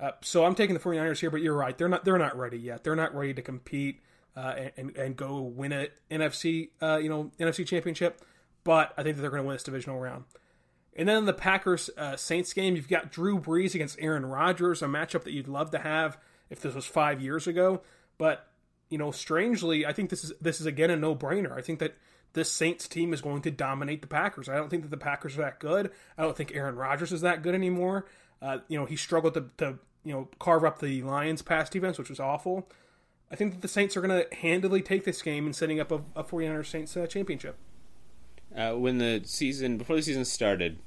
Uh, 0.00 0.10
so 0.22 0.44
I'm 0.44 0.54
taking 0.54 0.74
the 0.74 0.80
49ers 0.80 1.20
here, 1.20 1.30
but 1.30 1.40
you're 1.40 1.56
right. 1.56 1.76
They're 1.76 1.88
not 1.88 2.04
they're 2.04 2.18
not 2.18 2.36
ready 2.36 2.58
yet. 2.58 2.82
They're 2.82 2.96
not 2.96 3.14
ready 3.14 3.34
to 3.34 3.42
compete 3.42 4.00
uh, 4.36 4.70
and 4.76 4.96
and 4.96 5.16
go 5.16 5.40
win 5.40 5.72
a 5.72 5.88
NFC 6.10 6.70
uh, 6.82 6.96
you 6.96 7.08
know 7.08 7.30
NFC 7.38 7.64
championship. 7.66 8.20
But 8.64 8.92
I 8.98 9.02
think 9.02 9.16
that 9.16 9.22
they're 9.22 9.30
going 9.30 9.42
to 9.42 9.46
win 9.46 9.54
this 9.54 9.62
divisional 9.62 9.98
round. 10.00 10.24
And 10.96 11.08
then 11.08 11.26
the 11.26 11.32
Packers 11.32 11.90
uh, 11.96 12.16
Saints 12.16 12.52
game, 12.52 12.74
you've 12.74 12.88
got 12.88 13.12
Drew 13.12 13.38
Brees 13.38 13.74
against 13.74 13.96
Aaron 14.00 14.26
Rodgers, 14.26 14.82
a 14.82 14.86
matchup 14.86 15.22
that 15.24 15.32
you'd 15.32 15.46
love 15.46 15.70
to 15.70 15.78
have 15.78 16.18
if 16.50 16.60
this 16.60 16.74
was 16.74 16.86
five 16.86 17.20
years 17.20 17.46
ago. 17.46 17.82
But 18.18 18.48
you 18.90 18.98
know, 18.98 19.12
strangely, 19.12 19.86
I 19.86 19.92
think 19.92 20.10
this 20.10 20.24
is 20.24 20.32
this 20.40 20.60
is 20.60 20.66
again 20.66 20.90
a 20.90 20.96
no 20.96 21.14
brainer. 21.14 21.56
I 21.56 21.62
think 21.62 21.78
that 21.78 21.96
this 22.32 22.50
Saints 22.50 22.86
team 22.88 23.12
is 23.12 23.20
going 23.20 23.42
to 23.42 23.50
dominate 23.50 24.02
the 24.02 24.08
Packers. 24.08 24.48
I 24.48 24.56
don't 24.56 24.68
think 24.68 24.82
that 24.82 24.90
the 24.90 24.96
Packers 24.96 25.36
are 25.36 25.42
that 25.42 25.58
good. 25.58 25.90
I 26.16 26.22
don't 26.22 26.36
think 26.36 26.54
Aaron 26.54 26.76
Rodgers 26.76 27.12
is 27.12 27.22
that 27.22 27.42
good 27.42 27.54
anymore. 27.54 28.06
Uh, 28.40 28.58
you 28.68 28.78
know, 28.78 28.86
he 28.86 28.96
struggled 28.96 29.34
to, 29.34 29.46
to, 29.58 29.78
you 30.04 30.12
know 30.12 30.28
carve 30.38 30.64
up 30.64 30.78
the 30.78 31.02
Lions' 31.02 31.42
pass 31.42 31.68
defense, 31.68 31.98
which 31.98 32.08
was 32.08 32.20
awful. 32.20 32.68
I 33.30 33.36
think 33.36 33.52
that 33.52 33.60
the 33.60 33.68
Saints 33.68 33.96
are 33.96 34.00
going 34.00 34.22
to 34.22 34.34
handily 34.36 34.80
take 34.80 35.04
this 35.04 35.20
game 35.20 35.44
and 35.44 35.54
setting 35.54 35.80
up 35.80 35.92
a, 35.92 36.00
a 36.16 36.24
49ers 36.24 36.66
Saints 36.66 36.96
uh, 36.96 37.06
championship. 37.06 37.58
Uh, 38.56 38.72
when 38.72 38.96
the 38.98 39.20
season 39.24 39.76
before 39.76 39.96
the 39.96 40.02
season 40.02 40.24
started, 40.24 40.78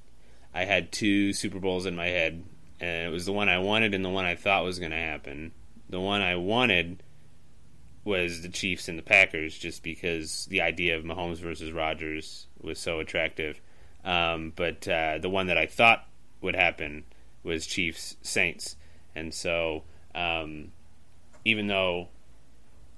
I 0.54 0.66
had 0.66 0.92
two 0.92 1.34
Super 1.34 1.60
Bowls 1.60 1.86
in 1.86 1.96
my 1.96 2.08
head, 2.08 2.44
and 2.80 3.08
it 3.08 3.12
was 3.12 3.26
the 3.26 3.32
one 3.32 3.48
I 3.48 3.60
wanted 3.60 3.94
and 3.94 4.04
the 4.04 4.10
one 4.10 4.26
I 4.26 4.36
thought 4.36 4.64
was 4.64 4.80
going 4.80 4.92
to 4.92 4.98
happen. 4.98 5.52
The 5.90 6.00
one 6.00 6.22
I 6.22 6.36
wanted 6.36 7.04
was 8.04 8.42
the 8.42 8.50
Chiefs 8.50 8.88
and 8.88 8.98
the 8.98 9.04
Packers, 9.04 9.58
just 9.58 9.84
because 9.84 10.46
the 10.48 10.62
idea 10.62 10.98
of 10.98 11.04
Mahomes 11.04 11.38
versus 11.38 11.72
Rodgers 11.72 12.48
was 12.60 12.80
so 12.80 13.00
attractive. 13.00 13.62
Um, 14.04 14.54
but 14.56 14.88
uh, 14.88 15.20
the 15.20 15.30
one 15.30 15.48
that 15.48 15.58
I 15.58 15.68
thought 15.68 16.08
would 16.42 16.56
happen 16.56 17.04
was 17.44 17.68
Chiefs 17.68 18.18
Saints, 18.22 18.76
and 19.16 19.34
so 19.34 19.84
um, 20.16 20.72
even 21.46 21.68
though 21.68 22.10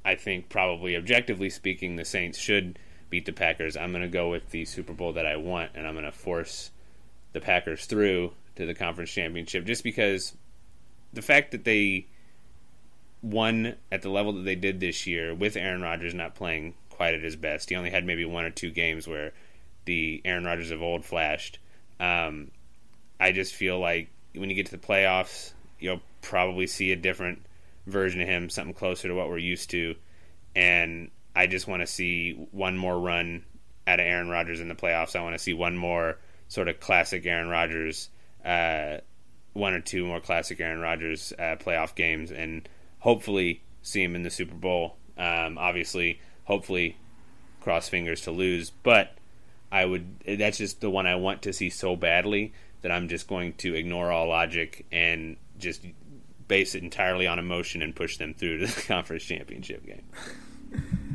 I 0.06 0.16
think 0.16 0.50
probably 0.50 0.96
objectively 0.96 1.50
speaking, 1.50 1.96
the 1.96 2.06
Saints 2.06 2.38
should 2.38 2.80
beat 3.10 3.26
the 3.26 3.34
Packers. 3.34 3.78
I'm 3.78 3.92
going 3.92 4.02
to 4.02 4.08
go 4.08 4.30
with 4.30 4.50
the 4.50 4.66
Super 4.66 4.94
Bowl 4.94 5.14
that 5.14 5.26
I 5.26 5.36
want, 5.36 5.72
and 5.76 5.86
I'm 5.86 5.94
going 5.94 6.06
to 6.06 6.12
force 6.12 6.72
the 7.34 7.42
Packers 7.42 7.86
through 7.86 8.34
to 8.56 8.66
the 8.66 8.74
conference 8.74 9.12
championship 9.12 9.66
just 9.66 9.84
because 9.84 10.36
the 11.12 11.22
fact 11.22 11.52
that 11.52 11.64
they 11.64 12.08
won 13.24 13.76
at 13.92 14.02
the 14.02 14.10
level 14.10 14.34
that 14.34 14.44
they 14.44 14.56
did 14.56 14.80
this 14.80 15.08
year 15.08 15.34
with 15.34 15.56
Aaron 15.56 15.82
Rodgers 15.82 16.14
not 16.14 16.36
playing 16.36 16.76
quite 16.90 17.16
at 17.16 17.24
his 17.24 17.36
best. 17.36 17.70
He 17.70 17.76
only 17.76 17.90
had 17.90 18.06
maybe 18.06 18.26
one 18.26 18.44
or 18.44 18.52
two 18.52 18.70
games 18.70 19.08
where 19.08 19.32
the 19.86 20.22
Aaron 20.26 20.46
Rodgers 20.46 20.72
of 20.72 20.84
old 20.84 21.06
flashed. 21.06 21.58
Um, 22.00 22.52
I 23.20 23.32
just 23.32 23.56
feel 23.56 23.80
like 23.80 24.10
when 24.36 24.50
you 24.50 24.56
get 24.56 24.68
to 24.68 24.78
the 24.78 24.86
playoffs, 24.86 25.54
you'll 25.80 26.02
probably 26.22 26.68
see 26.68 26.92
a 26.92 26.96
different 26.96 27.46
version 27.88 28.22
of 28.22 28.28
him, 28.28 28.50
something 28.50 28.74
closer 28.74 29.08
to 29.08 29.16
what 29.16 29.30
we're 29.30 29.38
used 29.38 29.70
to. 29.72 29.96
And 30.56 31.10
I 31.36 31.48
just 31.48 31.68
want 31.68 31.82
to 31.82 31.88
see 31.88 32.34
one 32.52 32.78
more 32.78 33.00
run 33.00 33.46
out 33.88 34.00
of 34.00 34.06
Aaron 34.06 34.30
Rodgers 34.30 34.60
in 34.60 34.68
the 34.68 34.76
playoffs. 34.76 35.16
I 35.16 35.22
want 35.22 35.36
to 35.36 35.40
see 35.40 35.54
one 35.54 35.78
more 35.78 36.18
sort 36.48 36.68
of 36.68 36.80
classic 36.80 37.26
Aaron 37.26 37.50
Rodgers, 37.50 38.10
uh, 38.46 38.98
one 39.54 39.74
or 39.74 39.82
two 39.82 40.06
more 40.06 40.20
classic 40.20 40.60
Aaron 40.60 40.80
Rodgers 40.80 41.34
uh, 41.38 41.56
playoff 41.60 41.96
games, 41.96 42.32
and 42.32 42.68
hopefully 43.04 43.62
see 43.82 44.02
him 44.02 44.16
in 44.16 44.24
the 44.24 44.30
Super 44.30 44.56
Bowl. 44.56 44.96
Um, 45.18 45.58
obviously, 45.58 46.22
hopefully, 46.46 46.98
cross 47.60 47.90
fingers 47.90 48.22
to 48.22 48.32
lose, 48.32 48.70
but 48.70 49.18
I 49.72 49.86
would. 49.86 50.24
That's 50.26 50.58
just 50.58 50.82
the 50.82 50.90
one 50.90 51.06
I 51.06 51.16
want 51.16 51.44
to 51.44 51.54
see 51.54 51.70
so 51.70 51.96
badly 51.96 52.54
that 52.82 52.92
I'm 52.92 53.10
just 53.10 53.28
going 53.28 53.54
to 53.56 53.76
ignore 53.76 54.12
all 54.12 54.30
logic 54.30 54.86
and 54.92 55.38
just 55.60 55.86
base 56.48 56.76
it 56.76 56.84
entirely 56.84 57.28
on 57.28 57.40
emotion 57.40 57.82
and 57.82 57.96
push 57.96 58.18
them 58.18 58.34
through 58.34 58.60
to 58.60 58.68
the 58.68 58.82
conference 58.88 59.24
championship 59.24 59.86
game. 59.86 60.04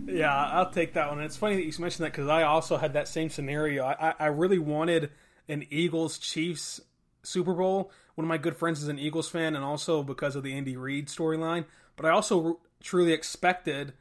Yeah, 0.06 0.34
I'll 0.34 0.70
take 0.70 0.94
that 0.94 1.10
one. 1.10 1.20
It's 1.20 1.36
funny 1.36 1.56
that 1.56 1.64
you 1.64 1.72
mentioned 1.78 2.04
that 2.06 2.12
because 2.12 2.28
I 2.28 2.42
also 2.44 2.76
had 2.76 2.94
that 2.94 3.08
same 3.08 3.28
scenario. 3.28 3.84
I, 3.84 4.14
I 4.18 4.26
really 4.26 4.58
wanted 4.58 5.10
an 5.48 5.66
Eagles 5.70 6.18
Chiefs 6.18 6.80
Super 7.28 7.54
Bowl. 7.54 7.90
One 8.14 8.24
of 8.24 8.28
my 8.28 8.38
good 8.38 8.56
friends 8.56 8.82
is 8.82 8.88
an 8.88 8.98
Eagles 8.98 9.28
fan, 9.28 9.54
and 9.54 9.64
also 9.64 10.02
because 10.02 10.34
of 10.34 10.42
the 10.42 10.54
Andy 10.54 10.76
Reid 10.76 11.08
storyline. 11.08 11.66
But 11.96 12.06
I 12.06 12.10
also 12.10 12.60
truly 12.80 13.12
expected 13.12 13.92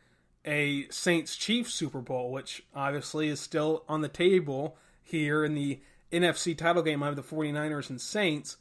a 0.46 0.88
Saints 0.90 1.36
Chiefs 1.36 1.74
Super 1.74 2.00
Bowl, 2.00 2.32
which 2.32 2.64
obviously 2.74 3.28
is 3.28 3.40
still 3.40 3.84
on 3.88 4.02
the 4.02 4.08
table 4.08 4.78
here 5.04 5.44
in 5.44 5.56
the 5.56 5.82
NFC 6.12 6.58
title 6.58 6.84
game. 6.84 7.04
I 7.04 7.08
have 7.08 7.16
the 7.16 7.24
49ers 7.24 7.90
and 7.90 8.00
Saints. 8.00 8.58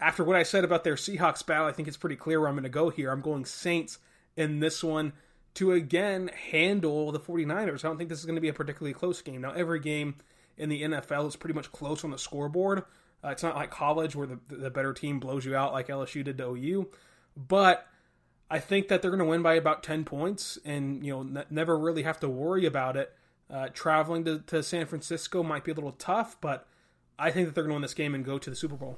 After 0.00 0.24
what 0.24 0.36
I 0.36 0.42
said 0.42 0.64
about 0.64 0.84
their 0.84 0.94
Seahawks 0.94 1.44
battle, 1.44 1.66
I 1.66 1.72
think 1.72 1.88
it's 1.88 1.96
pretty 1.96 2.16
clear 2.16 2.40
where 2.40 2.48
I'm 2.48 2.54
going 2.54 2.64
to 2.64 2.68
go 2.68 2.90
here. 2.90 3.10
I'm 3.10 3.20
going 3.20 3.44
Saints 3.44 3.98
in 4.36 4.60
this 4.60 4.82
one 4.82 5.12
to 5.54 5.72
again 5.72 6.30
handle 6.50 7.12
the 7.12 7.20
49ers. 7.20 7.84
I 7.84 7.88
don't 7.88 7.98
think 7.98 8.08
this 8.08 8.20
is 8.20 8.24
going 8.24 8.36
to 8.36 8.40
be 8.40 8.48
a 8.48 8.54
particularly 8.54 8.94
close 8.94 9.20
game. 9.20 9.40
Now, 9.40 9.52
every 9.52 9.80
game 9.80 10.16
in 10.56 10.68
the 10.68 10.82
NFL 10.82 11.28
is 11.28 11.36
pretty 11.36 11.54
much 11.54 11.72
close 11.72 12.04
on 12.04 12.10
the 12.10 12.18
scoreboard. 12.18 12.84
Uh, 13.22 13.28
it's 13.28 13.42
not 13.42 13.54
like 13.54 13.70
college 13.70 14.16
where 14.16 14.26
the, 14.26 14.38
the 14.48 14.70
better 14.70 14.92
team 14.92 15.20
blows 15.20 15.44
you 15.44 15.54
out 15.54 15.72
like 15.72 15.88
LSU 15.88 16.24
did 16.24 16.38
to 16.38 16.54
OU. 16.54 16.88
But 17.36 17.86
I 18.50 18.58
think 18.58 18.88
that 18.88 19.02
they're 19.02 19.10
going 19.10 19.18
to 19.18 19.26
win 19.26 19.42
by 19.42 19.54
about 19.54 19.82
10 19.82 20.04
points 20.04 20.58
and, 20.64 21.04
you 21.04 21.12
know, 21.12 21.44
never 21.50 21.78
really 21.78 22.02
have 22.02 22.18
to 22.20 22.28
worry 22.28 22.66
about 22.66 22.96
it. 22.96 23.14
Uh, 23.50 23.68
traveling 23.72 24.24
to, 24.24 24.38
to 24.46 24.62
San 24.62 24.86
Francisco 24.86 25.42
might 25.42 25.64
be 25.64 25.72
a 25.72 25.74
little 25.74 25.92
tough, 25.92 26.40
but 26.40 26.66
I 27.18 27.30
think 27.30 27.46
that 27.46 27.54
they're 27.54 27.64
going 27.64 27.70
to 27.70 27.74
win 27.74 27.82
this 27.82 27.94
game 27.94 28.14
and 28.14 28.24
go 28.24 28.38
to 28.38 28.50
the 28.50 28.56
Super 28.56 28.76
Bowl. 28.76 28.96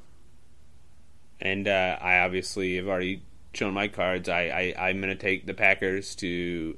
And 1.40 1.66
uh, 1.66 1.98
I 2.00 2.18
obviously 2.20 2.76
have 2.76 2.86
already 2.86 3.22
shown 3.54 3.74
my 3.74 3.88
cards. 3.88 4.28
I, 4.28 4.74
I, 4.76 4.88
I'm 4.88 5.00
going 5.00 5.14
to 5.14 5.20
take 5.20 5.46
the 5.46 5.54
Packers 5.54 6.14
to 6.16 6.76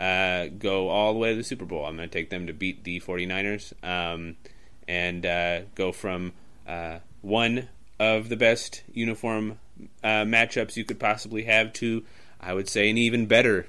uh, 0.00 0.46
go 0.58 0.88
all 0.88 1.12
the 1.12 1.18
way 1.18 1.30
to 1.30 1.36
the 1.36 1.44
Super 1.44 1.64
Bowl. 1.64 1.84
I'm 1.84 1.96
going 1.96 2.08
to 2.08 2.12
take 2.12 2.30
them 2.30 2.46
to 2.46 2.52
beat 2.52 2.84
the 2.84 3.00
49ers 3.00 3.72
um, 3.84 4.36
and 4.86 5.26
uh, 5.26 5.60
go 5.74 5.92
from 5.92 6.32
uh, 6.68 6.98
one 7.22 7.68
of 7.98 8.28
the 8.28 8.36
best 8.36 8.82
uniform 8.92 9.58
uh, 10.04 10.24
matchups 10.24 10.76
you 10.76 10.84
could 10.84 11.00
possibly 11.00 11.44
have 11.44 11.72
to, 11.74 12.04
I 12.40 12.54
would 12.54 12.68
say, 12.68 12.90
an 12.90 12.98
even 12.98 13.26
better 13.26 13.66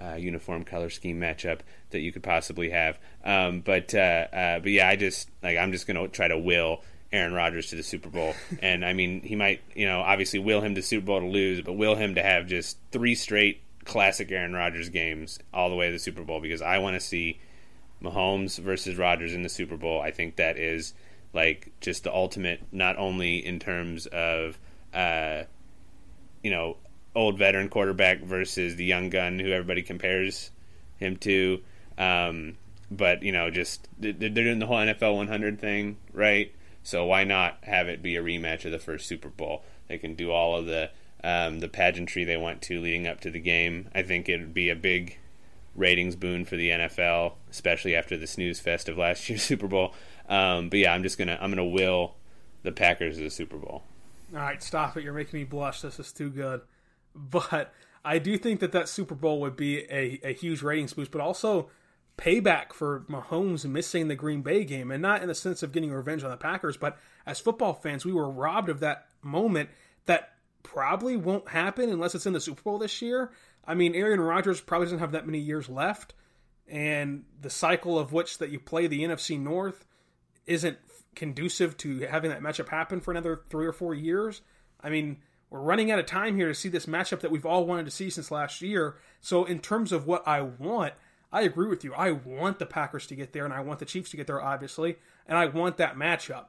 uh, 0.00 0.14
uniform 0.14 0.64
color 0.64 0.90
scheme 0.90 1.20
matchup 1.20 1.60
that 1.90 2.00
you 2.00 2.12
could 2.12 2.22
possibly 2.22 2.70
have. 2.70 2.98
Um, 3.24 3.60
but 3.60 3.94
uh, 3.94 3.98
uh, 4.32 4.58
but 4.60 4.70
yeah, 4.72 4.88
I 4.88 4.96
just 4.96 5.30
like 5.42 5.56
I'm 5.56 5.72
just 5.72 5.86
gonna 5.86 6.08
try 6.08 6.28
to 6.28 6.38
will 6.38 6.82
Aaron 7.12 7.32
Rodgers 7.32 7.68
to 7.70 7.76
the 7.76 7.82
Super 7.82 8.08
Bowl, 8.08 8.34
and 8.62 8.84
I 8.84 8.92
mean 8.92 9.22
he 9.22 9.36
might 9.36 9.60
you 9.74 9.86
know 9.86 10.00
obviously 10.00 10.38
will 10.38 10.60
him 10.60 10.74
to 10.74 10.82
Super 10.82 11.06
Bowl 11.06 11.20
to 11.20 11.26
lose, 11.26 11.60
but 11.62 11.74
will 11.74 11.94
him 11.94 12.14
to 12.14 12.22
have 12.22 12.46
just 12.46 12.78
three 12.90 13.14
straight 13.14 13.62
classic 13.84 14.30
Aaron 14.30 14.52
Rodgers 14.52 14.88
games 14.88 15.38
all 15.52 15.70
the 15.70 15.76
way 15.76 15.86
to 15.86 15.92
the 15.92 15.98
Super 15.98 16.22
Bowl 16.22 16.40
because 16.40 16.62
I 16.62 16.78
want 16.78 16.94
to 16.94 17.00
see 17.00 17.40
Mahomes 18.02 18.58
versus 18.58 18.96
Rodgers 18.96 19.34
in 19.34 19.42
the 19.42 19.48
Super 19.48 19.76
Bowl. 19.76 20.00
I 20.00 20.10
think 20.10 20.36
that 20.36 20.56
is 20.56 20.94
like 21.32 21.72
just 21.80 22.04
the 22.04 22.12
ultimate, 22.12 22.62
not 22.72 22.98
only 22.98 23.44
in 23.44 23.58
terms 23.58 24.06
of 24.06 24.58
uh, 24.92 25.44
you 26.42 26.50
know 26.50 26.76
old 27.14 27.38
veteran 27.38 27.68
quarterback 27.68 28.22
versus 28.22 28.76
the 28.76 28.84
young 28.84 29.10
gun 29.10 29.38
who 29.38 29.50
everybody 29.50 29.82
compares 29.82 30.50
him 30.96 31.16
to. 31.16 31.60
Um, 31.98 32.56
but 32.90 33.22
you 33.22 33.32
know, 33.32 33.50
just 33.50 33.88
they're 33.98 34.12
doing 34.12 34.58
the 34.58 34.66
whole 34.66 34.78
NFL 34.78 35.16
100 35.16 35.60
thing, 35.60 35.96
right? 36.12 36.52
So 36.82 37.04
why 37.04 37.24
not 37.24 37.58
have 37.62 37.88
it 37.88 38.02
be 38.02 38.16
a 38.16 38.22
rematch 38.22 38.64
of 38.64 38.72
the 38.72 38.78
first 38.78 39.06
Super 39.06 39.28
Bowl? 39.28 39.62
They 39.88 39.98
can 39.98 40.14
do 40.14 40.30
all 40.30 40.56
of 40.56 40.66
the 40.66 40.90
um, 41.22 41.60
the 41.60 41.68
pageantry 41.68 42.24
they 42.24 42.36
want 42.36 42.62
to 42.62 42.80
leading 42.80 43.06
up 43.06 43.20
to 43.20 43.30
the 43.30 43.40
game. 43.40 43.88
I 43.94 44.02
think 44.02 44.28
it 44.28 44.40
would 44.40 44.54
be 44.54 44.70
a 44.70 44.76
big 44.76 45.18
ratings 45.76 46.16
boon 46.16 46.44
for 46.44 46.56
the 46.56 46.70
NFL, 46.70 47.34
especially 47.50 47.94
after 47.94 48.16
the 48.16 48.26
snooze 48.26 48.60
fest 48.60 48.88
of 48.88 48.98
last 48.98 49.28
year's 49.28 49.42
Super 49.50 49.68
Bowl. 49.68 49.94
Um, 50.30 50.68
but 50.70 50.78
yeah, 50.78 50.94
I'm 50.94 51.02
just 51.02 51.18
gonna 51.18 51.36
I'm 51.38 51.50
gonna 51.50 51.64
will 51.64 52.14
the 52.62 52.72
Packers 52.72 53.16
to 53.16 53.24
the 53.24 53.30
Super 53.30 53.58
Bowl. 53.58 53.82
All 54.32 54.38
right, 54.38 54.62
stop 54.62 54.96
it! 54.96 55.02
You're 55.02 55.12
making 55.12 55.40
me 55.40 55.44
blush. 55.44 55.82
This 55.82 55.98
is 56.00 56.12
too 56.12 56.30
good. 56.30 56.62
But 57.12 57.74
I 58.04 58.20
do 58.20 58.38
think 58.38 58.60
that 58.60 58.70
that 58.70 58.88
Super 58.88 59.16
Bowl 59.16 59.40
would 59.40 59.56
be 59.56 59.80
a, 59.90 60.20
a 60.22 60.32
huge 60.32 60.62
ratings 60.62 60.92
boost, 60.92 61.10
but 61.10 61.20
also 61.20 61.68
payback 62.16 62.72
for 62.72 63.00
Mahomes 63.10 63.64
missing 63.64 64.06
the 64.06 64.14
Green 64.14 64.42
Bay 64.42 64.64
game, 64.64 64.92
and 64.92 65.02
not 65.02 65.22
in 65.22 65.26
the 65.26 65.34
sense 65.34 65.64
of 65.64 65.72
getting 65.72 65.90
revenge 65.90 66.22
on 66.22 66.30
the 66.30 66.36
Packers, 66.36 66.76
but 66.76 66.96
as 67.26 67.40
football 67.40 67.74
fans, 67.74 68.04
we 68.04 68.12
were 68.12 68.30
robbed 68.30 68.68
of 68.68 68.78
that 68.78 69.08
moment 69.22 69.70
that 70.06 70.34
probably 70.62 71.16
won't 71.16 71.48
happen 71.48 71.90
unless 71.90 72.14
it's 72.14 72.26
in 72.26 72.32
the 72.32 72.40
Super 72.40 72.62
Bowl 72.62 72.78
this 72.78 73.02
year. 73.02 73.32
I 73.66 73.74
mean, 73.74 73.96
Aaron 73.96 74.20
Rodgers 74.20 74.60
probably 74.60 74.86
doesn't 74.86 75.00
have 75.00 75.12
that 75.12 75.26
many 75.26 75.40
years 75.40 75.68
left, 75.68 76.14
and 76.68 77.24
the 77.40 77.50
cycle 77.50 77.98
of 77.98 78.12
which 78.12 78.38
that 78.38 78.50
you 78.50 78.60
play 78.60 78.86
the 78.86 79.02
NFC 79.02 79.36
North 79.36 79.84
isn't 80.50 80.78
conducive 81.14 81.76
to 81.78 82.00
having 82.00 82.30
that 82.30 82.40
matchup 82.40 82.68
happen 82.68 83.00
for 83.00 83.12
another 83.12 83.42
three 83.48 83.66
or 83.66 83.72
four 83.72 83.94
years. 83.94 84.42
I 84.80 84.90
mean, 84.90 85.18
we're 85.48 85.60
running 85.60 85.90
out 85.90 85.98
of 85.98 86.06
time 86.06 86.36
here 86.36 86.48
to 86.48 86.54
see 86.54 86.68
this 86.68 86.86
matchup 86.86 87.20
that 87.20 87.30
we've 87.30 87.46
all 87.46 87.66
wanted 87.66 87.84
to 87.84 87.90
see 87.90 88.10
since 88.10 88.30
last 88.30 88.60
year. 88.60 88.96
So, 89.20 89.44
in 89.44 89.60
terms 89.60 89.92
of 89.92 90.06
what 90.06 90.26
I 90.26 90.40
want, 90.40 90.94
I 91.32 91.42
agree 91.42 91.68
with 91.68 91.84
you. 91.84 91.94
I 91.94 92.10
want 92.10 92.58
the 92.58 92.66
Packers 92.66 93.06
to 93.08 93.14
get 93.14 93.32
there, 93.32 93.44
and 93.44 93.54
I 93.54 93.60
want 93.60 93.78
the 93.78 93.84
Chiefs 93.84 94.10
to 94.10 94.16
get 94.16 94.26
there, 94.26 94.42
obviously, 94.42 94.96
and 95.26 95.38
I 95.38 95.46
want 95.46 95.76
that 95.76 95.96
matchup. 95.96 96.46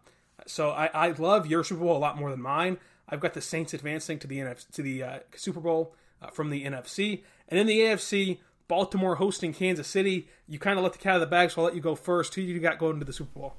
So, 0.48 0.72
I, 0.72 0.90
I 0.94 1.12
love 1.12 1.46
your 1.46 1.64
Super 1.64 1.82
Bowl 1.82 1.98
a 1.98 2.00
lot 2.00 2.18
more 2.18 2.32
than 2.32 2.42
mine. 2.42 2.78
I've 3.08 3.20
got 3.20 3.34
the 3.34 3.42
Saints 3.42 3.74
advancing 3.74 4.20
to 4.20 4.28
the 4.28 4.38
NFC, 4.38 4.72
to 4.72 4.82
the 4.82 5.04
uh, 5.04 5.20
Super 5.36 5.60
Bowl 5.60 5.96
uh, 6.22 6.28
from 6.28 6.50
the 6.50 6.66
NFC, 6.66 7.24
and 7.48 7.60
in 7.60 7.68
the 7.68 7.80
AFC, 7.80 8.40
Baltimore 8.68 9.16
hosting 9.16 9.54
Kansas 9.54 9.88
City. 9.88 10.28
You 10.48 10.58
kind 10.58 10.80
of 10.80 10.84
let 10.84 10.94
the 10.94 11.00
cat 11.00 11.14
out 11.14 11.16
of 11.16 11.22
the 11.22 11.28
bag, 11.28 11.52
so 11.52 11.62
I'll 11.62 11.66
let 11.66 11.76
you 11.76 11.82
go 11.82 11.94
first. 11.94 12.34
Who 12.36 12.42
you 12.42 12.60
got 12.60 12.80
going 12.80 13.00
to 13.00 13.06
the 13.06 13.14
Super 13.14 13.38
Bowl? 13.38 13.54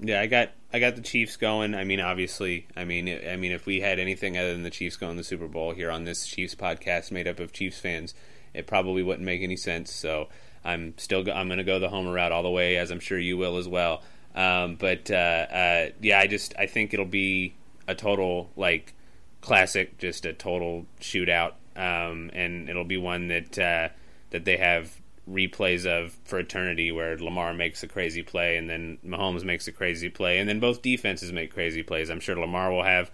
Yeah, 0.00 0.20
I 0.20 0.26
got 0.26 0.50
I 0.72 0.78
got 0.78 0.96
the 0.96 1.02
Chiefs 1.02 1.36
going. 1.36 1.74
I 1.74 1.84
mean, 1.84 2.00
obviously, 2.00 2.66
I 2.76 2.84
mean, 2.84 3.08
I 3.28 3.36
mean, 3.36 3.52
if 3.52 3.66
we 3.66 3.80
had 3.80 3.98
anything 3.98 4.38
other 4.38 4.52
than 4.52 4.62
the 4.62 4.70
Chiefs 4.70 4.96
going 4.96 5.12
to 5.12 5.16
the 5.18 5.24
Super 5.24 5.48
Bowl 5.48 5.72
here 5.72 5.90
on 5.90 6.04
this 6.04 6.26
Chiefs 6.26 6.54
podcast 6.54 7.10
made 7.10 7.26
up 7.26 7.40
of 7.40 7.52
Chiefs 7.52 7.78
fans, 7.80 8.14
it 8.54 8.66
probably 8.66 9.02
wouldn't 9.02 9.24
make 9.24 9.42
any 9.42 9.56
sense. 9.56 9.92
So 9.92 10.28
I'm 10.64 10.96
still 10.98 11.24
go- 11.24 11.32
I'm 11.32 11.48
going 11.48 11.58
to 11.58 11.64
go 11.64 11.78
the 11.78 11.88
Homer 11.88 12.12
route 12.12 12.32
all 12.32 12.42
the 12.42 12.50
way, 12.50 12.76
as 12.76 12.90
I'm 12.90 13.00
sure 13.00 13.18
you 13.18 13.36
will 13.36 13.56
as 13.56 13.66
well. 13.66 14.02
Um, 14.34 14.76
but 14.76 15.10
uh, 15.10 15.14
uh, 15.14 15.88
yeah, 16.00 16.20
I 16.20 16.26
just 16.26 16.54
I 16.58 16.66
think 16.66 16.94
it'll 16.94 17.06
be 17.06 17.54
a 17.88 17.94
total 17.94 18.50
like 18.56 18.94
classic, 19.40 19.98
just 19.98 20.26
a 20.26 20.32
total 20.32 20.86
shootout, 21.00 21.54
um, 21.74 22.30
and 22.34 22.68
it'll 22.68 22.84
be 22.84 22.98
one 22.98 23.28
that 23.28 23.58
uh, 23.58 23.88
that 24.30 24.44
they 24.44 24.58
have 24.58 25.00
replays 25.28 25.86
of 25.86 26.16
for 26.24 26.38
eternity 26.38 26.90
where 26.90 27.18
Lamar 27.18 27.52
makes 27.52 27.82
a 27.82 27.88
crazy 27.88 28.22
play 28.22 28.56
and 28.56 28.68
then 28.68 28.98
Mahomes 29.04 29.44
makes 29.44 29.68
a 29.68 29.72
crazy 29.72 30.08
play 30.08 30.38
and 30.38 30.48
then 30.48 30.60
both 30.60 30.82
defenses 30.82 31.32
make 31.32 31.52
crazy 31.52 31.82
plays. 31.82 32.10
I'm 32.10 32.20
sure 32.20 32.38
Lamar 32.38 32.72
will 32.72 32.84
have 32.84 33.10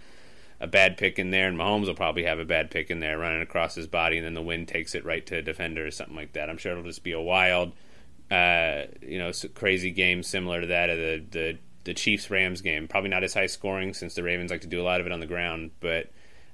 a 0.59 0.67
bad 0.67 0.97
pick 0.97 1.19
in 1.19 1.31
there 1.31 1.47
and 1.47 1.57
Mahomes 1.57 1.87
will 1.87 1.95
probably 1.95 2.23
have 2.23 2.39
a 2.39 2.45
bad 2.45 2.71
pick 2.71 2.89
in 2.89 2.99
there 2.99 3.17
running 3.17 3.41
across 3.41 3.75
his 3.75 3.87
body 3.87 4.17
and 4.17 4.25
then 4.25 4.33
the 4.33 4.41
wind 4.41 4.67
takes 4.67 4.95
it 4.95 5.05
right 5.05 5.25
to 5.25 5.37
a 5.37 5.41
defender 5.41 5.85
or 5.85 5.91
something 5.91 6.15
like 6.15 6.33
that. 6.33 6.49
I'm 6.49 6.57
sure 6.57 6.71
it'll 6.71 6.83
just 6.83 7.03
be 7.03 7.11
a 7.11 7.21
wild 7.21 7.73
uh, 8.31 8.83
you 9.01 9.19
know, 9.19 9.31
crazy 9.53 9.91
game 9.91 10.23
similar 10.23 10.61
to 10.61 10.67
that 10.67 10.89
of 10.89 10.97
the 10.97 11.23
the 11.31 11.57
the 11.83 11.93
Chiefs 11.93 12.31
Rams 12.31 12.61
game. 12.61 12.87
Probably 12.87 13.09
not 13.09 13.23
as 13.23 13.33
high 13.33 13.45
scoring 13.45 13.93
since 13.93 14.15
the 14.15 14.23
Ravens 14.23 14.51
like 14.51 14.61
to 14.61 14.67
do 14.67 14.81
a 14.81 14.83
lot 14.83 14.99
of 14.99 15.05
it 15.05 15.11
on 15.11 15.19
the 15.19 15.27
ground, 15.27 15.71
but 15.79 16.09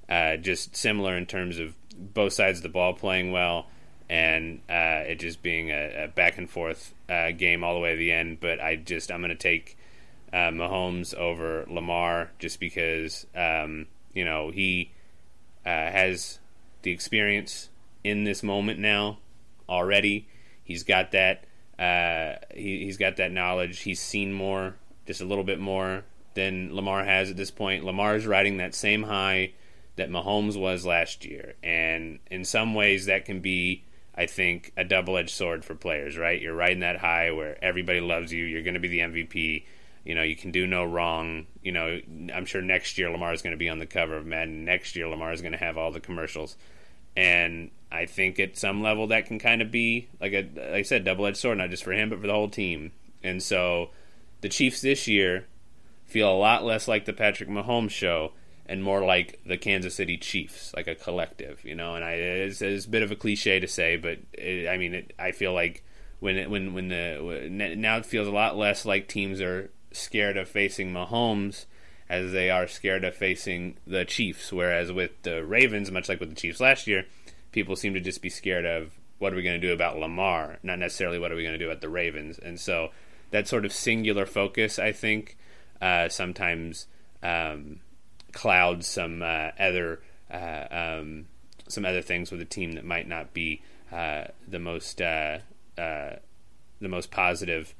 uh, 0.08 0.36
just 0.36 0.76
similar 0.76 1.16
in 1.16 1.24
terms 1.26 1.58
of 1.58 1.74
both 1.96 2.34
sides 2.34 2.58
of 2.58 2.62
the 2.62 2.68
ball 2.68 2.92
playing 2.92 3.32
well 3.32 3.68
and 4.12 4.60
uh, 4.68 5.08
it 5.08 5.20
just 5.20 5.42
being 5.42 5.70
a, 5.70 6.04
a 6.04 6.08
back 6.08 6.36
and 6.36 6.50
forth 6.50 6.92
uh, 7.08 7.30
game 7.30 7.64
all 7.64 7.72
the 7.72 7.80
way 7.80 7.92
to 7.92 7.96
the 7.96 8.12
end. 8.12 8.40
But 8.40 8.60
I 8.60 8.76
just 8.76 9.10
I'm 9.10 9.22
going 9.22 9.30
to 9.30 9.34
take 9.34 9.78
uh, 10.34 10.50
Mahomes 10.50 11.14
over 11.14 11.64
Lamar 11.66 12.30
just 12.38 12.60
because 12.60 13.26
um, 13.34 13.86
you 14.12 14.26
know 14.26 14.50
he 14.50 14.92
uh, 15.64 15.70
has 15.70 16.40
the 16.82 16.90
experience 16.90 17.70
in 18.04 18.24
this 18.24 18.42
moment 18.42 18.78
now 18.78 19.18
already. 19.66 20.28
He's 20.62 20.82
got 20.82 21.12
that. 21.12 21.44
Uh, 21.78 22.34
he, 22.54 22.84
he's 22.84 22.98
got 22.98 23.16
that 23.16 23.32
knowledge. 23.32 23.80
He's 23.80 24.00
seen 24.00 24.30
more, 24.30 24.76
just 25.06 25.22
a 25.22 25.24
little 25.24 25.42
bit 25.42 25.58
more 25.58 26.04
than 26.34 26.76
Lamar 26.76 27.02
has 27.02 27.30
at 27.30 27.38
this 27.38 27.50
point. 27.50 27.82
Lamar's 27.82 28.26
riding 28.26 28.58
that 28.58 28.74
same 28.74 29.04
high 29.04 29.52
that 29.96 30.10
Mahomes 30.10 30.60
was 30.60 30.84
last 30.84 31.24
year, 31.24 31.54
and 31.62 32.18
in 32.30 32.44
some 32.44 32.74
ways 32.74 33.06
that 33.06 33.24
can 33.24 33.40
be, 33.40 33.84
I 34.14 34.26
think, 34.26 34.72
a 34.76 34.84
double-edged 34.84 35.30
sword 35.30 35.64
for 35.64 35.74
players. 35.74 36.16
Right? 36.16 36.40
You're 36.40 36.54
riding 36.54 36.80
that 36.80 36.98
high 36.98 37.30
where 37.30 37.62
everybody 37.62 38.00
loves 38.00 38.32
you. 38.32 38.44
You're 38.44 38.62
going 38.62 38.74
to 38.74 38.80
be 38.80 38.88
the 38.88 39.00
MVP. 39.00 39.64
You 40.04 40.16
know, 40.16 40.22
you 40.22 40.34
can 40.34 40.50
do 40.50 40.66
no 40.66 40.84
wrong. 40.84 41.46
You 41.62 41.72
know, 41.72 42.00
I'm 42.34 42.44
sure 42.44 42.60
next 42.60 42.98
year 42.98 43.10
Lamar 43.10 43.32
is 43.32 43.42
going 43.42 43.52
to 43.52 43.58
be 43.58 43.68
on 43.68 43.78
the 43.78 43.86
cover 43.86 44.16
of 44.16 44.26
Madden. 44.26 44.64
Next 44.64 44.96
year 44.96 45.08
Lamar 45.08 45.32
is 45.32 45.42
going 45.42 45.52
to 45.52 45.58
have 45.58 45.78
all 45.78 45.92
the 45.92 46.00
commercials, 46.00 46.56
and 47.16 47.70
I 47.90 48.06
think 48.06 48.40
at 48.40 48.56
some 48.56 48.82
level 48.82 49.08
that 49.08 49.26
can 49.26 49.38
kind 49.38 49.62
of 49.62 49.70
be 49.70 50.08
like 50.20 50.32
a 50.32 50.48
like 50.56 50.74
I 50.74 50.82
said, 50.82 51.04
double 51.04 51.26
edged 51.26 51.36
sword, 51.36 51.58
not 51.58 51.70
just 51.70 51.84
for 51.84 51.92
him 51.92 52.10
but 52.10 52.20
for 52.20 52.26
the 52.26 52.32
whole 52.32 52.48
team. 52.48 52.92
And 53.22 53.42
so 53.42 53.90
the 54.40 54.48
Chiefs 54.48 54.80
this 54.80 55.06
year 55.06 55.46
feel 56.06 56.30
a 56.30 56.34
lot 56.34 56.64
less 56.64 56.88
like 56.88 57.04
the 57.04 57.12
Patrick 57.12 57.48
Mahomes 57.48 57.90
show 57.90 58.32
and 58.66 58.82
more 58.82 59.04
like 59.04 59.40
the 59.44 59.56
Kansas 59.56 59.94
City 59.94 60.16
Chiefs, 60.16 60.72
like 60.74 60.86
a 60.86 60.94
collective, 60.94 61.64
you 61.64 61.74
know. 61.74 61.94
And 61.94 62.04
I 62.04 62.12
it's, 62.12 62.62
it's 62.62 62.86
a 62.86 62.90
bit 62.90 63.02
of 63.02 63.10
a 63.10 63.16
cliche 63.16 63.60
to 63.60 63.68
say, 63.68 63.96
but 63.96 64.18
it, 64.32 64.68
I 64.68 64.76
mean, 64.76 64.94
it, 64.94 65.12
I 65.18 65.32
feel 65.32 65.52
like 65.52 65.84
when 66.20 66.36
it, 66.36 66.50
when 66.50 66.74
when 66.74 66.88
the 66.88 67.48
now 67.50 67.96
it 67.96 68.06
feels 68.06 68.28
a 68.28 68.32
lot 68.32 68.56
less 68.56 68.84
like 68.84 69.08
teams 69.08 69.40
are 69.40 69.70
scared 69.90 70.36
of 70.36 70.48
facing 70.48 70.92
Mahomes 70.92 71.66
as 72.08 72.32
they 72.32 72.50
are 72.50 72.66
scared 72.66 73.04
of 73.04 73.14
facing 73.14 73.76
the 73.86 74.04
Chiefs. 74.04 74.52
Whereas 74.52 74.92
with 74.92 75.10
the 75.22 75.44
Ravens, 75.44 75.90
much 75.90 76.08
like 76.08 76.20
with 76.20 76.30
the 76.30 76.36
Chiefs 76.36 76.60
last 76.60 76.86
year, 76.86 77.06
people 77.52 77.76
seem 77.76 77.94
to 77.94 78.00
just 78.00 78.22
be 78.22 78.30
scared 78.30 78.64
of 78.64 78.92
what 79.18 79.32
are 79.32 79.36
we 79.36 79.42
going 79.42 79.60
to 79.60 79.66
do 79.66 79.72
about 79.72 79.98
Lamar, 79.98 80.58
not 80.62 80.78
necessarily 80.78 81.18
what 81.18 81.30
are 81.32 81.36
we 81.36 81.42
going 81.42 81.58
to 81.58 81.64
do 81.64 81.70
at 81.70 81.80
the 81.80 81.88
Ravens. 81.88 82.38
And 82.38 82.58
so 82.58 82.90
that 83.30 83.48
sort 83.48 83.64
of 83.64 83.72
singular 83.72 84.26
focus, 84.26 84.78
I 84.78 84.92
think, 84.92 85.36
uh, 85.80 86.08
sometimes 86.08 86.86
um, 87.22 87.80
clouds 88.32 88.86
some 88.86 89.22
uh, 89.22 89.50
other 89.58 90.00
uh, 90.30 90.66
um, 90.70 91.26
some 91.68 91.84
other 91.84 92.02
things 92.02 92.30
with 92.30 92.40
a 92.40 92.46
team 92.46 92.72
that 92.72 92.84
might 92.84 93.08
not 93.08 93.32
be 93.32 93.62
uh, 93.90 94.24
the 94.46 94.58
most 94.58 95.00
uh, 95.00 95.38
the 95.76 96.18
most 96.88 97.10
positive. 97.10 97.74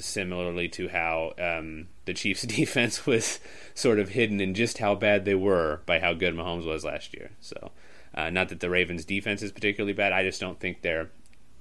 similarly 0.00 0.68
to 0.68 0.88
how 0.88 1.32
um, 1.38 1.88
the 2.04 2.14
Chiefs' 2.14 2.42
defense 2.60 3.06
was 3.06 3.40
sort 3.74 3.98
of 3.98 4.10
hidden 4.10 4.40
in 4.40 4.54
just 4.54 4.78
how 4.78 4.94
bad 4.94 5.24
they 5.24 5.34
were 5.34 5.80
by 5.86 6.00
how 6.00 6.12
good 6.12 6.34
Mahomes 6.34 6.66
was 6.66 6.84
last 6.84 7.14
year. 7.14 7.30
So 7.40 7.70
not 8.14 8.48
that 8.48 8.60
the 8.60 8.70
Ravens' 8.70 9.04
defense 9.04 9.42
is 9.42 9.52
particularly 9.52 9.92
bad. 9.92 10.12
I 10.12 10.22
just 10.22 10.40
don't 10.40 10.58
think 10.58 10.82
their 10.82 11.10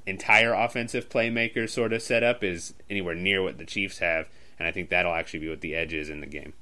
entire 0.05 0.53
offensive 0.53 1.09
playmaker 1.09 1.70
sort 1.70 1.93
of 1.93 2.01
setup 2.01 2.43
is 2.43 2.74
anywhere 2.89 3.16
near 3.16 3.41
what 3.41 3.57
the 3.57 3.66
Chiefs 3.66 3.99
have, 3.99 4.28
and 4.59 4.68
I 4.68 4.72
think 4.72 4.89
that'll 4.89 5.13
actually 5.13 5.39
be 5.39 5.49
what 5.49 5.61
the 5.61 5.76
edge 5.76 5.93
is 5.93 6.09
in 6.09 6.22
the 6.22 6.28
game. 6.28 6.53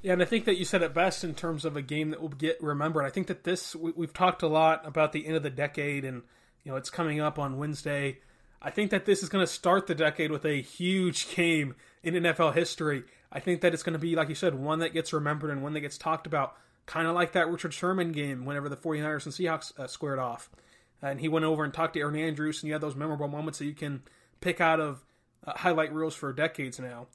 Yeah, 0.00 0.12
and 0.12 0.22
I 0.22 0.26
think 0.26 0.44
that 0.44 0.56
you 0.56 0.64
said 0.64 0.82
it 0.82 0.94
best 0.94 1.24
in 1.24 1.34
terms 1.34 1.64
of 1.64 1.76
a 1.76 1.82
game 1.82 2.10
that 2.10 2.20
will 2.20 2.28
get 2.28 2.62
remembered. 2.62 3.04
I 3.04 3.10
think 3.10 3.26
that 3.26 3.44
this 3.44 3.74
we, 3.74 3.92
have 4.00 4.12
talked 4.12 4.42
a 4.42 4.48
lot 4.48 4.86
about 4.86 5.12
the 5.12 5.26
end 5.26 5.36
of 5.36 5.42
the 5.42 5.50
decade, 5.50 6.04
and 6.04 6.22
you 6.62 6.70
know 6.70 6.76
it's 6.76 6.90
coming 6.90 7.20
up 7.20 7.38
on 7.38 7.58
Wednesday. 7.58 8.18
I 8.60 8.70
think 8.70 8.90
that 8.90 9.06
this 9.06 9.22
is 9.22 9.28
going 9.28 9.44
to 9.44 9.52
start 9.52 9.86
the 9.86 9.94
decade 9.94 10.30
with 10.30 10.44
a 10.44 10.60
huge 10.60 11.34
game 11.34 11.74
in 12.02 12.14
NFL 12.14 12.54
history. 12.54 13.04
I 13.30 13.40
think 13.40 13.60
that 13.60 13.74
it's 13.74 13.82
going 13.82 13.92
to 13.92 13.98
be, 13.98 14.16
like 14.16 14.28
you 14.28 14.34
said, 14.34 14.54
one 14.54 14.78
that 14.78 14.92
gets 14.92 15.12
remembered 15.12 15.50
and 15.50 15.62
one 15.62 15.74
that 15.74 15.80
gets 15.80 15.98
talked 15.98 16.26
about 16.26 16.56
kind 16.86 17.06
of 17.06 17.14
like 17.14 17.32
that 17.32 17.50
Richard 17.50 17.74
Sherman 17.74 18.12
game 18.12 18.46
whenever 18.46 18.68
the 18.68 18.76
49ers 18.76 19.26
and 19.26 19.34
Seahawks 19.34 19.78
uh, 19.78 19.86
squared 19.86 20.18
off. 20.18 20.48
And 21.02 21.20
he 21.20 21.28
went 21.28 21.44
over 21.44 21.62
and 21.62 21.72
talked 21.72 21.94
to 21.94 22.00
Erin 22.00 22.16
Andrews, 22.16 22.62
and 22.62 22.68
you 22.68 22.72
had 22.72 22.80
those 22.80 22.96
memorable 22.96 23.28
moments 23.28 23.58
that 23.58 23.66
you 23.66 23.74
can 23.74 24.02
pick 24.40 24.60
out 24.60 24.80
of 24.80 25.04
uh, 25.46 25.52
highlight 25.54 25.92
reels 25.92 26.14
for 26.14 26.32
decades 26.32 26.80
now. 26.80 27.06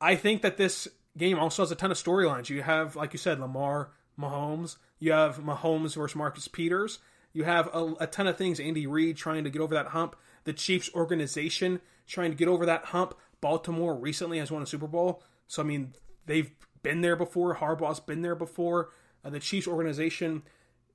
I 0.00 0.16
think 0.16 0.42
that 0.42 0.58
this 0.58 0.86
game 1.16 1.38
also 1.38 1.62
has 1.62 1.70
a 1.70 1.76
ton 1.76 1.90
of 1.90 1.96
storylines. 1.96 2.48
You 2.48 2.62
have, 2.62 2.96
like 2.96 3.12
you 3.12 3.18
said, 3.18 3.40
Lamar, 3.40 3.90
Mahomes. 4.18 4.76
You 4.98 5.12
have 5.12 5.38
Mahomes 5.38 5.94
versus 5.94 6.16
Marcus 6.16 6.48
Peters. 6.48 6.98
You 7.32 7.44
have 7.44 7.68
a, 7.74 7.94
a 8.00 8.06
ton 8.06 8.26
of 8.26 8.36
things. 8.36 8.60
Andy 8.60 8.86
Reid 8.86 9.16
trying 9.16 9.44
to 9.44 9.50
get 9.50 9.60
over 9.62 9.74
that 9.74 9.88
hump. 9.88 10.16
The 10.44 10.52
Chiefs 10.52 10.90
organization 10.94 11.80
trying 12.06 12.30
to 12.30 12.36
get 12.36 12.48
over 12.48 12.66
that 12.66 12.86
hump. 12.86 13.14
Baltimore 13.40 13.94
recently 13.94 14.38
has 14.38 14.50
won 14.50 14.62
a 14.62 14.66
Super 14.66 14.86
Bowl. 14.86 15.22
So, 15.48 15.62
I 15.62 15.66
mean, 15.66 15.94
they've 16.26 16.50
been 16.82 17.00
there 17.00 17.16
before. 17.16 17.56
Harbaugh's 17.56 18.00
been 18.00 18.22
there 18.22 18.34
before. 18.34 18.90
Uh, 19.24 19.30
the 19.30 19.40
Chiefs 19.40 19.66
organization 19.66 20.42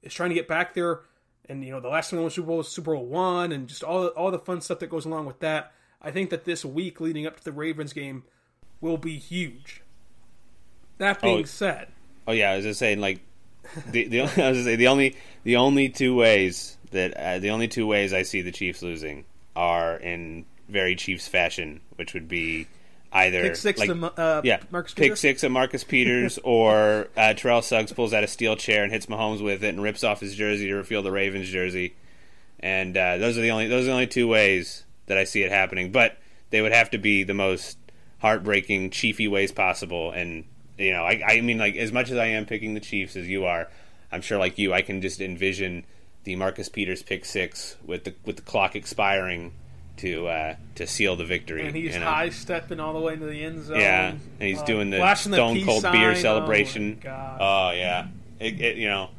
is 0.02 0.14
trying 0.14 0.30
to 0.30 0.36
get 0.36 0.48
back 0.48 0.74
there. 0.74 1.02
And 1.48 1.64
you 1.64 1.72
know, 1.72 1.80
the 1.80 1.90
last 1.90 2.10
time 2.10 2.18
they 2.18 2.22
won 2.22 2.32
Super 2.32 2.48
Bowl 2.48 2.58
was 2.58 2.68
Super 2.70 2.94
Bowl 2.94 3.08
one, 3.08 3.52
and 3.52 3.68
just 3.68 3.84
all 3.84 4.08
all 4.10 4.30
the 4.30 4.38
fun 4.38 4.62
stuff 4.62 4.80
that 4.80 4.90
goes 4.90 5.06
along 5.06 5.26
with 5.26 5.40
that. 5.40 5.72
I 6.02 6.12
think 6.12 6.30
that 6.30 6.46
this 6.46 6.64
week 6.64 7.02
leading 7.02 7.26
up 7.26 7.38
to 7.38 7.44
the 7.44 7.52
Ravens 7.52 7.92
game 7.92 8.24
will 8.80 8.98
be 8.98 9.18
huge. 9.18 9.82
That 11.00 11.22
being 11.22 11.40
oh, 11.40 11.46
said, 11.46 11.88
oh 12.28 12.32
yeah, 12.32 12.52
I 12.52 12.58
was 12.58 12.66
just 12.66 12.80
saying 12.80 13.00
like 13.00 13.22
the 13.88 14.08
the 14.08 14.22
I 14.22 14.26
was 14.26 14.58
just 14.58 14.66
say 14.66 14.76
the 14.76 14.88
only 14.88 15.16
the 15.44 15.56
only 15.56 15.90
two 15.90 16.16
ways 16.16 16.78
that 16.92 17.14
uh, 17.16 17.40
the 17.40 17.50
only 17.50 17.68
two 17.68 17.88
ways 17.88 18.14
I 18.14 18.22
see 18.22 18.42
the 18.42 18.52
Chiefs 18.52 18.82
losing 18.82 19.26
are 19.56 19.98
in 19.98 20.46
very 20.68 20.96
Chiefs 20.96 21.28
fashion, 21.28 21.82
which 21.96 22.14
would 22.14 22.28
be 22.28 22.68
either 23.12 23.42
pick 23.42 23.56
six 23.56 23.80
like, 23.80 23.90
to 23.90 24.22
uh, 24.22 24.42
yeah, 24.44 24.60
Marcus 24.72 24.94
pick 24.94 25.18
six 25.18 25.44
of 25.44 25.52
Marcus 25.52 25.84
Peters, 25.84 26.38
or 26.44 27.08
uh, 27.18 27.34
Terrell 27.34 27.62
Suggs 27.62 27.92
pulls 27.94 28.14
out 28.14 28.24
a 28.24 28.28
steel 28.28 28.56
chair 28.56 28.84
and 28.84 28.92
hits 28.92 29.08
Mahomes 29.08 29.44
with 29.44 29.64
it 29.64 29.70
and 29.70 29.82
rips 29.82 30.04
off 30.04 30.20
his 30.20 30.36
jersey 30.36 30.68
to 30.68 30.76
reveal 30.76 31.02
the 31.02 31.12
Ravens 31.12 31.50
jersey. 31.50 31.96
And 32.60 32.96
uh, 32.98 33.18
those 33.18 33.38
are 33.38 33.42
the 33.42 33.52
only 33.52 33.68
those 33.68 33.84
are 33.84 33.88
the 33.88 33.94
only 33.94 34.08
two 34.08 34.28
ways 34.28 34.84
that 35.06 35.18
I 35.18 35.24
see 35.24 35.44
it 35.44 35.52
happening. 35.52 35.92
But 35.92 36.18
they 36.50 36.62
would 36.62 36.74
have 36.74 36.90
to 36.92 36.98
be 36.98 37.24
the 37.24 37.34
most 37.34 37.78
heartbreaking, 38.20 38.90
chiefy 38.90 39.28
ways 39.28 39.52
possible. 39.52 40.12
And 40.12 40.44
you 40.80 40.92
know, 40.92 41.04
I, 41.04 41.22
I 41.28 41.42
mean, 41.42 41.58
like 41.58 41.76
as 41.76 41.92
much 41.92 42.10
as 42.10 42.18
I 42.18 42.28
am 42.28 42.46
picking 42.46 42.74
the 42.74 42.80
Chiefs 42.80 43.16
as 43.16 43.28
you 43.28 43.46
are, 43.46 43.68
I'm 44.12 44.22
sure 44.22 44.38
like 44.38 44.58
you, 44.58 44.74
I 44.74 44.82
can 44.82 45.02
just 45.02 45.22
envision 45.22 45.86
the 46.24 46.36
Marcus 46.36 46.70
Peters 46.70 47.04
pick 47.04 47.26
six 47.26 47.76
with 47.86 48.04
the 48.06 48.14
with 48.26 48.38
the 48.38 48.42
clock 48.42 48.76
expiring 48.76 49.54
to 49.98 50.28
uh, 50.28 50.56
to 50.76 50.88
seal 50.88 51.16
the 51.16 51.26
victory. 51.26 51.68
And 51.68 51.76
he's 51.76 51.94
you 51.94 52.00
know? 52.00 52.06
high 52.06 52.30
stepping 52.30 52.80
all 52.80 52.94
the 52.94 53.00
way 53.00 53.14
into 53.14 53.26
the 53.26 53.44
end 53.44 53.64
zone. 53.64 53.80
Yeah, 53.80 54.12
and 54.12 54.22
he's 54.40 54.62
uh, 54.62 54.66
doing 54.66 54.90
the 54.90 55.16
stone 55.16 55.56
the 55.56 55.66
cold 55.66 55.82
sign. 55.82 55.94
beer 55.94 56.16
celebration. 56.16 57.02
Oh, 57.06 57.38
oh 57.40 57.72
yeah, 57.72 58.08
it, 58.40 58.60
it, 58.60 58.78
you 58.78 58.88
know, 58.88 59.10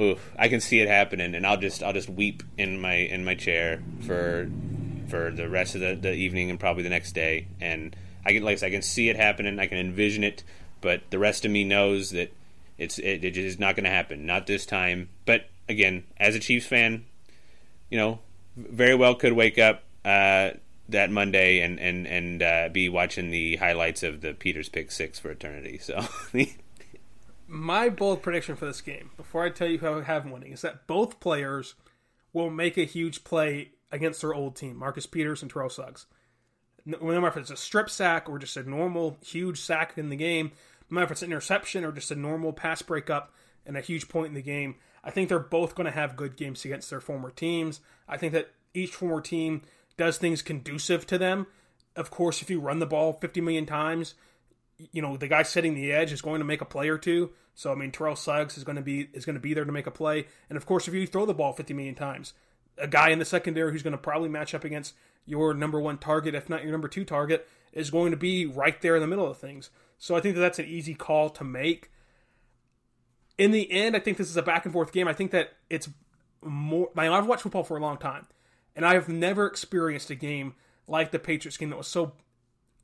oof, 0.00 0.32
I 0.38 0.48
can 0.48 0.60
see 0.60 0.80
it 0.80 0.88
happening, 0.88 1.34
and 1.34 1.46
I'll 1.46 1.58
just 1.58 1.82
I'll 1.82 1.92
just 1.92 2.08
weep 2.08 2.42
in 2.56 2.80
my 2.80 2.94
in 2.94 3.24
my 3.24 3.34
chair 3.34 3.82
for 4.02 4.48
for 5.08 5.30
the 5.30 5.48
rest 5.48 5.74
of 5.74 5.80
the, 5.80 5.94
the 5.94 6.14
evening 6.14 6.48
and 6.48 6.58
probably 6.58 6.82
the 6.82 6.88
next 6.88 7.12
day. 7.12 7.46
And 7.60 7.94
I 8.24 8.32
can 8.32 8.44
like 8.44 8.52
I, 8.52 8.56
said, 8.56 8.66
I 8.66 8.70
can 8.70 8.82
see 8.82 9.08
it 9.08 9.16
happening. 9.16 9.58
I 9.58 9.66
can 9.66 9.78
envision 9.78 10.24
it, 10.24 10.44
but 10.82 11.10
the 11.10 11.18
rest 11.18 11.46
of 11.46 11.50
me 11.50 11.64
knows 11.64 12.10
that 12.10 12.34
it's 12.76 12.98
it, 12.98 13.24
it 13.24 13.38
is 13.38 13.58
not 13.58 13.76
going 13.76 13.84
to 13.84 13.90
happen. 13.90 14.26
Not 14.26 14.46
this 14.46 14.66
time. 14.66 15.08
But 15.24 15.46
again, 15.68 16.04
as 16.18 16.34
a 16.34 16.40
Chiefs 16.40 16.66
fan, 16.66 17.06
you 17.88 17.96
know, 17.96 18.18
very 18.56 18.94
well 18.94 19.14
could 19.14 19.32
wake 19.32 19.58
up 19.58 19.84
uh, 20.04 20.50
that 20.88 21.10
Monday 21.10 21.60
and 21.60 21.80
and 21.80 22.06
and 22.06 22.42
uh, 22.42 22.68
be 22.70 22.88
watching 22.88 23.30
the 23.30 23.56
highlights 23.56 24.02
of 24.02 24.20
the 24.20 24.34
Peters 24.34 24.68
pick 24.68 24.90
six 24.90 25.18
for 25.18 25.30
eternity. 25.30 25.78
So. 25.78 26.04
My 27.48 27.90
bold 27.90 28.22
prediction 28.22 28.56
for 28.56 28.64
this 28.64 28.80
game, 28.80 29.10
before 29.18 29.44
I 29.44 29.50
tell 29.50 29.68
you 29.68 29.76
who 29.76 29.98
I 29.98 30.02
have 30.04 30.24
winning, 30.24 30.52
is 30.52 30.62
that 30.62 30.86
both 30.86 31.20
players 31.20 31.74
will 32.32 32.48
make 32.48 32.78
a 32.78 32.84
huge 32.84 33.24
play 33.24 33.72
against 33.90 34.22
their 34.22 34.32
old 34.32 34.56
team, 34.56 34.76
Marcus 34.76 35.04
Peters 35.04 35.42
and 35.42 35.50
Terrell 35.50 35.68
Suggs. 35.68 36.06
No 36.86 36.98
matter 36.98 37.28
if 37.28 37.36
it's 37.36 37.50
a 37.50 37.56
strip 37.56 37.90
sack 37.90 38.28
or 38.28 38.38
just 38.38 38.56
a 38.56 38.68
normal 38.68 39.18
huge 39.22 39.60
sack 39.60 39.98
in 39.98 40.08
the 40.08 40.16
game, 40.16 40.52
no 40.92 41.02
if 41.02 41.10
it's 41.10 41.22
an 41.22 41.30
interception 41.30 41.84
or 41.84 41.92
just 41.92 42.10
a 42.10 42.16
normal 42.16 42.52
pass 42.52 42.82
breakup 42.82 43.32
and 43.66 43.76
a 43.76 43.80
huge 43.80 44.08
point 44.08 44.28
in 44.28 44.34
the 44.34 44.42
game, 44.42 44.76
I 45.04 45.10
think 45.10 45.28
they're 45.28 45.38
both 45.38 45.74
going 45.74 45.86
to 45.86 45.90
have 45.90 46.16
good 46.16 46.36
games 46.36 46.64
against 46.64 46.90
their 46.90 47.00
former 47.00 47.30
teams. 47.30 47.80
I 48.08 48.16
think 48.16 48.32
that 48.32 48.50
each 48.74 48.94
former 48.94 49.20
team 49.20 49.62
does 49.96 50.18
things 50.18 50.42
conducive 50.42 51.06
to 51.08 51.18
them. 51.18 51.46
Of 51.96 52.10
course, 52.10 52.42
if 52.42 52.50
you 52.50 52.60
run 52.60 52.78
the 52.78 52.86
ball 52.86 53.12
50 53.12 53.40
million 53.40 53.66
times, 53.66 54.14
you 54.92 55.02
know 55.02 55.16
the 55.16 55.28
guy 55.28 55.42
setting 55.42 55.74
the 55.74 55.92
edge 55.92 56.12
is 56.12 56.22
going 56.22 56.40
to 56.40 56.44
make 56.44 56.60
a 56.60 56.66
play 56.66 56.88
or 56.88 56.98
two. 56.98 57.30
So 57.54 57.70
I 57.70 57.74
mean, 57.74 57.92
Terrell 57.92 58.16
Suggs 58.16 58.56
is 58.56 58.64
going 58.64 58.76
to 58.76 58.82
be 58.82 59.08
is 59.12 59.24
going 59.24 59.34
to 59.34 59.40
be 59.40 59.54
there 59.54 59.64
to 59.64 59.72
make 59.72 59.86
a 59.86 59.90
play. 59.90 60.26
And 60.48 60.56
of 60.56 60.66
course, 60.66 60.88
if 60.88 60.94
you 60.94 61.06
throw 61.06 61.26
the 61.26 61.34
ball 61.34 61.52
50 61.52 61.74
million 61.74 61.94
times, 61.94 62.32
a 62.78 62.88
guy 62.88 63.10
in 63.10 63.18
the 63.18 63.24
secondary 63.24 63.72
who's 63.72 63.82
going 63.82 63.92
to 63.92 63.98
probably 63.98 64.28
match 64.28 64.54
up 64.54 64.64
against 64.64 64.94
your 65.26 65.54
number 65.54 65.80
one 65.80 65.98
target, 65.98 66.34
if 66.34 66.48
not 66.48 66.62
your 66.62 66.72
number 66.72 66.88
two 66.88 67.04
target, 67.04 67.46
is 67.72 67.90
going 67.90 68.10
to 68.10 68.16
be 68.16 68.46
right 68.46 68.80
there 68.80 68.96
in 68.96 69.02
the 69.02 69.06
middle 69.06 69.30
of 69.30 69.38
things. 69.38 69.70
So 70.02 70.16
I 70.16 70.20
think 70.20 70.34
that 70.34 70.40
that's 70.40 70.58
an 70.58 70.64
easy 70.64 70.94
call 70.94 71.30
to 71.30 71.44
make. 71.44 71.92
In 73.38 73.52
the 73.52 73.70
end, 73.70 73.94
I 73.94 74.00
think 74.00 74.16
this 74.16 74.28
is 74.28 74.36
a 74.36 74.42
back 74.42 74.64
and 74.64 74.72
forth 74.72 74.90
game. 74.90 75.06
I 75.06 75.12
think 75.12 75.30
that 75.30 75.52
it's 75.70 75.88
more. 76.42 76.90
Like, 76.96 77.08
I've 77.08 77.28
watched 77.28 77.44
football 77.44 77.62
for 77.62 77.76
a 77.76 77.80
long 77.80 77.98
time, 77.98 78.26
and 78.74 78.84
I've 78.84 79.08
never 79.08 79.46
experienced 79.46 80.10
a 80.10 80.16
game 80.16 80.54
like 80.88 81.12
the 81.12 81.20
Patriots 81.20 81.56
game 81.56 81.70
that 81.70 81.76
was 81.76 81.86
so 81.86 82.14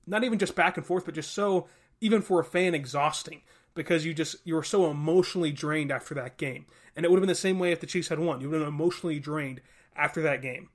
not 0.07 0.23
even 0.23 0.39
just 0.39 0.55
back 0.55 0.77
and 0.77 0.87
forth, 0.87 1.07
but 1.07 1.15
just 1.17 1.33
so 1.33 1.67
even 2.01 2.23
for 2.23 2.39
a 2.39 2.45
fan 2.45 2.73
exhausting 2.73 3.43
because 3.75 4.07
you 4.07 4.15
just 4.15 4.37
you 4.45 4.55
were 4.55 4.63
so 4.63 4.89
emotionally 4.89 5.51
drained 5.51 5.91
after 5.91 6.15
that 6.15 6.37
game. 6.37 6.67
And 6.95 7.05
it 7.05 7.11
would 7.11 7.17
have 7.17 7.23
been 7.23 7.29
the 7.29 7.35
same 7.35 7.59
way 7.59 7.73
if 7.73 7.81
the 7.81 7.87
Chiefs 7.89 8.11
had 8.11 8.21
won. 8.21 8.41
You 8.41 8.49
would 8.49 8.61
have 8.61 8.69
been 8.69 8.75
emotionally 8.75 9.19
drained 9.19 9.61
after 9.97 10.23
that 10.23 10.41
game. 10.41 10.69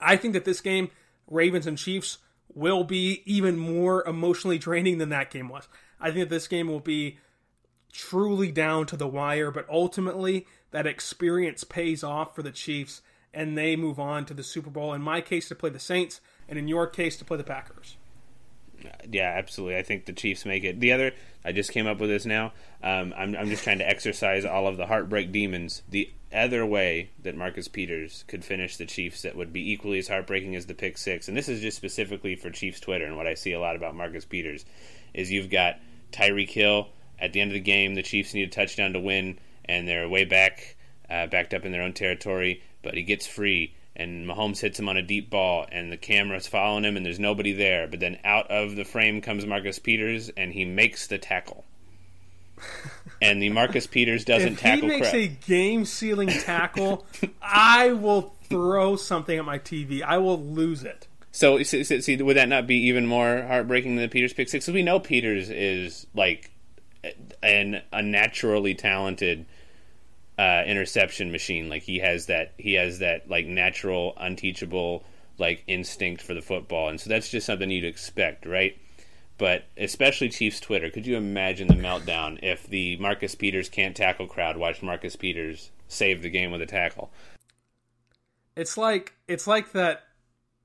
I 0.00 0.14
think 0.14 0.34
that 0.34 0.44
this 0.44 0.60
game, 0.60 0.92
Ravens 1.26 1.66
and 1.66 1.76
Chiefs, 1.76 2.18
will 2.54 2.84
be 2.84 3.22
even 3.24 3.56
more 3.58 4.06
emotionally 4.06 4.58
draining 4.58 4.98
than 4.98 5.10
that 5.10 5.30
game 5.30 5.48
was. 5.48 5.68
I 6.00 6.10
think 6.10 6.28
that 6.28 6.34
this 6.34 6.48
game 6.48 6.68
will 6.68 6.80
be 6.80 7.18
truly 7.92 8.52
down 8.52 8.86
to 8.86 8.96
the 8.96 9.08
wire, 9.08 9.50
but 9.50 9.68
ultimately 9.68 10.46
that 10.70 10.86
experience 10.86 11.64
pays 11.64 12.04
off 12.04 12.34
for 12.34 12.42
the 12.42 12.50
Chiefs 12.50 13.02
and 13.34 13.56
they 13.56 13.76
move 13.76 14.00
on 14.00 14.24
to 14.26 14.34
the 14.34 14.42
Super 14.42 14.70
Bowl. 14.70 14.92
In 14.94 15.02
my 15.02 15.20
case, 15.20 15.48
to 15.48 15.54
play 15.54 15.70
the 15.70 15.78
Saints, 15.78 16.20
and 16.48 16.58
in 16.58 16.66
your 16.66 16.86
case, 16.86 17.16
to 17.18 17.24
play 17.24 17.36
the 17.36 17.44
Packers. 17.44 17.96
Yeah, 19.10 19.34
absolutely. 19.36 19.76
I 19.76 19.82
think 19.82 20.06
the 20.06 20.12
Chiefs 20.12 20.44
make 20.44 20.64
it. 20.64 20.80
The 20.80 20.92
other, 20.92 21.12
I 21.44 21.52
just 21.52 21.72
came 21.72 21.86
up 21.86 21.98
with 21.98 22.10
this 22.10 22.26
now. 22.26 22.52
Um, 22.82 23.14
I'm, 23.16 23.34
I'm 23.36 23.48
just 23.48 23.64
trying 23.64 23.78
to 23.78 23.88
exercise 23.88 24.44
all 24.44 24.66
of 24.66 24.76
the 24.76 24.86
heartbreak 24.86 25.32
demons. 25.32 25.82
The 25.88 26.10
other 26.32 26.64
way 26.66 27.10
that 27.22 27.36
Marcus 27.36 27.68
Peters 27.68 28.24
could 28.28 28.44
finish 28.44 28.76
the 28.76 28.86
Chiefs 28.86 29.22
that 29.22 29.36
would 29.36 29.52
be 29.52 29.72
equally 29.72 29.98
as 29.98 30.08
heartbreaking 30.08 30.54
as 30.54 30.66
the 30.66 30.74
pick 30.74 30.98
six, 30.98 31.26
and 31.28 31.36
this 31.36 31.48
is 31.48 31.60
just 31.60 31.76
specifically 31.76 32.36
for 32.36 32.50
Chiefs 32.50 32.80
Twitter 32.80 33.06
and 33.06 33.16
what 33.16 33.26
I 33.26 33.34
see 33.34 33.52
a 33.52 33.60
lot 33.60 33.76
about 33.76 33.94
Marcus 33.94 34.24
Peters, 34.24 34.64
is 35.14 35.30
you've 35.30 35.50
got 35.50 35.76
Tyreek 36.12 36.50
Hill 36.50 36.88
at 37.18 37.32
the 37.32 37.40
end 37.40 37.50
of 37.50 37.54
the 37.54 37.60
game. 37.60 37.94
The 37.94 38.02
Chiefs 38.02 38.34
need 38.34 38.48
a 38.48 38.50
touchdown 38.50 38.92
to 38.92 39.00
win, 39.00 39.38
and 39.64 39.88
they're 39.88 40.08
way 40.08 40.24
back, 40.24 40.76
uh, 41.08 41.26
backed 41.26 41.54
up 41.54 41.64
in 41.64 41.72
their 41.72 41.82
own 41.82 41.94
territory, 41.94 42.62
but 42.82 42.94
he 42.94 43.02
gets 43.02 43.26
free 43.26 43.74
and 43.98 44.26
Mahomes 44.26 44.60
hits 44.60 44.78
him 44.78 44.88
on 44.88 44.96
a 44.96 45.02
deep 45.02 45.28
ball, 45.28 45.66
and 45.70 45.90
the 45.90 45.96
camera's 45.96 46.46
following 46.46 46.84
him, 46.84 46.96
and 46.96 47.04
there's 47.04 47.18
nobody 47.18 47.52
there. 47.52 47.88
But 47.88 48.00
then 48.00 48.18
out 48.24 48.50
of 48.50 48.76
the 48.76 48.84
frame 48.84 49.20
comes 49.20 49.44
Marcus 49.44 49.78
Peters, 49.78 50.30
and 50.36 50.52
he 50.52 50.64
makes 50.64 51.06
the 51.08 51.18
tackle. 51.18 51.64
and 53.22 53.42
the 53.42 53.50
Marcus 53.50 53.86
Peters 53.86 54.24
doesn't 54.24 54.54
if 54.54 54.60
tackle. 54.60 54.88
He 54.88 55.00
makes 55.00 55.14
a 55.14 55.26
game-sealing 55.26 56.28
tackle. 56.28 57.06
I 57.42 57.92
will 57.92 58.34
throw 58.48 58.96
something 58.96 59.38
at 59.38 59.44
my 59.44 59.58
TV. 59.58 60.02
I 60.02 60.18
will 60.18 60.40
lose 60.40 60.84
it. 60.84 61.08
So, 61.30 61.62
see, 61.62 62.16
would 62.16 62.36
that 62.36 62.48
not 62.48 62.66
be 62.66 62.88
even 62.88 63.06
more 63.06 63.42
heartbreaking 63.42 63.96
than 63.96 64.02
the 64.02 64.08
Peters 64.08 64.32
pick 64.32 64.48
six? 64.48 64.64
Because 64.64 64.74
we 64.74 64.82
know 64.82 64.98
Peters 64.98 65.50
is 65.50 66.06
like 66.14 66.50
an 67.42 67.82
unnaturally 67.92 68.74
talented 68.74 69.46
uh, 70.38 70.62
interception 70.66 71.32
machine. 71.32 71.68
Like 71.68 71.82
he 71.82 71.98
has 71.98 72.26
that 72.26 72.52
he 72.56 72.74
has 72.74 73.00
that 73.00 73.28
like 73.28 73.46
natural, 73.46 74.14
unteachable 74.16 75.04
like 75.38 75.64
instinct 75.66 76.22
for 76.22 76.34
the 76.34 76.42
football, 76.42 76.88
and 76.88 77.00
so 77.00 77.10
that's 77.10 77.28
just 77.28 77.46
something 77.46 77.70
you'd 77.70 77.84
expect, 77.84 78.46
right? 78.46 78.78
But 79.36 79.66
especially 79.76 80.30
Chiefs 80.30 80.58
Twitter, 80.58 80.90
could 80.90 81.06
you 81.06 81.16
imagine 81.16 81.68
the 81.68 81.74
meltdown 81.74 82.40
if 82.42 82.66
the 82.66 82.96
Marcus 82.96 83.36
Peters 83.36 83.68
can't 83.68 83.96
tackle 83.96 84.26
crowd 84.26 84.56
watched 84.56 84.82
Marcus 84.82 85.14
Peters 85.14 85.70
save 85.86 86.22
the 86.22 86.30
game 86.30 86.50
with 86.50 86.60
a 86.60 86.66
tackle? 86.66 87.10
It's 88.56 88.76
like 88.76 89.14
it's 89.28 89.46
like 89.46 89.72
that 89.72 90.02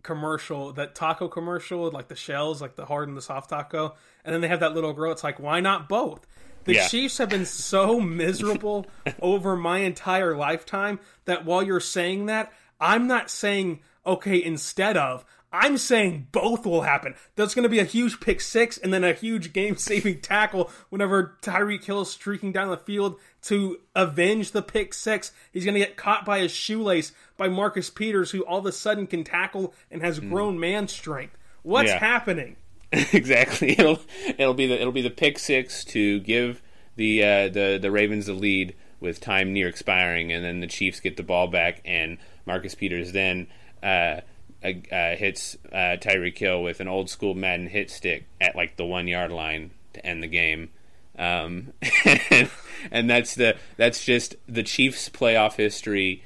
commercial, 0.02 0.74
that 0.74 0.96
taco 0.96 1.28
commercial, 1.28 1.90
like 1.92 2.08
the 2.08 2.16
shells, 2.16 2.62
like 2.62 2.76
the 2.76 2.86
hard 2.86 3.08
and 3.08 3.18
the 3.18 3.22
soft 3.22 3.50
taco, 3.50 3.96
and 4.26 4.34
then 4.34 4.42
they 4.42 4.48
have 4.48 4.60
that 4.60 4.74
little 4.74 4.94
girl. 4.94 5.12
It's 5.12 5.24
like, 5.24 5.40
why 5.40 5.60
not 5.60 5.88
both? 5.88 6.26
The 6.66 6.76
yeah. 6.76 6.88
Chiefs 6.88 7.18
have 7.18 7.30
been 7.30 7.46
so 7.46 8.00
miserable 8.00 8.86
over 9.22 9.56
my 9.56 9.80
entire 9.80 10.36
lifetime 10.36 11.00
that 11.26 11.46
while 11.46 11.64
you're 11.64 11.80
saying 11.80 12.28
that, 12.28 12.52
I'm 12.80 13.08
not 13.08 13.30
saying, 13.30 13.80
okay, 14.06 14.44
instead 14.44 14.98
of, 14.98 15.26
I'm 15.54 15.78
saying 15.78 16.30
both 16.32 16.66
will 16.66 16.82
happen. 16.82 17.14
There's 17.36 17.54
going 17.54 17.64
to 17.64 17.70
be 17.70 17.80
a 17.80 17.86
huge 17.86 18.20
pick 18.20 18.42
six 18.42 18.80
and 18.80 18.92
then 18.92 19.04
a 19.04 19.14
huge 19.14 19.54
game 19.54 19.78
saving 19.78 20.22
tackle 20.22 20.72
whenever 20.90 21.38
Tyreek 21.44 21.84
Hill 21.84 22.02
is 22.02 22.10
streaking 22.10 22.52
down 22.52 22.70
the 22.70 22.78
field 22.78 23.20
to 23.44 23.78
avenge 23.96 24.52
the 24.52 24.64
pick 24.64 24.96
six. 24.96 25.32
He's 25.52 25.64
going 25.64 25.76
to 25.76 25.80
get 25.80 25.96
caught 25.96 26.26
by 26.26 26.40
his 26.40 26.52
shoelace 26.52 27.12
by 27.38 27.50
Marcus 27.50 27.92
Peters, 27.92 28.32
who 28.32 28.42
all 28.42 28.60
of 28.60 28.66
a 28.66 28.72
sudden 28.72 29.06
can 29.06 29.24
tackle 29.24 29.76
and 29.92 30.02
has 30.02 30.18
hmm. 30.18 30.30
grown 30.30 30.60
man 30.60 30.88
strength. 30.88 31.38
What's 31.62 31.90
yeah. 31.90 32.00
happening? 32.00 32.56
exactly. 33.14 33.72
It'll 33.72 34.00
it'll 34.38 34.54
be 34.54 34.68
the 34.68 34.80
it'll 34.80 34.94
be 34.94 35.02
the 35.02 35.10
pick 35.10 35.40
six 35.40 35.84
to 35.86 36.20
give 36.20 36.62
the 36.96 37.24
uh, 37.24 37.50
the 37.50 37.80
the 37.82 37.92
Ravens 37.92 38.28
the 38.28 38.34
lead 38.34 38.76
with 39.00 39.20
time 39.20 39.52
near 39.52 39.68
expiring, 39.68 40.32
and 40.32 40.46
then 40.46 40.60
the 40.60 40.68
Chiefs 40.68 41.00
get 41.00 41.18
the 41.18 41.24
ball 41.24 41.48
back, 41.48 41.82
and 41.86 42.20
Marcus 42.46 42.76
Peters 42.76 43.12
then 43.12 43.48
uh, 43.82 44.22
uh, 44.64 45.16
hits 45.16 45.58
uh, 45.72 45.98
Tyreek 46.00 46.38
Hill 46.38 46.62
with 46.62 46.80
an 46.80 46.88
old 46.88 47.10
school 47.10 47.34
Madden 47.34 47.68
hit 47.68 47.90
stick 47.90 48.26
at 48.40 48.56
like 48.56 48.78
the 48.78 48.86
one 48.86 49.08
yard 49.08 49.32
line 49.32 49.72
to 49.94 50.06
end 50.06 50.22
the 50.22 50.28
game. 50.28 50.70
Um, 51.18 51.74
and, 52.06 52.50
and 52.92 53.10
that's 53.10 53.34
the 53.34 53.58
that's 53.76 54.06
just 54.06 54.36
the 54.48 54.64
Chiefs' 54.64 55.10
playoff 55.10 55.56
history 55.56 56.22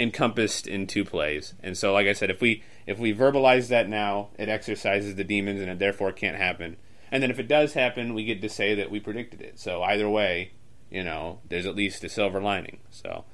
encompassed 0.00 0.66
in 0.66 0.88
two 0.88 1.04
plays. 1.04 1.54
And 1.62 1.76
so, 1.78 1.92
like 1.92 2.08
I 2.08 2.14
said, 2.14 2.30
if 2.30 2.40
we 2.40 2.64
if 2.86 2.98
we 2.98 3.14
verbalize 3.14 3.68
that 3.68 3.88
now, 3.88 4.30
it 4.38 4.48
exercises 4.48 5.14
the 5.14 5.24
demons, 5.24 5.60
and 5.60 5.70
it 5.70 5.78
therefore 5.78 6.12
can't 6.12 6.36
happen. 6.36 6.76
And 7.10 7.22
then 7.22 7.30
if 7.30 7.38
it 7.38 7.48
does 7.48 7.74
happen, 7.74 8.14
we 8.14 8.24
get 8.24 8.40
to 8.42 8.48
say 8.48 8.74
that 8.74 8.90
we 8.90 9.00
predicted 9.00 9.40
it. 9.40 9.58
So 9.58 9.82
either 9.82 10.08
way, 10.08 10.52
you 10.90 11.04
know, 11.04 11.40
there's 11.48 11.66
at 11.66 11.76
least 11.76 12.04
a 12.04 12.08
silver 12.08 12.40
lining. 12.40 12.80
So, 12.90 13.24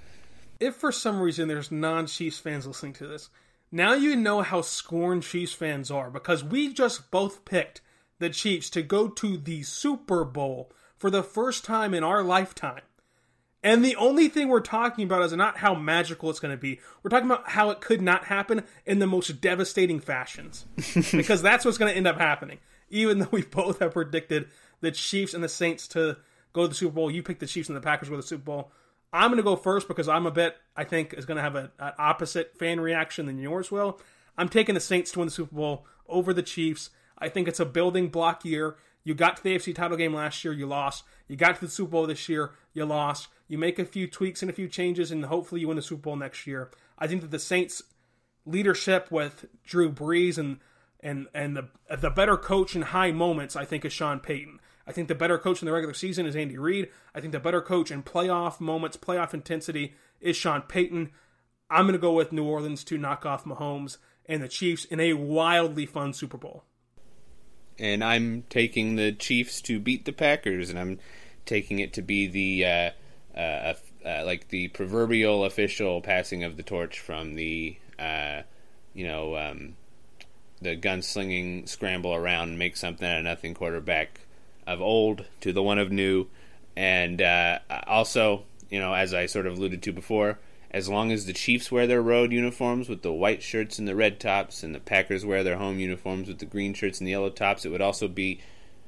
if 0.61 0.77
for 0.77 0.93
some 0.93 1.21
reason 1.21 1.49
there's 1.49 1.71
non-Chiefs 1.71 2.39
fans 2.39 2.67
listening 2.67 2.95
to 2.95 3.07
this, 3.07 3.29
now 3.71 3.95
you 3.95 4.17
know 4.17 4.43
how 4.43 4.63
scorned 4.63 5.23
Chiefs 5.23 5.53
fans 5.53 5.91
are 5.91 6.11
because 6.11 6.45
we 6.45 6.73
just 6.73 7.11
both 7.11 7.45
picked 7.45 7.81
the 8.19 8.31
Chiefs 8.31 8.71
to 8.71 8.83
go 8.83 9.09
to 9.09 9.37
the 9.37 9.63
Super 9.63 10.25
Bowl 10.25 10.73
for 10.97 11.11
the 11.11 11.23
first 11.23 11.65
time 11.65 11.93
in 11.93 12.05
our 12.05 12.23
lifetime. 12.23 12.83
And 13.63 13.85
the 13.85 13.97
only 13.97 14.29
thing 14.29 14.49
we're 14.49 14.61
talking 14.61 15.05
about 15.05 15.23
is 15.23 15.33
not 15.33 15.59
how 15.59 15.75
magical 15.75 16.31
it's 16.31 16.41
going 16.41 16.55
to 16.55 16.61
be. 16.61 16.81
We're 17.03 17.11
talking 17.11 17.31
about 17.31 17.49
how 17.49 17.71
it 17.71 17.81
could 17.81 18.01
not 18.01 18.25
happen 18.25 18.63
in 18.85 18.99
the 18.99 19.07
most 19.07 19.41
devastating 19.41 19.99
fashions. 19.99 20.67
because 21.13 21.43
that's 21.43 21.65
what's 21.65 21.79
going 21.79 21.91
to 21.91 21.97
end 21.97 22.07
up 22.07 22.19
happening. 22.19 22.59
Even 22.91 23.19
though 23.19 23.29
we 23.31 23.43
both 23.43 23.81
have 23.81 23.95
predicted 23.95 24.49
the 24.81 24.93
Chiefs 24.93 25.35
and 25.35 25.43
the 25.43 25.49
Saints 25.49 25.89
to 25.89 26.19
go 26.53 26.63
to 26.63 26.69
the 26.69 26.75
Super 26.75 26.95
Bowl, 26.95 27.11
you 27.11 27.23
picked 27.23 27.41
the 27.41 27.47
Chiefs 27.47 27.69
and 27.69 27.77
the 27.77 27.81
Packers 27.81 28.09
go 28.09 28.15
to 28.15 28.23
the 28.23 28.27
Super 28.27 28.45
Bowl. 28.45 28.71
I'm 29.13 29.31
going 29.31 29.39
to 29.39 29.43
go 29.43 29.57
first 29.57 29.89
because 29.89 30.09
I'm 30.09 30.27
a 30.27 30.31
bet 30.31 30.57
I 30.77 30.85
think 30.85 31.15
is 31.15 31.25
going 31.25 31.37
to 31.37 31.43
have 31.43 31.57
an 31.57 31.71
opposite 31.79 32.57
fan 32.59 32.81
reaction 32.81 33.27
than 33.27 33.39
yours 33.39 33.71
will. 33.71 34.01
I'm 34.37 34.49
taking 34.49 34.75
the 34.75 34.81
Saints 34.81 35.11
to 35.13 35.21
win 35.21 35.27
the 35.27 35.33
Super 35.33 35.55
Bowl 35.55 35.87
over 36.09 36.33
the 36.33 36.43
Chiefs. 36.43 36.91
I 37.19 37.29
think 37.29 37.49
it's 37.49 37.61
a 37.61 37.65
building 37.65 38.09
block 38.09 38.45
year. 38.45 38.77
You 39.05 39.15
got 39.15 39.37
to 39.37 39.43
the 39.43 39.57
AFC 39.57 39.75
title 39.75 39.97
game 39.97 40.13
last 40.13 40.45
year, 40.45 40.53
you 40.53 40.67
lost. 40.67 41.05
You 41.29 41.37
got 41.37 41.55
to 41.57 41.65
the 41.65 41.71
Super 41.71 41.93
Bowl 41.93 42.07
this 42.07 42.29
year, 42.29 42.53
you 42.75 42.85
lost. 42.85 43.29
You 43.49 43.59
make 43.59 43.79
a 43.79 43.85
few 43.85 44.07
tweaks 44.07 44.43
and 44.43 44.51
a 44.51 44.55
few 44.55 44.69
changes, 44.69 45.11
and 45.11 45.25
hopefully 45.25 45.61
you 45.61 45.69
win 45.69 45.77
the 45.77 45.83
Super 45.83 46.03
Bowl 46.03 46.17
next 46.17 46.47
year. 46.47 46.71
I 46.99 47.07
think 47.07 47.21
that 47.21 47.31
the 47.31 47.39
Saints' 47.39 47.83
leadership 48.45 49.11
with 49.11 49.47
Drew 49.65 49.91
Brees 49.91 50.39
and 50.39 50.59
and 51.01 51.29
and 51.35 51.57
the 51.57 51.69
the 51.97 52.11
better 52.11 52.37
coach 52.37 52.75
in 52.75 52.83
high 52.83 53.13
moments, 53.13 53.57
I 53.57 53.65
think, 53.65 53.85
is 53.85 53.93
Sean 53.93 54.21
Payton. 54.21 54.61
I 54.87 54.93
think 54.93 55.09
the 55.09 55.15
better 55.15 55.39
coach 55.39 55.63
in 55.63 55.67
the 55.67 55.73
regular 55.73 55.95
season 55.95 56.27
is 56.27 56.37
Andy 56.37 56.59
Reid. 56.59 56.89
I 57.15 57.21
think 57.21 57.33
the 57.33 57.41
better 57.41 57.61
coach 57.61 57.91
in 57.91 58.03
playoff 58.03 58.61
moments, 58.61 58.97
playoff 58.97 59.35
intensity, 59.35 59.95
is 60.21 60.37
Sean 60.37 60.63
Payton. 60.63 61.11
I'm 61.69 61.87
going 61.87 61.95
to 61.95 61.99
go 61.99 62.13
with 62.13 62.33
New 62.33 62.45
Orleans 62.45 62.85
to 62.85 62.99
knock 62.99 63.27
off 63.27 63.45
Mahomes 63.45 63.97
and 64.27 64.41
the 64.41 64.49
Chiefs 64.49 64.85
in 64.85 65.01
a 65.01 65.15
wildly 65.15 65.87
fun 65.87 66.13
Super 66.13 66.39
Bowl 66.39 66.63
and 67.79 68.03
I'm 68.03 68.45
taking 68.49 68.97
the 68.97 69.13
Chiefs 69.13 69.61
to 69.63 69.79
beat 69.79 70.05
the 70.05 70.13
Packers, 70.13 70.71
and 70.71 70.79
I'm 70.79 70.99
taking 71.45 71.79
it 71.79 71.93
to 71.95 72.03
be 72.03 72.27
the 72.27 72.65
uh, 72.65 72.91
uh, 73.37 73.75
uh, 74.05 74.23
like 74.25 74.49
the 74.49 74.69
proverbial 74.69 75.45
official 75.45 76.01
passing 76.01 76.45
of 76.45 76.57
the 76.57 76.63
torch 76.63 77.01
from 77.01 77.35
the 77.35 77.77
uh, 77.99 78.43
you 78.95 79.07
know 79.07 79.37
um, 79.37 79.77
the 80.61 80.77
gunslinging 80.77 81.69
scramble 81.69 82.15
around 82.15 82.59
make 82.59 82.77
something 82.77 83.07
out 83.07 83.19
of 83.19 83.25
nothing 83.25 83.55
quarterback 83.55 84.21
of 84.67 84.81
old 84.81 85.25
to 85.41 85.53
the 85.53 85.63
one 85.63 85.79
of 85.79 85.93
new, 85.93 86.27
and 86.77 87.21
uh, 87.21 87.59
also 87.87 88.45
you 88.71 88.79
know 88.79 88.95
as 88.95 89.13
I 89.13 89.27
sort 89.27 89.47
of 89.47 89.57
alluded 89.57 89.83
to 89.83 89.93
before 89.93 90.39
as 90.71 90.89
long 90.89 91.11
as 91.13 91.25
the 91.25 91.33
Chiefs 91.33 91.73
wear 91.73 91.87
their 91.87 92.03
road 92.03 92.33
uniforms 92.33 92.89
with 92.89 93.03
the 93.03 93.13
white 93.13 93.43
shirts 93.43 93.79
and 93.79 93.87
the 93.89 93.95
red 93.95 94.21
tops, 94.21 94.63
and 94.63 94.75
the 94.75 94.81
Packers 94.81 95.25
wear 95.25 95.43
their 95.43 95.57
home 95.57 95.79
uniforms 95.79 96.29
with 96.29 96.39
the 96.39 96.45
green 96.45 96.75
shirts 96.75 96.99
and 96.99 97.07
the 97.07 97.13
yellow 97.13 97.31
tops, 97.31 97.65
it 97.65 97.71
would 97.71 97.81
also 97.81 98.09
be 98.09 98.41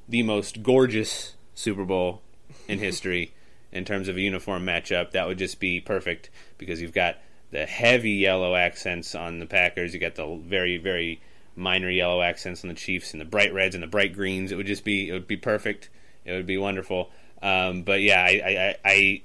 the 0.07 0.21
most 0.21 0.61
gorgeous 0.61 1.35
Super 1.55 1.85
Bowl 1.85 2.21
in 2.67 2.79
history 2.79 3.33
in 3.71 3.85
terms 3.85 4.07
of 4.07 4.17
a 4.17 4.21
uniform 4.21 4.65
matchup. 4.65 5.11
That 5.11 5.27
would 5.27 5.37
just 5.37 5.59
be 5.59 5.79
perfect 5.79 6.29
because 6.57 6.81
you've 6.81 6.93
got 6.93 7.17
the 7.51 7.65
heavy 7.65 8.11
yellow 8.11 8.55
accents 8.55 9.15
on 9.15 9.39
the 9.39 9.45
Packers, 9.45 9.93
you 9.93 9.99
got 9.99 10.15
the 10.15 10.39
very, 10.45 10.77
very 10.77 11.21
minor 11.55 11.89
yellow 11.89 12.21
accents 12.21 12.63
on 12.63 12.69
the 12.69 12.75
Chiefs, 12.75 13.13
and 13.13 13.19
the 13.19 13.25
bright 13.25 13.53
reds 13.53 13.75
and 13.75 13.83
the 13.83 13.87
bright 13.87 14.13
greens. 14.13 14.51
It 14.51 14.55
would 14.55 14.67
just 14.67 14.83
be, 14.83 15.09
it 15.09 15.13
would 15.13 15.27
be 15.27 15.37
perfect. 15.37 15.89
It 16.25 16.33
would 16.33 16.45
be 16.45 16.57
wonderful. 16.57 17.09
Um, 17.41 17.83
but 17.83 18.01
yeah, 18.01 18.21
I, 18.21 18.75
I, 18.85 18.89
I 18.89 19.21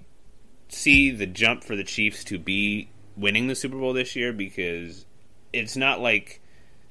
see 0.68 1.10
the 1.10 1.26
jump 1.26 1.64
for 1.64 1.76
the 1.76 1.84
Chiefs 1.84 2.24
to 2.24 2.38
be 2.38 2.88
winning 3.16 3.46
the 3.46 3.54
Super 3.54 3.76
Bowl 3.76 3.92
this 3.92 4.16
year 4.16 4.32
because 4.32 5.04
it's 5.52 5.76
not 5.76 6.00
like 6.00 6.40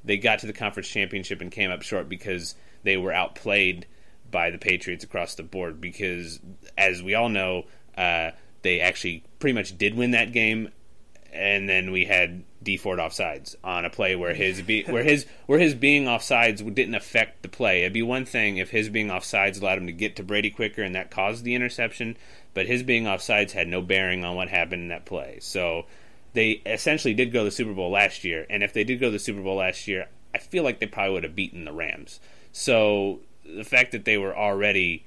they 0.03 0.17
got 0.17 0.39
to 0.39 0.47
the 0.47 0.53
conference 0.53 0.87
championship 0.87 1.41
and 1.41 1.51
came 1.51 1.71
up 1.71 1.81
short 1.81 2.09
because 2.09 2.55
they 2.83 2.97
were 2.97 3.13
outplayed 3.13 3.87
by 4.33 4.49
the 4.49 4.57
Patriots 4.57 5.05
across 5.05 5.35
the 5.35 5.43
board. 5.43 5.79
Because 5.79 6.41
as 6.77 7.01
we 7.01 7.13
all 7.15 7.29
know, 7.29 7.63
uh, 7.97 8.31
they 8.63 8.81
actually 8.81 9.23
pretty 9.39 9.53
much 9.53 9.77
did 9.77 9.95
win 9.95 10.11
that 10.11 10.33
game, 10.33 10.69
and 11.31 11.69
then 11.69 11.91
we 11.91 12.03
had 12.03 12.43
Dee 12.61 12.77
Ford 12.77 12.99
offsides 12.99 13.55
on 13.63 13.85
a 13.85 13.89
play 13.89 14.15
where 14.17 14.33
his 14.33 14.61
be, 14.61 14.83
where 14.89 15.03
his 15.03 15.25
where 15.45 15.59
his 15.59 15.73
being 15.73 16.05
offsides 16.05 16.57
didn't 16.73 16.95
affect 16.95 17.43
the 17.43 17.49
play. 17.49 17.81
It'd 17.83 17.93
be 17.93 18.01
one 18.01 18.25
thing 18.25 18.57
if 18.57 18.71
his 18.71 18.89
being 18.89 19.07
offsides 19.07 19.61
allowed 19.61 19.77
him 19.77 19.87
to 19.87 19.93
get 19.93 20.17
to 20.17 20.23
Brady 20.23 20.49
quicker 20.49 20.81
and 20.81 20.95
that 20.95 21.11
caused 21.11 21.45
the 21.45 21.55
interception, 21.55 22.17
but 22.53 22.65
his 22.65 22.83
being 22.83 23.05
offsides 23.05 23.51
had 23.51 23.67
no 23.67 23.81
bearing 23.81 24.25
on 24.25 24.35
what 24.35 24.49
happened 24.49 24.83
in 24.83 24.87
that 24.89 25.05
play. 25.05 25.37
So 25.39 25.85
they 26.33 26.61
essentially 26.65 27.13
did 27.13 27.31
go 27.31 27.39
to 27.39 27.45
the 27.45 27.51
Super 27.51 27.73
Bowl 27.73 27.91
last 27.91 28.23
year, 28.23 28.45
and 28.49 28.63
if 28.63 28.73
they 28.73 28.83
did 28.83 28.99
go 28.99 29.07
to 29.07 29.11
the 29.11 29.19
Super 29.19 29.41
Bowl 29.41 29.57
last 29.57 29.87
year, 29.87 30.07
I 30.33 30.39
feel 30.39 30.63
like 30.63 30.79
they 30.79 30.87
probably 30.87 31.13
would 31.13 31.23
have 31.23 31.35
beaten 31.35 31.65
the 31.65 31.73
Rams. 31.73 32.19
So 32.51 33.19
the 33.45 33.63
fact 33.63 33.91
that 33.91 34.05
they 34.05 34.17
were 34.17 34.35
already 34.35 35.05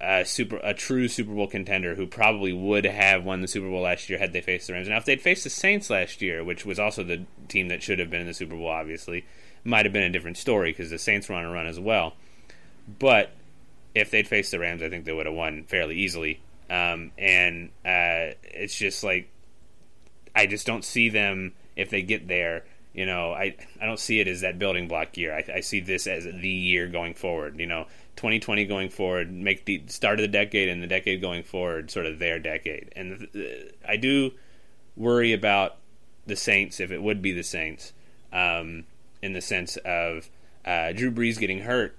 a 0.00 0.24
super 0.24 0.60
a 0.62 0.74
true 0.74 1.08
Super 1.08 1.32
Bowl 1.32 1.46
contender 1.46 1.94
who 1.94 2.06
probably 2.06 2.52
would 2.52 2.84
have 2.84 3.24
won 3.24 3.40
the 3.40 3.48
Super 3.48 3.68
Bowl 3.68 3.82
last 3.82 4.10
year 4.10 4.18
had 4.18 4.32
they 4.32 4.40
faced 4.40 4.66
the 4.66 4.74
Rams. 4.74 4.88
Now, 4.88 4.98
if 4.98 5.04
they'd 5.04 5.22
faced 5.22 5.44
the 5.44 5.50
Saints 5.50 5.88
last 5.88 6.20
year, 6.20 6.44
which 6.44 6.66
was 6.66 6.78
also 6.78 7.02
the 7.02 7.24
team 7.48 7.68
that 7.68 7.82
should 7.82 7.98
have 7.98 8.10
been 8.10 8.20
in 8.20 8.26
the 8.26 8.34
Super 8.34 8.56
Bowl, 8.56 8.68
obviously, 8.68 9.24
might 9.64 9.86
have 9.86 9.92
been 9.92 10.02
a 10.02 10.10
different 10.10 10.36
story 10.36 10.70
because 10.70 10.90
the 10.90 10.98
Saints 10.98 11.28
were 11.28 11.34
on 11.34 11.44
a 11.44 11.50
run 11.50 11.66
as 11.66 11.80
well. 11.80 12.14
But 12.98 13.30
if 13.94 14.10
they'd 14.10 14.28
faced 14.28 14.50
the 14.50 14.58
Rams, 14.58 14.82
I 14.82 14.90
think 14.90 15.06
they 15.06 15.12
would 15.12 15.26
have 15.26 15.34
won 15.34 15.64
fairly 15.64 15.96
easily. 15.96 16.40
Um, 16.68 17.12
and 17.16 17.70
uh, 17.84 18.36
it's 18.44 18.76
just 18.76 19.02
like 19.02 19.30
I 20.34 20.46
just 20.46 20.66
don't 20.66 20.84
see 20.84 21.08
them 21.08 21.54
if 21.74 21.88
they 21.88 22.02
get 22.02 22.28
there. 22.28 22.64
You 22.96 23.04
know, 23.04 23.32
I 23.32 23.54
I 23.78 23.84
don't 23.84 24.00
see 24.00 24.20
it 24.20 24.26
as 24.26 24.40
that 24.40 24.58
building 24.58 24.88
block 24.88 25.18
year. 25.18 25.34
I, 25.34 25.56
I 25.56 25.60
see 25.60 25.80
this 25.80 26.06
as 26.06 26.24
the 26.24 26.48
year 26.48 26.88
going 26.88 27.12
forward. 27.12 27.60
You 27.60 27.66
know, 27.66 27.86
2020 28.16 28.64
going 28.64 28.88
forward, 28.88 29.30
make 29.30 29.66
the 29.66 29.82
start 29.86 30.18
of 30.18 30.22
the 30.22 30.28
decade 30.28 30.70
and 30.70 30.82
the 30.82 30.86
decade 30.86 31.20
going 31.20 31.42
forward 31.42 31.90
sort 31.90 32.06
of 32.06 32.18
their 32.18 32.38
decade. 32.38 32.90
And 32.96 33.28
I 33.86 33.98
do 33.98 34.32
worry 34.96 35.34
about 35.34 35.76
the 36.26 36.36
Saints 36.36 36.80
if 36.80 36.90
it 36.90 37.02
would 37.02 37.20
be 37.20 37.32
the 37.32 37.42
Saints, 37.42 37.92
um, 38.32 38.84
in 39.20 39.34
the 39.34 39.42
sense 39.42 39.76
of 39.84 40.30
uh, 40.64 40.92
Drew 40.92 41.10
Brees 41.10 41.38
getting 41.38 41.60
hurt. 41.60 41.98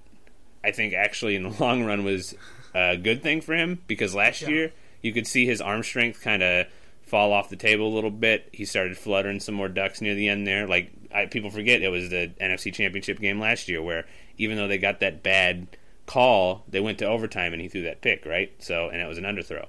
I 0.64 0.72
think 0.72 0.96
actually 0.96 1.36
in 1.36 1.44
the 1.44 1.56
long 1.64 1.84
run 1.84 2.06
was 2.06 2.34
a 2.74 2.98
good 2.98 3.22
thing 3.22 3.42
for 3.42 3.54
him 3.54 3.84
because 3.86 4.16
last 4.16 4.42
yeah. 4.42 4.50
year 4.50 4.72
you 5.04 5.14
could 5.14 5.28
see 5.28 5.46
his 5.46 5.62
arm 5.62 5.84
strength 5.84 6.22
kind 6.22 6.42
of 6.42 6.66
fall 7.08 7.32
off 7.32 7.50
the 7.50 7.56
table 7.56 7.88
a 7.88 7.96
little 7.96 8.12
bit. 8.12 8.50
He 8.52 8.66
started 8.66 8.98
fluttering 8.98 9.40
some 9.40 9.56
more 9.56 9.70
ducks 9.70 10.02
near 10.02 10.14
the 10.14 10.28
end 10.28 10.46
there. 10.46 10.68
Like 10.68 10.92
I, 11.14 11.26
people 11.26 11.50
forget 11.50 11.82
it 11.82 11.90
was 11.90 12.10
the 12.10 12.32
NFC 12.40 12.74
Championship 12.74 13.20
game 13.20 13.40
last 13.40 13.68
year 13.68 13.82
where 13.82 14.06
even 14.38 14.58
though 14.58 14.68
they 14.68 14.78
got 14.78 15.00
that 15.00 15.24
bad 15.24 15.68
call, 16.06 16.64
they 16.68 16.80
went 16.80 17.00
to 17.00 17.06
overtime 17.06 17.54
and 17.54 17.62
he 17.62 17.70
threw 17.70 17.84
that 17.84 18.02
pick, 18.02 18.26
right? 18.26 18.52
So, 18.60 18.90
and 18.90 19.02
it 19.02 19.08
was 19.08 19.18
an 19.18 19.24
underthrow. 19.24 19.68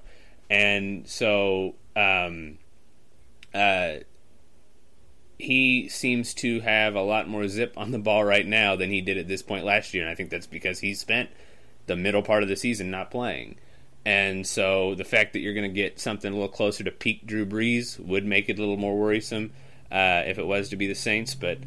And 0.51 1.07
so, 1.07 1.75
um, 1.95 2.59
uh, 3.55 3.99
he 5.39 5.89
seems 5.89 6.35
to 6.35 6.61
have 6.61 6.97
a 6.97 7.03
lot 7.03 7.29
more 7.29 7.47
zip 7.47 7.73
on 7.77 7.93
the 7.93 7.99
ball 7.99 8.25
right 8.25 8.47
now 8.47 8.75
than 8.75 8.91
he 8.91 9.01
did 9.01 9.17
at 9.17 9.29
this 9.29 9.43
point 9.43 9.65
last 9.65 9.95
year. 9.95 10.03
And 10.03 10.11
I 10.11 10.15
think 10.15 10.31
that's 10.31 10.49
because 10.49 10.81
he 10.81 10.95
spent 10.95 11.31
the 11.87 11.97
middle 11.97 12.23
part 12.23 12.43
of 12.43 12.49
the 12.49 12.57
season 12.57 12.91
not 12.91 13.11
playing. 13.11 13.57
And 14.09 14.47
so 14.47 14.95
the 14.95 15.05
fact 15.05 15.35
that 15.35 15.41
you're 15.41 15.53
going 15.53 15.69
to 15.69 15.75
get 15.75 16.01
something 16.01 16.33
a 16.33 16.35
little 16.35 16.49
closer 16.49 16.83
to 16.83 16.91
peak 16.91 17.27
Drew 17.27 17.45
Brees 17.45 18.01
would 18.01 18.25
make 18.25 18.49
it 18.49 18.57
a 18.57 18.61
little 18.61 18.79
more 18.79 18.97
worrisome 18.97 19.53
uh, 19.93 20.23
if 20.25 20.39
it 20.39 20.47
was 20.47 20.71
to 20.71 20.77
be 20.77 20.87
the 20.87 20.95
Saints. 20.95 21.35
But 21.35 21.59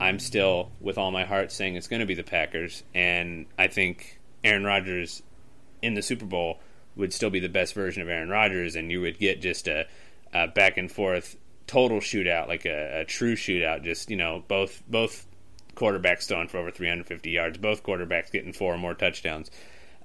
I'm 0.00 0.18
still, 0.18 0.70
with 0.80 0.96
all 0.96 1.10
my 1.10 1.26
heart, 1.26 1.52
saying 1.52 1.76
it's 1.76 1.88
going 1.88 2.00
to 2.00 2.06
be 2.06 2.14
the 2.14 2.22
Packers. 2.22 2.84
And 2.94 3.44
I 3.58 3.66
think 3.66 4.18
Aaron 4.42 4.64
Rodgers 4.64 5.22
in 5.82 5.92
the 5.92 6.00
Super 6.00 6.24
Bowl 6.24 6.60
would 6.96 7.12
still 7.12 7.28
be 7.28 7.38
the 7.38 7.50
best 7.50 7.74
version 7.74 8.00
of 8.00 8.08
Aaron 8.08 8.30
Rodgers, 8.30 8.76
and 8.76 8.90
you 8.90 9.02
would 9.02 9.18
get 9.18 9.42
just 9.42 9.68
a, 9.68 9.86
a 10.32 10.48
back 10.48 10.78
and 10.78 10.90
forth 10.90 11.36
total 11.66 11.98
shootout, 11.98 12.48
like 12.48 12.64
a, 12.64 13.00
a, 13.00 13.04
true 13.04 13.36
shootout. 13.36 13.84
Just 13.84 14.08
you 14.08 14.16
know, 14.16 14.42
both 14.48 14.82
both 14.88 15.26
quarterbacks 15.74 16.26
throwing 16.26 16.48
for 16.48 16.56
over 16.56 16.70
350 16.70 17.28
yards, 17.28 17.58
both 17.58 17.82
quarterbacks 17.82 18.32
getting 18.32 18.54
four 18.54 18.72
or 18.72 18.78
more 18.78 18.94
touchdowns. 18.94 19.50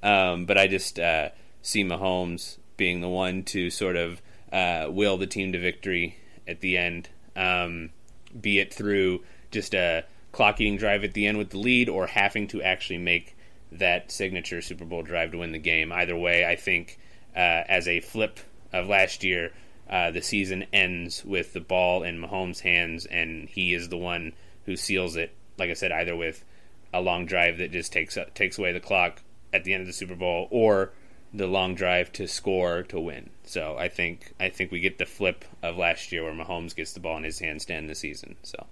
Um, 0.03 0.45
but 0.45 0.57
I 0.57 0.67
just 0.67 0.99
uh, 0.99 1.29
see 1.65 1.83
Mahomes 1.83 2.59
being 2.77 3.01
the 3.01 3.09
one 3.09 3.41
to 3.43 3.71
sort 3.71 3.95
of 3.95 4.21
uh, 4.51 4.87
will 4.89 5.17
the 5.17 5.25
team 5.25 5.51
to 5.51 5.59
victory 5.59 6.15
at 6.47 6.61
the 6.61 6.77
end, 6.77 7.09
um, 7.35 7.89
be 8.39 8.59
it 8.59 8.71
through 8.71 9.23
just 9.49 9.73
a 9.73 10.03
clock 10.31 10.61
eating 10.61 10.77
drive 10.77 11.03
at 11.03 11.13
the 11.13 11.25
end 11.25 11.39
with 11.39 11.49
the 11.49 11.57
lead 11.57 11.89
or 11.89 12.05
having 12.05 12.47
to 12.47 12.61
actually 12.61 12.99
make 12.99 13.35
that 13.71 14.11
signature 14.11 14.61
Super 14.61 14.85
Bowl 14.85 15.01
drive 15.01 15.31
to 15.31 15.39
win 15.39 15.53
the 15.53 15.57
game. 15.57 15.91
Either 15.91 16.15
way, 16.15 16.45
I 16.45 16.55
think 16.55 16.99
uh, 17.35 17.65
as 17.67 17.87
a 17.87 17.99
flip 17.99 18.39
of 18.71 18.87
last 18.87 19.23
year, 19.23 19.51
uh, 19.89 20.11
the 20.11 20.21
season 20.21 20.65
ends 20.71 21.25
with 21.25 21.53
the 21.53 21.61
ball 21.61 22.03
in 22.03 22.21
Mahomes' 22.21 22.59
hands, 22.59 23.07
and 23.07 23.49
he 23.49 23.73
is 23.73 23.89
the 23.89 23.97
one 23.97 24.33
who 24.65 24.75
seals 24.75 25.15
it. 25.15 25.33
Like 25.57 25.71
I 25.71 25.73
said, 25.73 25.91
either 25.91 26.15
with 26.15 26.43
a 26.93 27.01
long 27.01 27.25
drive 27.25 27.57
that 27.57 27.71
just 27.71 27.91
takes 27.91 28.17
takes 28.35 28.59
away 28.59 28.71
the 28.71 28.79
clock 28.79 29.21
at 29.51 29.63
the 29.63 29.73
end 29.73 29.81
of 29.81 29.87
the 29.87 29.93
Super 29.93 30.15
Bowl, 30.15 30.47
or 30.51 30.91
the 31.33 31.47
long 31.47 31.75
drive 31.75 32.11
to 32.13 32.27
score 32.27 32.83
to 32.83 32.99
win. 32.99 33.29
So 33.43 33.75
I 33.77 33.89
think 33.89 34.33
I 34.39 34.49
think 34.49 34.71
we 34.71 34.79
get 34.79 34.97
the 34.97 35.05
flip 35.05 35.45
of 35.61 35.77
last 35.77 36.11
year 36.11 36.23
where 36.23 36.33
Mahomes 36.33 36.75
gets 36.75 36.93
the 36.93 36.99
ball 36.99 37.17
in 37.17 37.23
his 37.23 37.39
hands 37.39 37.65
to 37.65 37.73
end 37.73 37.89
the 37.89 37.95
season. 37.95 38.35
So. 38.43 38.67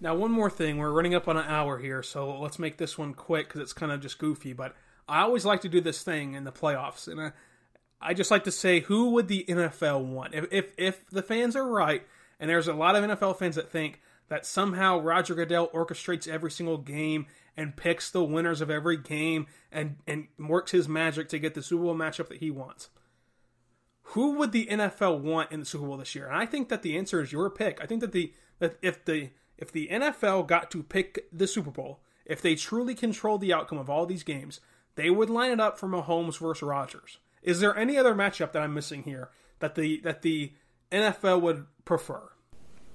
Now, 0.00 0.14
one 0.14 0.30
more 0.30 0.50
thing. 0.50 0.76
We're 0.76 0.92
running 0.92 1.14
up 1.14 1.26
on 1.26 1.38
an 1.38 1.46
hour 1.46 1.78
here, 1.78 2.02
so 2.02 2.38
let's 2.38 2.58
make 2.58 2.76
this 2.76 2.98
one 2.98 3.14
quick 3.14 3.48
because 3.48 3.62
it's 3.62 3.72
kind 3.72 3.90
of 3.90 4.00
just 4.00 4.18
goofy. 4.18 4.52
But 4.52 4.74
I 5.08 5.22
always 5.22 5.46
like 5.46 5.62
to 5.62 5.70
do 5.70 5.80
this 5.80 6.02
thing 6.02 6.34
in 6.34 6.44
the 6.44 6.52
playoffs, 6.52 7.08
and 7.08 7.18
I, 7.20 7.32
I 8.00 8.12
just 8.12 8.30
like 8.30 8.44
to 8.44 8.50
say, 8.50 8.80
who 8.80 9.10
would 9.12 9.28
the 9.28 9.46
NFL 9.48 10.04
want? 10.04 10.34
If, 10.34 10.46
if 10.52 10.72
if 10.76 11.08
the 11.08 11.22
fans 11.22 11.56
are 11.56 11.66
right, 11.66 12.06
and 12.38 12.50
there's 12.50 12.68
a 12.68 12.74
lot 12.74 12.94
of 12.94 13.04
NFL 13.04 13.38
fans 13.38 13.56
that 13.56 13.70
think 13.70 14.02
that 14.28 14.44
somehow 14.44 14.98
Roger 14.98 15.34
Goodell 15.34 15.68
orchestrates 15.68 16.28
every 16.28 16.50
single 16.50 16.78
game 16.78 17.26
and 17.56 17.76
picks 17.76 18.10
the 18.10 18.22
winners 18.22 18.60
of 18.60 18.70
every 18.70 18.96
game 18.96 19.46
and 19.72 19.96
and 20.06 20.28
works 20.38 20.72
his 20.72 20.88
magic 20.88 21.28
to 21.30 21.38
get 21.38 21.54
the 21.54 21.62
Super 21.62 21.84
Bowl 21.84 21.94
matchup 21.94 22.28
that 22.28 22.38
he 22.38 22.50
wants. 22.50 22.90
Who 24.10 24.32
would 24.34 24.52
the 24.52 24.66
NFL 24.66 25.20
want 25.20 25.50
in 25.50 25.60
the 25.60 25.66
Super 25.66 25.86
Bowl 25.86 25.96
this 25.96 26.14
year? 26.14 26.26
And 26.28 26.36
I 26.36 26.46
think 26.46 26.68
that 26.68 26.82
the 26.82 26.96
answer 26.96 27.20
is 27.20 27.32
your 27.32 27.50
pick. 27.50 27.80
I 27.82 27.86
think 27.86 28.00
that 28.00 28.12
the 28.12 28.32
that 28.58 28.76
if 28.82 29.04
the 29.04 29.30
if 29.58 29.72
the 29.72 29.88
NFL 29.90 30.46
got 30.46 30.70
to 30.72 30.82
pick 30.82 31.26
the 31.32 31.46
Super 31.46 31.70
Bowl, 31.70 32.00
if 32.24 32.42
they 32.42 32.54
truly 32.54 32.94
control 32.94 33.38
the 33.38 33.52
outcome 33.52 33.78
of 33.78 33.90
all 33.90 34.06
these 34.06 34.22
games, 34.22 34.60
they 34.96 35.10
would 35.10 35.30
line 35.30 35.50
it 35.50 35.60
up 35.60 35.78
for 35.78 35.88
Mahomes 35.88 36.38
versus 36.38 36.62
Rodgers. 36.62 37.18
Is 37.42 37.60
there 37.60 37.76
any 37.76 37.96
other 37.96 38.14
matchup 38.14 38.52
that 38.52 38.62
I'm 38.62 38.74
missing 38.74 39.04
here 39.04 39.30
that 39.60 39.74
the 39.74 40.00
that 40.00 40.22
the 40.22 40.52
NFL 40.92 41.40
would 41.40 41.66
prefer? 41.84 42.30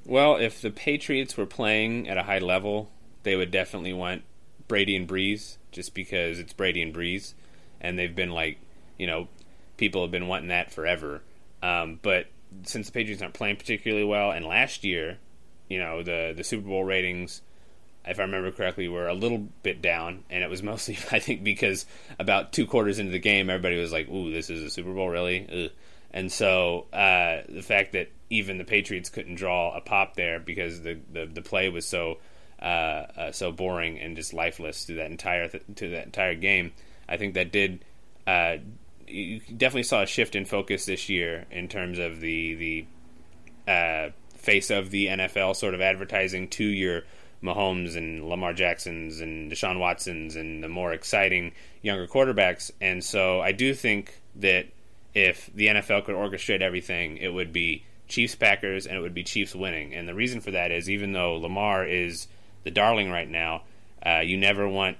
Well, 0.06 0.36
if 0.36 0.62
the 0.62 0.72
Patriots 0.72 1.38
were 1.38 1.46
playing 1.46 2.10
at 2.10 2.18
a 2.18 2.24
high 2.24 2.40
level, 2.40 2.92
they 3.24 3.36
would 3.36 3.52
definitely 3.52 3.94
want 3.94 4.24
Brady 4.68 4.96
and 4.96 5.08
Brees, 5.08 5.58
just 5.72 5.94
because 5.94 6.40
it's 6.40 6.54
Brady 6.54 6.82
and 6.82 6.94
Brees, 6.94 7.34
and 7.80 7.98
they've 7.98 8.16
been 8.16 8.32
like, 8.32 8.58
you 8.98 9.08
know, 9.08 9.28
people 9.78 10.02
have 10.02 10.12
been 10.12 10.28
wanting 10.28 10.50
that 10.50 10.72
forever. 10.72 11.22
Um, 11.64 12.00
but 12.02 12.28
since 12.64 12.88
the 12.88 12.92
Patriots 12.92 13.22
aren't 13.22 13.34
playing 13.34 13.58
particularly 13.58 14.04
well, 14.04 14.32
and 14.32 14.46
last 14.46 14.84
year 14.84 15.18
you 15.72 15.80
know 15.80 16.04
the 16.04 16.34
the 16.36 16.44
Super 16.44 16.68
Bowl 16.68 16.84
ratings, 16.84 17.42
if 18.06 18.20
I 18.20 18.24
remember 18.24 18.52
correctly, 18.52 18.90
were 18.90 19.08
a 19.08 19.14
little 19.14 19.48
bit 19.64 19.82
down, 19.82 20.26
and 20.30 20.44
it 20.44 20.50
was 20.50 20.62
mostly 20.72 20.98
I 21.12 21.20
think 21.20 21.44
because 21.44 21.86
about 22.20 22.52
two 22.52 22.68
quarters 22.68 23.00
into 23.00 23.14
the 23.14 23.20
game, 23.20 23.50
everybody 23.50 23.80
was 23.80 23.94
like, 23.94 24.10
"Ooh, 24.10 24.32
this 24.32 24.50
is 24.50 24.62
a 24.62 24.70
Super 24.70 24.94
Bowl, 24.94 25.08
really?" 25.08 25.48
Ugh. 25.66 25.72
And 26.14 26.30
so 26.30 26.88
uh, 26.92 27.44
the 27.48 27.62
fact 27.62 27.94
that 27.94 28.12
even 28.30 28.58
the 28.58 28.66
Patriots 28.66 29.10
couldn't 29.10 29.36
draw 29.36 29.74
a 29.74 29.80
pop 29.80 30.16
there 30.16 30.40
because 30.40 30.82
the 30.82 31.00
the, 31.12 31.26
the 31.26 31.42
play 31.42 31.70
was 31.70 31.86
so 31.86 32.18
uh, 32.62 32.66
uh, 32.66 33.32
so 33.32 33.52
boring 33.52 34.00
and 34.00 34.16
just 34.16 34.34
lifeless 34.34 34.86
through 34.86 34.98
that 34.98 35.12
entire 35.12 35.48
th- 35.48 35.64
to 35.76 35.90
that 35.90 36.06
entire 36.06 36.36
game, 36.36 36.74
I 37.08 37.18
think 37.18 37.34
that 37.34 37.52
did. 37.52 37.84
Uh, 38.28 38.58
you 39.08 39.40
definitely 39.40 39.84
saw 39.84 40.04
a 40.04 40.06
shift 40.06 40.36
in 40.36 40.46
focus 40.46 40.86
this 40.86 41.10
year 41.10 41.46
in 41.52 41.68
terms 41.68 42.00
of 42.00 42.20
the 42.20 42.56
the 42.56 43.72
uh, 43.72 44.10
face 44.38 44.70
of 44.70 44.92
the 44.92 45.08
NFL 45.08 45.56
sort 45.56 45.74
of 45.74 45.82
advertising 45.82 46.48
to 46.50 46.64
your 46.64 47.04
Mahomes 47.44 47.96
and 47.96 48.28
Lamar 48.28 48.54
Jacksons 48.54 49.20
and 49.20 49.52
Deshaun 49.52 49.80
Watsons 49.80 50.36
and 50.36 50.64
the 50.64 50.70
more 50.70 50.94
exciting 50.94 51.54
younger 51.82 52.08
quarterbacks. 52.08 52.72
And 52.80 53.04
so 53.04 53.42
I 53.42 53.52
do 53.52 53.74
think 53.74 54.20
that 54.36 54.68
if 55.14 55.50
the 55.54 55.68
NFL 55.68 56.06
could 56.06 56.16
orchestrate 56.16 56.62
everything, 56.62 57.18
it 57.18 57.30
would 57.30 57.52
be 57.52 57.84
Chiefs 58.08 58.36
Packers 58.36 58.86
and 58.86 58.96
it 58.96 59.02
would 59.02 59.14
be 59.14 59.24
Chiefs 59.24 59.56
winning. 59.56 59.94
And 59.94 60.08
the 60.08 60.14
reason 60.14 60.42
for 60.42 60.52
that 60.52 60.72
is 60.72 60.90
even 60.90 61.14
though 61.14 61.36
Lamar 61.36 61.86
is 61.86 62.28
the 62.64 62.72
darling 62.72 63.12
right 63.12 63.30
now, 63.30 63.64
uh, 64.06 64.20
you 64.20 64.38
never 64.38 64.68
want 64.68 64.98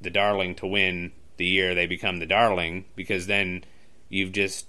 the 0.00 0.10
darling 0.10 0.54
to 0.56 0.66
win 0.66 1.12
the 1.36 1.46
year 1.46 1.74
they 1.74 1.86
become 1.86 2.18
the 2.18 2.26
darling 2.26 2.84
because 2.96 3.26
then 3.26 3.64
you've 4.08 4.32
just, 4.32 4.66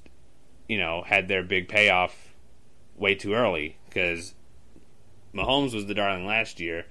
you 0.68 0.78
know, 0.78 1.04
had 1.06 1.28
their 1.28 1.44
big 1.44 1.68
payoff 1.68 2.34
way 2.96 3.16
too 3.16 3.34
early 3.34 3.78
because 3.88 4.34
Mahomes 5.34 5.74
was 5.74 5.86
the 5.86 5.94
darling 5.94 6.26
last 6.26 6.60
year. 6.60 6.86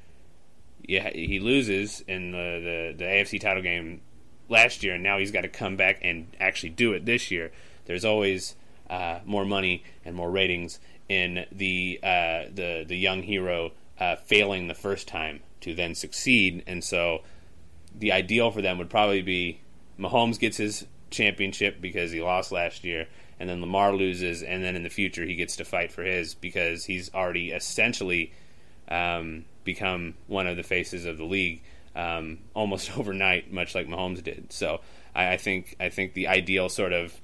Yeah, 0.83 1.11
he 1.11 1.41
loses 1.41 2.03
in 2.07 2.33
the, 2.33 2.95
the, 2.95 2.95
the 2.99 3.05
AFC 3.05 3.41
title 3.41 3.63
game 3.63 4.01
last 4.49 4.83
year, 4.83 4.95
and 4.95 5.03
now 5.03 5.19
he's 5.19 5.31
got 5.31 5.43
to 5.43 5.49
come 5.49 5.77
back 5.77 5.99
and 6.03 6.27
actually 6.41 6.71
do 6.71 6.93
it 6.93 7.07
this 7.07 7.31
year. 7.31 7.53
There's 7.85 8.05
always 8.05 8.57
uh, 8.89 9.21
more 9.25 9.45
money 9.45 9.85
and 10.05 10.15
more 10.15 10.31
ratings 10.31 10.81
in 11.09 11.47
the 11.51 11.99
uh, 12.03 12.45
the 12.55 12.85
the 12.87 12.97
young 12.97 13.23
hero 13.23 13.73
uh, 14.01 14.17
failing 14.17 14.67
the 14.67 14.75
first 14.75 15.07
time 15.07 15.41
to 15.61 15.75
then 15.75 15.95
succeed, 15.95 16.65
and 16.67 16.83
so 16.83 17.21
the 17.95 18.13
ideal 18.13 18.51
for 18.51 18.63
them 18.63 18.79
would 18.79 18.91
probably 18.91 19.23
be 19.23 19.61
Mahomes 19.99 20.39
gets 20.39 20.57
his 20.57 20.87
championship 21.11 21.81
because 21.81 22.11
he 22.11 22.23
lost 22.23 22.51
last 22.51 22.85
year, 22.85 23.07
and 23.39 23.49
then 23.49 23.61
Lamar 23.61 23.95
loses, 23.95 24.43
and 24.43 24.65
then 24.65 24.77
in 24.77 24.83
the 24.83 24.91
future 24.91 25.25
he 25.25 25.35
gets 25.35 25.57
to 25.57 25.65
fight 25.65 25.93
for 25.93 26.03
his 26.03 26.35
because 26.35 26.85
he's 26.85 27.13
already 27.15 27.51
essentially 27.51 28.33
um, 28.89 29.45
become 29.65 30.15
one 30.27 30.47
of 30.47 30.57
the 30.57 30.63
faces 30.63 31.05
of 31.05 31.19
the 31.19 31.25
league 31.25 31.63
um, 31.95 32.39
almost 32.55 32.97
overnight, 32.99 33.53
much 33.53 33.75
like 33.75 33.87
Mahomes 33.87 34.23
did. 34.23 34.53
So 34.53 34.81
I, 35.15 35.35
I 35.35 35.37
think 35.37 35.77
I 35.81 35.89
think 35.89 36.15
the 36.15 36.29
ideal 36.29 36.69
sort 36.69 36.93
of 36.93 37.19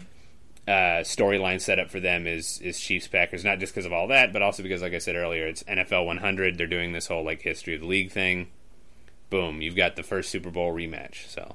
uh, 0.66 1.02
storyline 1.02 1.60
setup 1.60 1.90
for 1.90 2.00
them 2.00 2.26
is 2.26 2.60
is 2.60 2.80
Chiefs 2.80 3.06
Packers, 3.06 3.44
not 3.44 3.60
just 3.60 3.72
because 3.72 3.86
of 3.86 3.92
all 3.92 4.08
that, 4.08 4.32
but 4.32 4.42
also 4.42 4.62
because, 4.62 4.82
like 4.82 4.94
I 4.94 4.98
said 4.98 5.14
earlier, 5.14 5.46
it's 5.46 5.62
NFL 5.64 6.06
100. 6.06 6.58
They're 6.58 6.66
doing 6.66 6.92
this 6.92 7.06
whole 7.06 7.24
like 7.24 7.42
history 7.42 7.74
of 7.74 7.80
the 7.80 7.86
league 7.86 8.10
thing. 8.10 8.48
Boom, 9.30 9.60
you've 9.60 9.76
got 9.76 9.96
the 9.96 10.02
first 10.02 10.30
Super 10.30 10.50
Bowl 10.50 10.72
rematch. 10.72 11.28
So, 11.28 11.54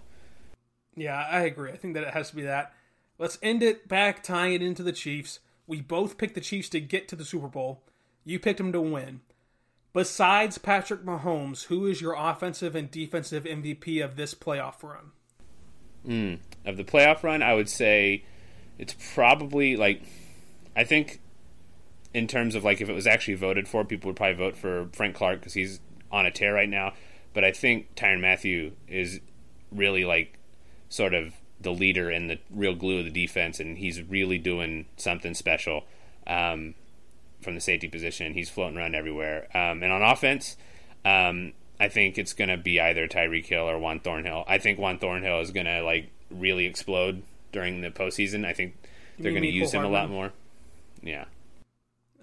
yeah, 0.96 1.28
I 1.30 1.42
agree. 1.42 1.72
I 1.72 1.78
think 1.78 1.94
that 1.96 2.04
it 2.04 2.14
has 2.14 2.30
to 2.30 2.36
be 2.36 2.44
that. 2.44 2.74
Let's 3.18 3.38
end 3.42 3.64
it 3.64 3.88
back, 3.88 4.24
tying 4.24 4.54
it 4.54 4.62
into 4.62 4.84
the 4.84 4.92
Chiefs. 4.92 5.40
We 5.68 5.82
both 5.82 6.18
picked 6.18 6.36
the 6.36 6.42
Chiefs 6.42 6.70
to 6.70 6.80
get 6.80 7.08
to 7.10 7.16
the 7.16 7.26
Super 7.26 7.48
Bowl. 7.48 7.84
You 8.24 8.40
picked 8.40 8.58
them 8.58 8.72
to 8.72 8.82
win. 8.82 9.22
Besides 9.94 10.58
Patrick 10.58 11.04
Mahomes, 11.04 11.66
who 11.66 11.86
is 11.86 12.00
your 12.00 12.16
offensive 12.18 12.76
and 12.76 12.90
defensive 12.90 13.44
MVP 13.44 14.04
of 14.04 14.16
this 14.16 14.34
playoff 14.34 14.82
run? 14.84 15.12
Mm, 16.08 16.40
of 16.66 16.78
the 16.78 16.84
playoff 16.84 17.24
run, 17.24 17.44
I 17.44 17.54
would 17.54 17.70
say 17.70 18.24
it's 18.78 18.96
probably 19.14 19.76
like 19.76 20.04
I 20.76 20.84
think 20.84 21.20
in 22.14 22.28
terms 22.28 22.56
of 22.56 22.64
like 22.64 22.82
if 22.82 22.90
it 22.90 22.94
was 22.94 23.08
actually 23.08 23.36
voted 23.36 23.68
for, 23.68 23.84
people 23.84 24.10
would 24.10 24.16
probably 24.16 24.36
vote 24.36 24.58
for 24.58 24.90
Frank 24.94 25.16
Clark 25.16 25.40
because 25.40 25.54
he's 25.54 25.80
on 26.12 26.26
a 26.26 26.32
tear 26.32 26.54
right 26.54 26.70
now. 26.70 26.94
But 27.34 27.44
I 27.44 27.52
think 27.52 27.96
Tyrann 27.96 28.20
Mathieu 28.20 28.72
is 28.88 29.22
really 29.72 30.04
like 30.04 30.38
sort 30.90 31.14
of 31.14 31.34
the 31.60 31.72
leader 31.72 32.10
and 32.10 32.30
the 32.30 32.40
real 32.50 32.76
glue 32.76 33.00
of 33.00 33.06
the 33.06 33.12
defense, 33.12 33.60
and 33.60 33.78
he's 33.78 34.02
really 34.02 34.38
doing 34.38 34.88
something 34.98 35.34
special. 35.34 35.86
Um, 36.28 36.76
from 37.42 37.56
the 37.56 37.62
safety 37.62 37.88
position. 37.88 38.34
He's 38.34 38.50
floating 38.50 38.78
around 38.78 38.96
everywhere. 38.96 39.48
Um, 39.56 39.84
and 39.84 39.92
on 39.92 40.02
offense, 40.02 40.56
um, 41.04 41.54
I 41.80 41.90
think 41.90 42.18
it's 42.18 42.34
going 42.34 42.50
to 42.50 42.58
be 42.58 42.80
either 42.80 43.08
Tyreek 43.08 43.46
Hill 43.46 43.70
or 43.70 43.80
Juan 43.80 44.00
Thornhill. 44.00 44.44
I 44.48 44.58
think 44.58 44.80
Juan 44.80 45.00
Thornhill 45.00 45.40
is 45.42 45.52
going 45.52 45.66
to 45.66 45.82
like 45.82 46.12
really 46.30 46.66
explode 46.66 47.24
during 47.52 47.82
the 47.82 47.90
postseason. 47.90 48.46
I 48.46 48.54
think 48.54 48.76
they're 49.20 49.32
going 49.32 49.44
to 49.44 49.50
use 49.50 49.74
him 49.74 49.84
a 49.84 49.90
lot 49.90 50.10
more. 50.10 50.32
Yeah. 51.02 51.26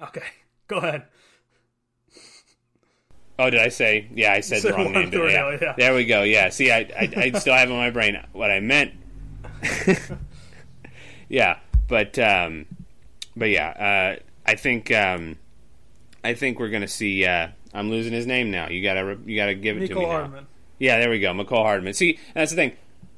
Okay, 0.03 0.23
go 0.69 0.77
ahead. 0.79 1.05
Oh, 3.41 3.51
did 3.51 3.61
I 3.61 3.69
say? 3.69 4.09
Yeah, 4.15 4.33
I 4.33 4.41
said 4.41 4.63
the 4.63 4.73
wrong 4.75 4.93
name. 4.93 5.13
Yeah. 5.13 5.59
yeah. 5.61 5.75
There 5.77 5.95
we 5.95 6.05
go. 6.05 6.23
Yeah. 6.23 6.49
See, 6.49 6.73
I, 6.73 6.79
I, 6.79 7.13
I 7.17 7.39
still 7.39 7.55
have 7.55 7.71
in 7.71 7.77
my 7.77 7.91
brain 7.91 8.21
what 8.33 8.51
I 8.51 8.61
meant. 8.61 8.95
yeah, 11.29 11.59
but 11.87 12.19
um, 12.19 12.67
but 13.37 13.51
yeah, 13.51 14.17
uh, 14.19 14.23
I 14.47 14.55
think 14.57 14.91
um, 14.93 15.37
I 16.25 16.35
think 16.35 16.59
we're 16.59 16.69
gonna 16.71 16.89
see. 16.89 17.25
Uh, 17.25 17.49
I'm 17.73 17.91
losing 17.91 18.13
his 18.13 18.27
name 18.27 18.51
now. 18.51 18.69
You 18.69 18.83
gotta 18.83 19.19
you 19.25 19.37
gotta 19.37 19.55
give 19.55 19.77
it 19.77 19.85
Mecole 19.85 19.89
to 19.89 19.95
me 19.95 20.05
Hardman. 20.05 20.41
now. 20.43 20.49
Yeah, 20.79 20.99
there 20.99 21.11
we 21.11 21.21
go, 21.21 21.33
Mecole 21.33 21.63
Hardman. 21.63 21.95
See, 21.95 22.19
that's 22.35 22.51
the 22.51 22.57
thing. 22.57 22.73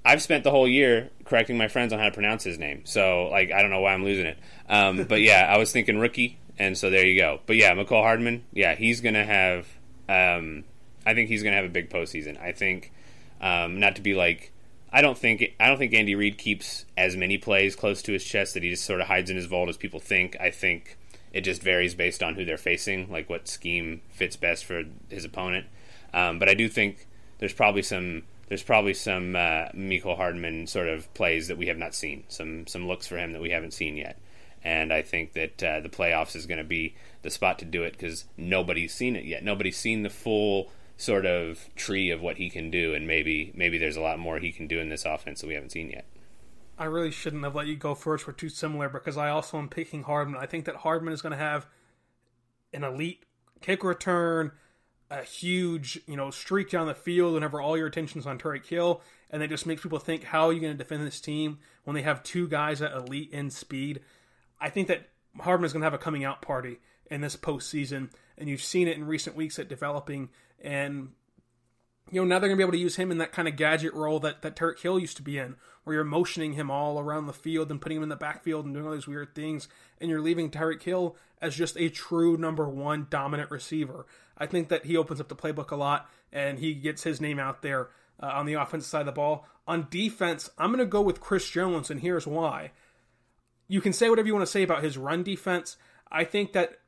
I've 0.05 0.22
spent 0.22 0.44
the 0.44 0.51
whole 0.51 0.68
year 0.68 1.11
correcting 1.24 1.59
my 1.59 1.68
friends 1.68 1.92
on 1.92 1.98
how 1.98 2.07
to 2.07 2.11
pronounce 2.11 2.42
his 2.42 2.59
name, 2.59 2.82
so 2.84 3.28
like 3.30 3.53
I 3.53 3.62
don't 3.62 3.70
know 3.70 3.80
why 3.80 3.92
I'm 3.92 4.05
losing 4.05 4.26
it. 4.26 4.38
Um, 4.68 5.05
but 5.05 5.20
yeah, 5.20 5.46
I 5.53 5.59
was 5.59 5.72
thinking 5.72 5.98
rookie, 5.98 6.38
and 6.59 6.76
so 6.76 6.90
there 6.90 7.07
you 7.07 7.18
go. 7.18 7.40
But 7.46 7.57
yeah, 7.57 7.74
Mecole 7.74 8.03
Hardman. 8.03 8.44
Yeah, 8.53 8.74
he's 8.74 9.01
gonna 9.01 9.24
have. 9.24 9.66
Um, 10.09 10.64
I 11.07 11.14
think 11.14 11.28
he's 11.28 11.42
gonna 11.42 11.57
have 11.57 11.64
a 11.64 11.70
big 11.70 11.90
postseason. 11.90 12.40
I 12.40 12.53
think 12.53 12.92
um, 13.40 13.78
not 13.80 13.96
to 13.96 14.03
be 14.03 14.14
like. 14.14 14.53
I 14.92 15.03
don't 15.03 15.16
think 15.16 15.55
I 15.61 15.68
don't 15.68 15.78
think 15.78 15.94
Andy 15.94 16.16
Reid 16.16 16.36
keeps 16.36 16.84
as 16.96 17.16
many 17.16 17.38
plays 17.38 17.76
close 17.76 18.03
to 18.03 18.12
his 18.12 18.24
chest 18.24 18.55
that 18.55 18.64
he 18.64 18.70
just 18.70 18.84
sort 18.84 19.01
of 19.01 19.07
hides 19.07 19.30
in 19.30 19.36
his 19.36 19.46
vault 19.46 19.68
as 19.68 19.76
people 19.76 20.01
think. 20.01 20.36
I 20.40 20.51
think 20.51 20.98
it 21.32 21.42
just 21.42 21.62
varies 21.62 21.94
based 21.94 22.22
on 22.22 22.34
who 22.34 22.44
they're 22.44 22.57
facing, 22.57 23.11
like 23.11 23.30
what 23.30 23.46
scheme 23.46 24.03
fits 24.11 24.34
best 24.34 24.64
for 24.64 24.84
his 25.09 25.24
opponent. 25.24 25.66
Um, 26.12 26.38
but 26.38 26.48
I 26.48 26.55
do 26.55 26.68
think 26.68 27.07
there's 27.38 27.53
probably 27.53 27.82
some 27.82 28.24
there's 28.51 28.62
probably 28.64 28.94
some 28.94 29.36
uh, 29.36 29.68
Mecole 29.74 30.16
Hardman 30.16 30.66
sort 30.66 30.88
of 30.88 31.12
plays 31.14 31.46
that 31.48 31.57
we 31.57 31.68
have 31.68 31.78
not 31.78 31.94
seen, 31.94 32.24
some 32.28 32.66
some 32.66 32.86
looks 32.86 33.07
for 33.07 33.16
him 33.16 33.32
that 33.32 33.40
we 33.40 33.51
haven't 33.51 33.72
seen 33.72 33.96
yet. 33.96 34.18
And 34.62 34.92
I 34.92 35.03
think 35.03 35.32
that 35.34 35.62
uh, 35.62 35.80
the 35.80 35.88
playoffs 35.88 36.36
is 36.36 36.46
going 36.46 36.59
to 36.59 36.64
be 36.64 36.96
the 37.22 37.30
spot 37.30 37.61
to 37.61 37.64
do 37.64 37.84
it 37.84 37.92
because 37.92 38.24
nobody's 38.36 38.92
seen 38.92 39.16
it 39.16 39.24
yet. 39.24 39.44
Nobody's 39.44 39.78
seen 39.78 40.03
the 40.03 40.11
full 40.11 40.70
sort 40.96 41.24
of 41.24 41.70
tree 41.76 42.11
of 42.11 42.20
what 42.20 42.36
he 42.36 42.51
can 42.51 42.72
do, 42.72 42.92
and 42.92 43.07
maybe 43.07 43.53
maybe 43.55 43.78
there's 43.78 43.96
a 43.96 44.01
lot 44.01 44.18
more 44.18 44.40
he 44.40 44.51
can 44.51 44.66
do 44.66 44.80
in 44.80 44.88
this 44.88 45.05
offense 45.05 45.40
that 45.40 45.46
we 45.46 45.55
haven't 45.55 45.70
seen 45.70 45.88
yet. 45.88 46.07
I 46.76 46.86
really 46.86 47.12
shouldn't 47.12 47.44
have 47.44 47.55
let 47.55 47.68
you 47.68 47.76
go 47.76 47.94
first. 47.94 48.26
We're 48.26 48.32
too 48.32 48.48
similar 48.48 48.88
because 48.88 49.16
I 49.16 49.30
also 49.30 49.59
am 49.59 49.68
picking 49.68 50.03
Hardman. 50.03 50.40
I 50.40 50.46
think 50.46 50.64
that 50.64 50.76
Hardman 50.76 51.14
is 51.14 51.22
going 51.22 51.32
to 51.32 51.38
have 51.38 51.68
an 52.72 52.82
elite 52.82 53.26
kick 53.61 53.84
return, 53.84 54.51
a 55.11 55.23
huge 55.23 56.01
you 56.07 56.17
know 56.17 56.31
streak 56.31 56.71
down 56.71 56.87
the 56.87 56.95
field 56.95 57.35
whenever 57.35 57.61
all 57.61 57.77
your 57.77 57.87
attention 57.87 58.21
is 58.21 58.27
on 58.27 58.39
Tyreek 58.39 58.67
Hill, 58.67 59.03
and 59.31 59.43
it 59.43 59.49
just 59.49 59.67
makes 59.67 59.83
people 59.83 59.99
think 59.99 60.25
how 60.25 60.49
are 60.49 60.53
you 60.53 60.61
going 60.61 60.73
to 60.73 60.79
defend 60.79 61.07
this 61.07 61.21
team 61.21 61.59
when 61.85 61.95
they 61.95 62.03
have 62.03 62.23
two 62.23 62.49
guys 62.49 62.81
at 62.81 62.93
elite 62.93 63.33
in 63.33 63.51
speed. 63.51 64.01
I 64.61 64.71
think 64.71 64.89
that 64.89 65.09
Hardman 65.39 65.67
is 65.67 65.73
going 65.73 65.81
to 65.81 65.87
have 65.87 65.95
a 65.95 65.99
coming 65.99 66.25
out 66.25 66.43
party 66.43 66.79
in 67.11 67.21
this 67.21 67.37
postseason, 67.37 68.11
and 68.39 68.49
you've 68.49 68.63
seen 68.63 68.89
it 68.89 68.97
in 68.97 69.07
recent 69.07 69.37
weeks 69.37 69.59
at 69.59 69.69
developing. 69.69 70.29
And 70.63 71.11
you 72.11 72.21
know, 72.21 72.27
now 72.27 72.39
they're 72.39 72.49
going 72.49 72.59
to 72.59 72.65
be 72.65 72.67
able 72.67 72.73
to 72.73 72.79
use 72.79 72.97
him 72.97 73.11
in 73.11 73.19
that 73.19 73.33
kind 73.33 73.47
of 73.47 73.57
gadget 73.57 73.95
role 73.95 74.19
that, 74.21 74.43
that 74.43 74.57
Tyreek 74.57 74.81
Hill 74.81 74.99
used 74.99 75.17
to 75.17 75.23
be 75.23 75.39
in, 75.39 75.57
where 75.85 75.95
you're 75.95 76.05
motioning 76.05 76.55
him 76.55 76.71
all 76.71 76.99
around 76.99 77.27
the 77.27 77.33
field 77.33 77.71
and 77.71 77.81
putting 77.81 77.99
him 77.99 78.03
in 78.03 78.09
the 78.09 78.17
backfield 78.17 78.65
and 78.65 78.75
doing 78.75 78.87
all 78.87 78.93
these 78.93 79.07
weird 79.07 79.35
things, 79.35 79.69
and 80.01 80.11
you're 80.11 80.21
leaving 80.21 80.51
Tyreek 80.51 80.83
Hill 80.83 81.17
as 81.41 81.57
just 81.57 81.77
a 81.79 81.89
true 81.89 82.37
number 82.37 82.69
one 82.69 83.07
dominant 83.11 83.51
receiver. 83.51 84.07
I 84.41 84.47
think 84.47 84.70
that 84.70 84.86
he 84.86 84.97
opens 84.97 85.20
up 85.20 85.28
the 85.28 85.36
playbook 85.36 85.70
a 85.70 85.76
lot, 85.76 86.11
and 86.32 86.59
he 86.59 86.74
gets 86.74 87.03
his 87.03 87.20
name 87.20 87.38
out 87.38 87.61
there 87.62 87.91
uh, 88.20 88.26
on 88.26 88.47
the 88.47 88.55
offensive 88.55 88.88
side 88.88 89.01
of 89.01 89.07
the 89.07 89.12
ball. 89.12 89.47
On 89.68 89.86
defense, 89.91 90.51
I'm 90.59 90.70
going 90.70 90.78
to 90.78 90.86
go 90.86 91.03
with 91.03 91.20
Chris 91.20 91.49
Jones, 91.49 91.91
and 91.91 92.01
here's 92.01 92.26
why. 92.26 92.72
You 93.68 93.80
can 93.80 93.93
say 93.93 94.09
whatever 94.09 94.26
you 94.26 94.34
want 94.34 94.47
to 94.47 94.51
say 94.51 94.62
about 94.62 94.82
his 94.82 94.99
run 94.99 95.22
defense. 95.22 95.76
I 96.11 96.24
think 96.24 96.55
that 96.55 96.78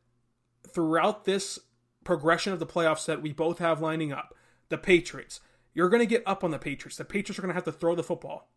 throughout 0.66 1.26
this 1.26 1.58
progression 2.04 2.52
of 2.52 2.58
the 2.58 2.66
playoffs 2.66 3.06
that 3.06 3.22
we 3.22 3.32
both 3.32 3.58
have 3.58 3.80
lining 3.80 4.12
up, 4.12 4.34
the 4.68 4.78
Patriots. 4.78 5.40
You're 5.74 5.88
going 5.88 6.00
to 6.00 6.06
get 6.06 6.22
up 6.26 6.42
on 6.42 6.50
the 6.50 6.58
Patriots. 6.58 6.96
The 6.96 7.04
Patriots 7.04 7.38
are 7.38 7.42
going 7.42 7.50
to 7.50 7.54
have 7.54 7.64
to 7.64 7.72
throw 7.72 7.94
the 7.94 8.02
football. 8.02 8.50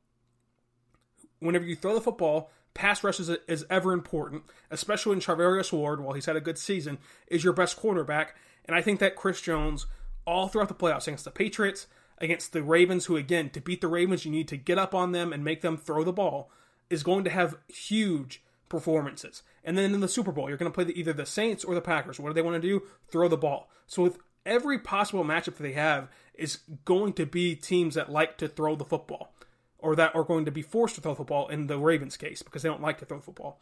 Whenever 1.39 1.65
you 1.65 1.75
throw 1.75 1.93
the 1.93 2.01
football, 2.01 2.49
pass 2.73 3.03
rush 3.03 3.19
is, 3.19 3.29
is 3.47 3.65
ever 3.69 3.91
important, 3.93 4.43
especially 4.71 5.11
when 5.11 5.19
Charvarius 5.19 5.71
Ward, 5.71 6.01
while 6.01 6.13
he's 6.13 6.25
had 6.25 6.35
a 6.35 6.41
good 6.41 6.57
season, 6.57 6.97
is 7.27 7.43
your 7.43 7.53
best 7.53 7.79
cornerback. 7.79 8.29
And 8.65 8.75
I 8.75 8.81
think 8.81 8.99
that 8.99 9.15
Chris 9.15 9.41
Jones, 9.41 9.85
all 10.25 10.47
throughout 10.47 10.67
the 10.67 10.73
playoffs 10.73 11.07
against 11.07 11.25
the 11.25 11.31
Patriots, 11.31 11.87
against 12.17 12.53
the 12.53 12.63
Ravens, 12.63 13.05
who 13.05 13.17
again, 13.17 13.49
to 13.51 13.61
beat 13.61 13.81
the 13.81 13.87
Ravens, 13.87 14.25
you 14.25 14.31
need 14.31 14.47
to 14.47 14.57
get 14.57 14.77
up 14.77 14.95
on 14.95 15.11
them 15.11 15.31
and 15.31 15.43
make 15.43 15.61
them 15.61 15.77
throw 15.77 16.03
the 16.03 16.13
ball, 16.13 16.49
is 16.89 17.03
going 17.03 17.23
to 17.23 17.29
have 17.29 17.57
huge 17.67 18.43
performances. 18.69 19.43
And 19.63 19.77
then 19.77 19.93
in 19.93 19.99
the 19.99 20.07
Super 20.07 20.31
Bowl, 20.31 20.47
you're 20.47 20.57
going 20.57 20.71
to 20.71 20.75
play 20.75 20.83
the, 20.83 20.99
either 20.99 21.13
the 21.13 21.25
Saints 21.25 21.63
or 21.63 21.75
the 21.75 21.81
Packers. 21.81 22.19
What 22.19 22.29
do 22.29 22.33
they 22.33 22.41
want 22.41 22.61
to 22.61 22.67
do? 22.67 22.83
Throw 23.09 23.27
the 23.27 23.37
ball. 23.37 23.69
So 23.87 24.03
with 24.03 24.17
every 24.45 24.79
possible 24.79 25.23
matchup 25.23 25.55
that 25.55 25.63
they 25.63 25.73
have 25.73 26.09
is 26.33 26.59
going 26.85 27.13
to 27.13 27.25
be 27.25 27.55
teams 27.55 27.95
that 27.95 28.11
like 28.11 28.37
to 28.37 28.47
throw 28.47 28.75
the 28.75 28.85
football 28.85 29.33
or 29.79 29.95
that 29.95 30.15
are 30.15 30.23
going 30.23 30.45
to 30.45 30.51
be 30.51 30.61
forced 30.61 30.95
to 30.95 31.01
throw 31.01 31.13
the 31.13 31.17
football 31.17 31.47
in 31.47 31.67
the 31.67 31.77
Ravens 31.77 32.17
case 32.17 32.41
because 32.41 32.61
they 32.61 32.69
don't 32.69 32.81
like 32.81 32.99
to 32.99 33.05
throw 33.05 33.17
the 33.17 33.23
football. 33.23 33.59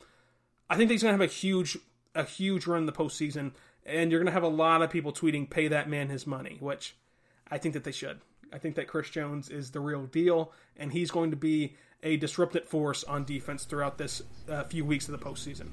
I 0.69 0.75
think 0.75 0.89
he's 0.89 1.03
going 1.03 1.17
to 1.17 1.21
have 1.21 1.29
a 1.29 1.33
huge 1.33 1.77
a 2.15 2.23
huge 2.23 2.67
run 2.67 2.81
in 2.81 2.85
the 2.85 2.91
postseason 2.91 3.53
and 3.85 4.11
you're 4.11 4.19
going 4.19 4.27
to 4.27 4.33
have 4.33 4.43
a 4.43 4.47
lot 4.47 4.81
of 4.81 4.89
people 4.89 5.11
tweeting 5.11 5.49
pay 5.49 5.67
that 5.67 5.89
man 5.89 6.09
his 6.09 6.25
money, 6.25 6.57
which 6.59 6.95
I 7.49 7.57
think 7.57 7.73
that 7.73 7.83
they 7.83 7.91
should. 7.91 8.19
I 8.51 8.57
think 8.59 8.75
that 8.75 8.87
Chris 8.87 9.09
Jones 9.09 9.49
is 9.49 9.71
the 9.71 9.79
real 9.79 10.05
deal 10.05 10.51
and 10.77 10.91
he's 10.91 11.11
going 11.11 11.31
to 11.31 11.37
be 11.37 11.75
a 12.03 12.17
disruptive 12.17 12.65
force 12.65 13.03
on 13.03 13.23
defense 13.23 13.65
throughout 13.65 13.97
this 13.97 14.21
uh, 14.49 14.63
few 14.65 14.85
weeks 14.85 15.07
of 15.07 15.17
the 15.17 15.25
postseason. 15.25 15.69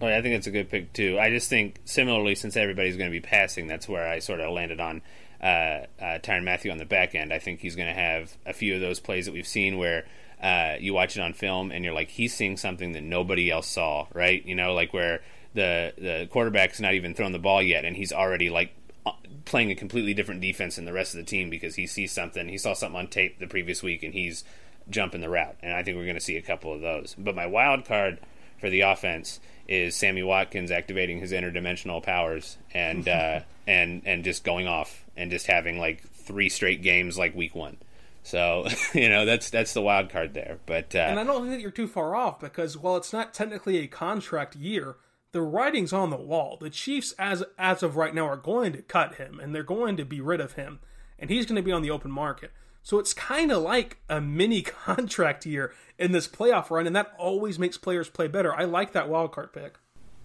Oh, 0.00 0.06
I 0.06 0.20
think 0.20 0.34
it's 0.34 0.48
a 0.48 0.50
good 0.50 0.68
pick 0.68 0.92
too. 0.92 1.18
I 1.18 1.30
just 1.30 1.48
think 1.48 1.80
similarly, 1.84 2.34
since 2.34 2.56
everybody's 2.56 2.96
going 2.96 3.08
to 3.08 3.14
be 3.14 3.20
passing, 3.20 3.68
that's 3.68 3.88
where 3.88 4.06
I 4.06 4.18
sort 4.18 4.40
of 4.40 4.52
landed 4.52 4.80
on 4.80 5.00
uh, 5.40 5.46
uh, 5.46 6.18
Tyrann 6.18 6.42
Mathieu 6.44 6.72
on 6.72 6.78
the 6.78 6.84
back 6.84 7.14
end. 7.14 7.32
I 7.32 7.38
think 7.38 7.60
he's 7.60 7.76
going 7.76 7.88
to 7.88 8.00
have 8.00 8.36
a 8.44 8.52
few 8.52 8.74
of 8.74 8.80
those 8.80 8.98
plays 8.98 9.26
that 9.26 9.32
we've 9.32 9.46
seen 9.46 9.78
where 9.78 10.04
uh, 10.42 10.74
you 10.80 10.92
watch 10.92 11.16
it 11.16 11.20
on 11.20 11.34
film 11.34 11.70
and 11.70 11.84
you're 11.84 11.94
like, 11.94 12.08
he's 12.08 12.34
seeing 12.34 12.56
something 12.56 12.92
that 12.92 13.02
nobody 13.02 13.48
else 13.48 13.68
saw, 13.68 14.08
right? 14.12 14.44
You 14.44 14.56
know, 14.56 14.74
like 14.74 14.92
where 14.92 15.22
the 15.54 15.92
the 15.96 16.28
quarterback's 16.30 16.80
not 16.80 16.94
even 16.94 17.14
thrown 17.14 17.32
the 17.32 17.38
ball 17.38 17.62
yet, 17.62 17.84
and 17.84 17.96
he's 17.96 18.12
already 18.12 18.50
like 18.50 18.74
uh, 19.06 19.12
playing 19.44 19.70
a 19.70 19.74
completely 19.74 20.14
different 20.14 20.40
defense 20.40 20.76
than 20.76 20.84
the 20.84 20.92
rest 20.92 21.14
of 21.14 21.18
the 21.18 21.26
team 21.26 21.50
because 21.50 21.74
he 21.74 21.86
sees 21.86 22.12
something. 22.12 22.48
He 22.48 22.58
saw 22.58 22.74
something 22.74 22.98
on 22.98 23.08
tape 23.08 23.38
the 23.38 23.46
previous 23.46 23.82
week, 23.82 24.02
and 24.02 24.14
he's 24.14 24.44
jumping 24.90 25.20
the 25.20 25.28
route. 25.28 25.56
And 25.62 25.74
I 25.74 25.82
think 25.82 25.96
we're 25.96 26.04
going 26.04 26.14
to 26.14 26.20
see 26.20 26.36
a 26.36 26.42
couple 26.42 26.72
of 26.72 26.80
those. 26.80 27.14
But 27.18 27.34
my 27.34 27.46
wild 27.46 27.84
card 27.84 28.18
for 28.58 28.70
the 28.70 28.82
offense 28.82 29.40
is 29.68 29.96
Sammy 29.96 30.22
Watkins 30.22 30.70
activating 30.70 31.18
his 31.18 31.32
interdimensional 31.32 32.02
powers 32.02 32.58
and 32.72 33.08
uh, 33.08 33.40
and 33.66 34.02
and 34.04 34.24
just 34.24 34.44
going 34.44 34.66
off 34.66 35.04
and 35.16 35.30
just 35.30 35.46
having 35.46 35.78
like 35.78 36.02
three 36.08 36.48
straight 36.48 36.82
games 36.82 37.18
like 37.18 37.34
week 37.34 37.54
one. 37.54 37.76
So 38.22 38.66
you 38.94 39.08
know 39.08 39.24
that's 39.24 39.50
that's 39.50 39.72
the 39.72 39.82
wild 39.82 40.10
card 40.10 40.34
there. 40.34 40.58
But 40.66 40.94
uh, 40.94 40.98
and 40.98 41.20
I 41.20 41.24
don't 41.24 41.42
think 41.42 41.54
that 41.54 41.60
you're 41.60 41.70
too 41.70 41.88
far 41.88 42.14
off 42.14 42.40
because 42.40 42.76
while 42.76 42.96
it's 42.96 43.12
not 43.12 43.34
technically 43.34 43.78
a 43.78 43.86
contract 43.86 44.56
year, 44.56 44.96
the 45.32 45.42
writing's 45.42 45.92
on 45.92 46.10
the 46.10 46.16
wall. 46.16 46.56
The 46.60 46.70
Chiefs, 46.70 47.12
as 47.18 47.42
as 47.58 47.82
of 47.82 47.96
right 47.96 48.14
now, 48.14 48.28
are 48.28 48.36
going 48.36 48.72
to 48.72 48.82
cut 48.82 49.16
him 49.16 49.40
and 49.40 49.54
they're 49.54 49.62
going 49.62 49.96
to 49.96 50.04
be 50.04 50.20
rid 50.20 50.40
of 50.40 50.52
him, 50.52 50.80
and 51.18 51.30
he's 51.30 51.46
going 51.46 51.56
to 51.56 51.62
be 51.62 51.72
on 51.72 51.82
the 51.82 51.90
open 51.90 52.10
market. 52.10 52.52
So 52.82 52.98
it's 52.98 53.14
kind 53.14 53.52
of 53.52 53.62
like 53.62 53.98
a 54.08 54.20
mini 54.20 54.62
contract 54.62 55.46
year 55.46 55.72
in 55.98 56.12
this 56.12 56.28
playoff 56.28 56.70
run, 56.70 56.86
and 56.86 56.94
that 56.96 57.12
always 57.18 57.58
makes 57.58 57.78
players 57.78 58.08
play 58.08 58.28
better. 58.28 58.54
I 58.54 58.64
like 58.64 58.92
that 58.92 59.08
wild 59.08 59.32
card 59.32 59.52
pick. 59.52 59.78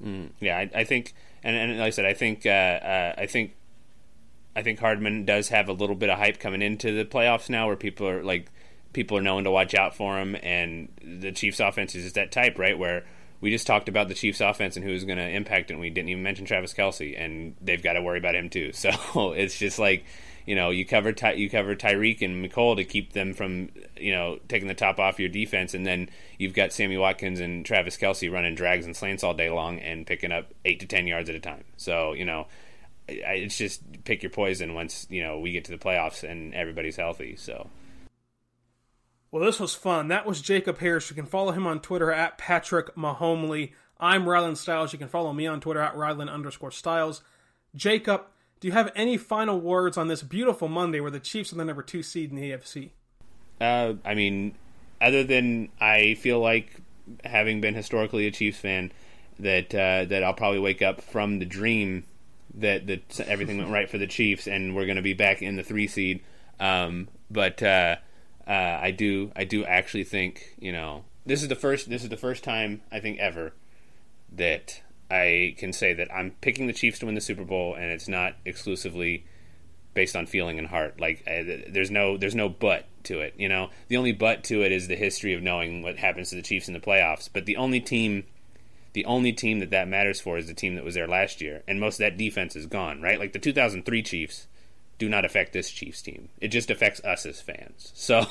Mm, 0.03 0.32
yeah, 0.39 0.58
I, 0.58 0.70
I, 0.76 0.84
think, 0.84 1.14
and, 1.43 1.55
and, 1.55 1.80
like 1.80 1.88
I 1.88 1.89
said, 1.91 2.05
I 2.05 2.14
think, 2.14 2.45
uh, 2.45 2.49
uh, 2.49 3.16
I 3.18 3.26
think, 3.26 3.55
I 4.55 4.62
think 4.62 4.80
Hardman 4.80 5.26
does 5.26 5.49
have 5.49 5.70
a 5.70 5.74
little 5.74 5.95
bit 5.95 6.10
of 6.10 6.18
hype 6.18 6.39
coming 6.39 6.62
into 6.62 6.91
the 6.91 7.05
playoffs 7.05 7.49
now, 7.49 7.68
where 7.68 7.76
people 7.76 8.08
are 8.08 8.24
like, 8.24 8.51
people 8.93 9.18
are 9.18 9.22
knowing 9.22 9.43
to 9.43 9.51
watch 9.51 9.74
out 9.74 9.95
for 9.95 10.20
him, 10.20 10.36
and 10.41 10.89
the 11.03 11.32
Chiefs' 11.32 11.60
offense 11.60 11.95
is 11.95 12.14
that 12.14 12.32
type, 12.32 12.60
right, 12.60 12.78
where 12.78 13.05
we 13.39 13.51
just 13.51 13.67
talked 13.67 13.89
about 13.89 14.07
the 14.07 14.13
Chiefs' 14.13 14.41
offense 14.41 14.75
and 14.75 14.85
who's 14.85 15.05
going 15.05 15.17
to 15.17 15.29
impact 15.29 15.69
it, 15.69 15.75
and 15.75 15.81
we 15.81 15.89
didn't 15.89 16.09
even 16.09 16.23
mention 16.23 16.45
Travis 16.45 16.73
Kelce, 16.73 17.19
and 17.19 17.55
they've 17.61 17.81
got 17.81 17.93
to 17.93 18.01
worry 18.01 18.17
about 18.17 18.35
him 18.35 18.49
too. 18.49 18.71
So 18.77 19.33
it's 19.33 19.57
just 19.57 19.79
like 19.79 20.05
you 20.45 20.55
know 20.55 20.69
you 20.69 20.85
cover 20.85 21.11
Ty- 21.11 21.33
you 21.33 21.49
cover 21.49 21.75
Tyreek 21.75 22.21
and 22.21 22.43
Mecole 22.43 22.77
to 22.77 22.85
keep 22.85 23.13
them 23.13 23.33
from 23.33 23.69
you 23.99 24.13
know 24.13 24.39
taking 24.47 24.67
the 24.67 24.73
top 24.73 24.99
off 24.99 25.19
your 25.19 25.29
defense, 25.29 25.73
and 25.73 25.85
then 25.85 26.09
you've 26.38 26.53
got 26.53 26.73
Sammy 26.73 26.97
Watkins 26.97 27.39
and 27.39 27.65
Travis 27.65 27.97
Kelce 27.97 28.31
running 28.31 28.55
drags 28.55 28.85
and 28.85 28.95
slants 28.95 29.23
all 29.23 29.33
day 29.33 29.49
long 29.49 29.79
and 29.79 30.07
picking 30.07 30.31
up 30.31 30.53
eight 30.65 30.79
to 30.79 30.85
ten 30.85 31.07
yards 31.07 31.29
at 31.29 31.35
a 31.35 31.39
time. 31.39 31.63
So 31.77 32.13
you 32.13 32.25
know 32.25 32.47
it's 33.07 33.57
just 33.57 33.81
pick 34.03 34.21
your 34.21 34.29
poison 34.29 34.73
once 34.73 35.07
you 35.09 35.23
know 35.23 35.39
we 35.39 35.51
get 35.51 35.65
to 35.65 35.71
the 35.71 35.77
playoffs 35.77 36.23
and 36.29 36.53
everybody's 36.53 36.95
healthy. 36.95 37.35
So. 37.35 37.69
Well, 39.32 39.43
this 39.43 39.59
was 39.59 39.75
fun. 39.75 40.07
That 40.07 40.25
was 40.25 40.41
Jacob 40.41 40.80
Harris. 40.80 41.09
You 41.09 41.15
can 41.15 41.25
follow 41.25 41.51
him 41.51 41.67
on 41.67 41.82
Twitter 41.82 42.11
at 42.11 42.38
Patrick 42.38 42.95
Mahomely. 42.95 43.73
I'm 43.99 44.25
Rylan 44.25 44.55
Stiles. 44.55 44.93
You 44.93 44.99
can 44.99 45.09
follow 45.09 45.34
me 45.34 45.45
on 45.45 45.59
Twitter 45.59 45.82
at 45.82 45.95
Rylan 45.95 46.32
underscore 46.32 46.71
Stiles. 46.71 47.21
Jacob, 47.75 48.23
do 48.59 48.67
you 48.67 48.71
have 48.71 48.91
any 48.95 49.17
final 49.17 49.59
words 49.59 49.97
on 49.97 50.07
this 50.07 50.23
beautiful 50.23 50.69
Monday 50.69 51.01
where 51.01 51.11
the 51.11 51.19
Chiefs 51.19 51.51
are 51.51 51.57
the 51.57 51.65
number 51.65 51.84
two 51.84 52.03
seed 52.03 52.30
in 52.30 52.38
the 52.38 52.51
AFC? 52.51 52.91
Uh, 53.59 53.95
I 54.05 54.15
mean, 54.15 54.55
other 55.01 55.23
than 55.23 55.69
I 55.82 56.13
feel 56.15 56.39
like 56.39 56.80
having 57.25 57.59
been 57.59 57.73
historically 57.73 58.28
a 58.28 58.32
Chiefs 58.32 58.59
fan, 58.59 58.93
that 59.39 59.75
uh, 59.75 60.05
that 60.05 60.23
I'll 60.23 60.34
probably 60.34 60.59
wake 60.59 60.82
up 60.82 61.01
from 61.01 61.39
the 61.39 61.45
dream 61.45 62.05
that 62.55 62.88
that 62.88 63.19
everything 63.21 63.57
went 63.57 63.71
right 63.71 63.89
for 63.89 63.97
the 63.97 64.07
Chiefs 64.07 64.47
and 64.47 64.75
we're 64.75 64.86
going 64.86 64.95
to 64.95 65.01
be 65.01 65.13
back 65.13 65.41
in 65.41 65.57
the 65.57 65.63
three 65.63 65.88
seed. 65.88 66.21
Um, 66.59 67.07
but 67.30 67.61
uh, 67.61 67.97
uh, 68.48 68.80
I 68.82 68.91
do 68.91 69.32
I 69.36 69.43
do 69.43 69.66
actually 69.66 70.06
think 70.06 70.56
you 70.60 70.72
know 70.72 71.04
this 71.26 71.41
is 71.41 71.50
the 71.50 71.56
first 71.56 71.89
this 71.89 72.04
is 72.04 72.10
the 72.10 72.18
first 72.18 72.43
time 72.43 72.82
I 72.91 73.00
think 73.00 73.20
ever 73.20 73.54
that 74.32 74.82
I 75.10 75.56
can 75.58 75.74
say 75.74 75.93
that 75.93 76.14
I'm 76.14 76.32
picking 76.41 76.68
the 76.68 76.74
Chiefs 76.74 77.00
to 77.00 77.06
win 77.06 77.16
the 77.16 77.22
Super 77.22 77.43
Bowl, 77.43 77.76
and 77.76 77.86
it's 77.86 78.08
not 78.08 78.36
exclusively 78.45 79.26
based 79.93 80.16
on 80.16 80.26
feeling 80.26 80.60
and 80.60 80.68
heart. 80.68 81.00
Like 81.00 81.24
there's 81.26 81.91
no 81.91 82.18
there's 82.18 82.36
no 82.36 82.50
but 82.50 82.86
to 83.04 83.20
it. 83.20 83.34
You 83.38 83.50
know, 83.50 83.70
the 83.88 83.98
only 83.98 84.12
but 84.12 84.43
to 84.45 84.64
it 84.64 84.72
is 84.72 84.88
the 84.88 84.95
history 84.95 85.34
of 85.34 85.41
knowing 85.41 85.82
what 85.82 85.98
happens 85.98 86.30
to 86.30 86.36
the 86.36 86.41
Chiefs 86.41 86.68
in 86.68 86.74
the 86.74 86.80
playoffs. 86.80 87.30
But 87.32 87.45
the 87.45 87.58
only 87.58 87.80
team, 87.80 88.26
the 88.93 89.06
only 89.06 89.34
team 89.34 89.60
that 89.60 89.72
that 89.72 89.88
matters 89.88 90.22
for 90.22 90.38
is 90.38 90.48
the 90.48 90.54
team 90.54 90.76
that 90.76 90.84
was 90.84 90.95
there 90.95 91.08
last 91.08 91.41
year, 91.41 91.64
and 91.68 91.80
most 91.80 91.95
of 91.95 92.00
that 92.00 92.18
defense 92.18 92.56
is 92.56 92.66
gone. 92.66 93.02
Right, 93.02 93.20
like 93.20 93.34
the 93.34 93.39
2003 93.39 94.04
Chiefs 94.04 94.48
do 94.98 95.10
not 95.10 95.26
affect 95.26 95.54
this 95.54 95.70
Chiefs 95.70 96.02
team. 96.02 96.30
It 96.39 96.50
just 96.50 96.70
affects 96.72 97.02
us 97.04 97.26
as 97.26 97.41
fans. 97.41 97.91
So, 97.95 98.26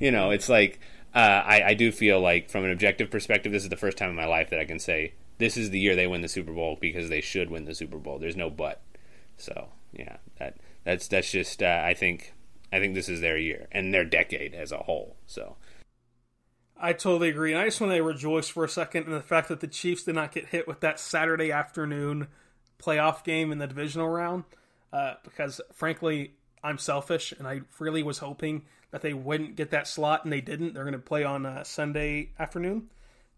you 0.00 0.10
know, 0.10 0.30
it's 0.30 0.48
like. 0.48 0.80
Uh, 1.12 1.42
I, 1.44 1.62
I 1.70 1.74
do 1.74 1.90
feel 1.90 2.20
like, 2.20 2.50
from 2.50 2.64
an 2.64 2.70
objective 2.70 3.10
perspective, 3.10 3.50
this 3.50 3.64
is 3.64 3.68
the 3.68 3.76
first 3.76 3.98
time 3.98 4.10
in 4.10 4.14
my 4.14 4.26
life 4.26 4.50
that 4.50 4.60
I 4.60 4.64
can 4.64 4.78
say 4.78 5.14
this 5.40 5.56
is 5.56 5.70
the 5.70 5.80
year 5.80 5.96
they 5.96 6.06
win 6.06 6.20
the 6.20 6.28
Super 6.28 6.52
Bowl 6.52 6.76
because 6.80 7.08
they 7.08 7.20
should 7.22 7.50
win 7.50 7.64
the 7.64 7.74
Super 7.74 7.98
Bowl. 7.98 8.18
There's 8.18 8.36
no 8.36 8.50
but. 8.50 8.80
So 9.38 9.70
yeah, 9.92 10.18
that 10.38 10.58
that's 10.84 11.08
that's 11.08 11.30
just 11.32 11.62
uh, 11.62 11.82
I 11.84 11.94
think 11.94 12.34
I 12.72 12.78
think 12.78 12.94
this 12.94 13.08
is 13.08 13.20
their 13.20 13.38
year 13.38 13.66
and 13.72 13.92
their 13.92 14.04
decade 14.04 14.54
as 14.54 14.70
a 14.70 14.78
whole. 14.78 15.16
So. 15.26 15.56
I 16.82 16.94
totally 16.94 17.28
agree. 17.28 17.52
And 17.52 17.60
I 17.60 17.66
just 17.66 17.78
want 17.80 17.92
to 17.92 18.02
rejoice 18.02 18.48
for 18.48 18.64
a 18.64 18.68
second 18.68 19.04
in 19.04 19.12
the 19.12 19.20
fact 19.20 19.48
that 19.48 19.60
the 19.60 19.66
Chiefs 19.66 20.04
did 20.04 20.14
not 20.14 20.32
get 20.32 20.46
hit 20.46 20.66
with 20.66 20.80
that 20.80 20.98
Saturday 20.98 21.52
afternoon 21.52 22.28
playoff 22.78 23.22
game 23.22 23.52
in 23.52 23.58
the 23.58 23.66
divisional 23.66 24.08
round. 24.08 24.44
Uh, 24.92 25.14
because 25.22 25.60
frankly, 25.72 26.32
I'm 26.62 26.78
selfish 26.78 27.32
and 27.32 27.46
I 27.46 27.62
really 27.78 28.02
was 28.02 28.18
hoping 28.18 28.62
that 28.90 29.02
they 29.02 29.14
wouldn't 29.14 29.56
get 29.56 29.70
that 29.70 29.86
slot, 29.86 30.24
and 30.24 30.32
they 30.32 30.40
didn't. 30.40 30.74
They're 30.74 30.84
going 30.84 30.92
to 30.92 30.98
play 30.98 31.24
on 31.24 31.46
uh, 31.46 31.64
Sunday 31.64 32.30
afternoon. 32.38 32.90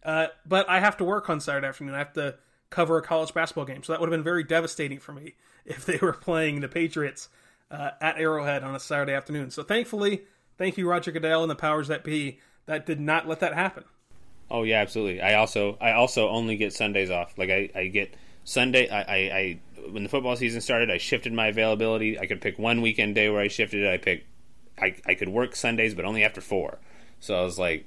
Uh, 0.03 0.29
but 0.47 0.69
I 0.69 0.81
have 0.81 0.97
to 0.97 1.05
work 1.05 1.29
on 1.29 1.41
Saturday 1.41 1.67
afternoon. 1.67 1.95
I 1.95 1.99
have 1.99 2.15
to 2.15 2.37
cover 2.71 2.97
a 2.97 3.03
college 3.03 3.35
basketball 3.35 3.67
game, 3.67 3.83
so 3.83 3.93
that 3.93 4.01
would 4.01 4.09
have 4.09 4.17
been 4.17 4.25
very 4.25 4.45
devastating 4.45 4.99
for 4.99 5.13
me 5.13 5.35
if 5.67 5.85
they 5.85 5.99
were 5.99 6.13
playing 6.13 6.61
the 6.61 6.69
Patriots 6.69 7.29
uh, 7.71 7.91
at 8.01 8.19
Arrowhead 8.19 8.65
on 8.65 8.75
a 8.75 8.81
Saturday 8.81 9.13
afternoon. 9.13 9.51
So 9.51 9.63
thankfully, 9.63 10.23
thank 10.59 10.77
you 10.77 10.89
Roger 10.89 11.13
Goodell 11.13 11.43
and 11.43 11.51
the 11.51 11.57
powers 11.57 11.89
that 11.89 12.05
be 12.05 12.41
that 12.67 12.87
did 12.87 13.01
not 13.01 13.29
let 13.29 13.41
that 13.41 13.55
happen. 13.55 13.85
Oh 14.51 14.65
yeah, 14.65 14.81
absolutely. 14.81 15.21
I 15.21 15.35
also 15.35 15.77
I 15.81 15.93
also 15.93 16.29
only 16.29 16.57
get 16.57 16.73
Sundays 16.73 17.11
off. 17.11 17.37
Like 17.39 17.51
I, 17.51 17.71
I 17.75 17.87
get 17.87 18.15
Sunday. 18.45 18.89
I, 18.89 19.01
I, 19.01 19.17
I 19.17 19.61
when 19.91 20.03
the 20.03 20.09
football 20.09 20.37
season 20.37 20.61
started, 20.61 20.91
I 20.91 20.99
shifted 20.99 21.33
my 21.33 21.49
availability. 21.49 22.19
I 22.19 22.27
could 22.27 22.41
pick 22.41 22.59
one 22.59 22.81
weekend 22.81 23.15
day 23.15 23.29
where 23.29 23.41
I 23.41 23.49
shifted 23.49 23.83
it. 23.83 23.93
I 23.93 23.99
picked 23.99 24.27
I 24.81 24.95
I 25.07 25.15
could 25.15 25.29
work 25.29 25.57
Sundays, 25.57 25.95
but 25.95 26.05
only 26.05 26.25
after 26.25 26.41
four. 26.41 26.79
So 27.21 27.37
I 27.37 27.43
was 27.43 27.59
like, 27.59 27.87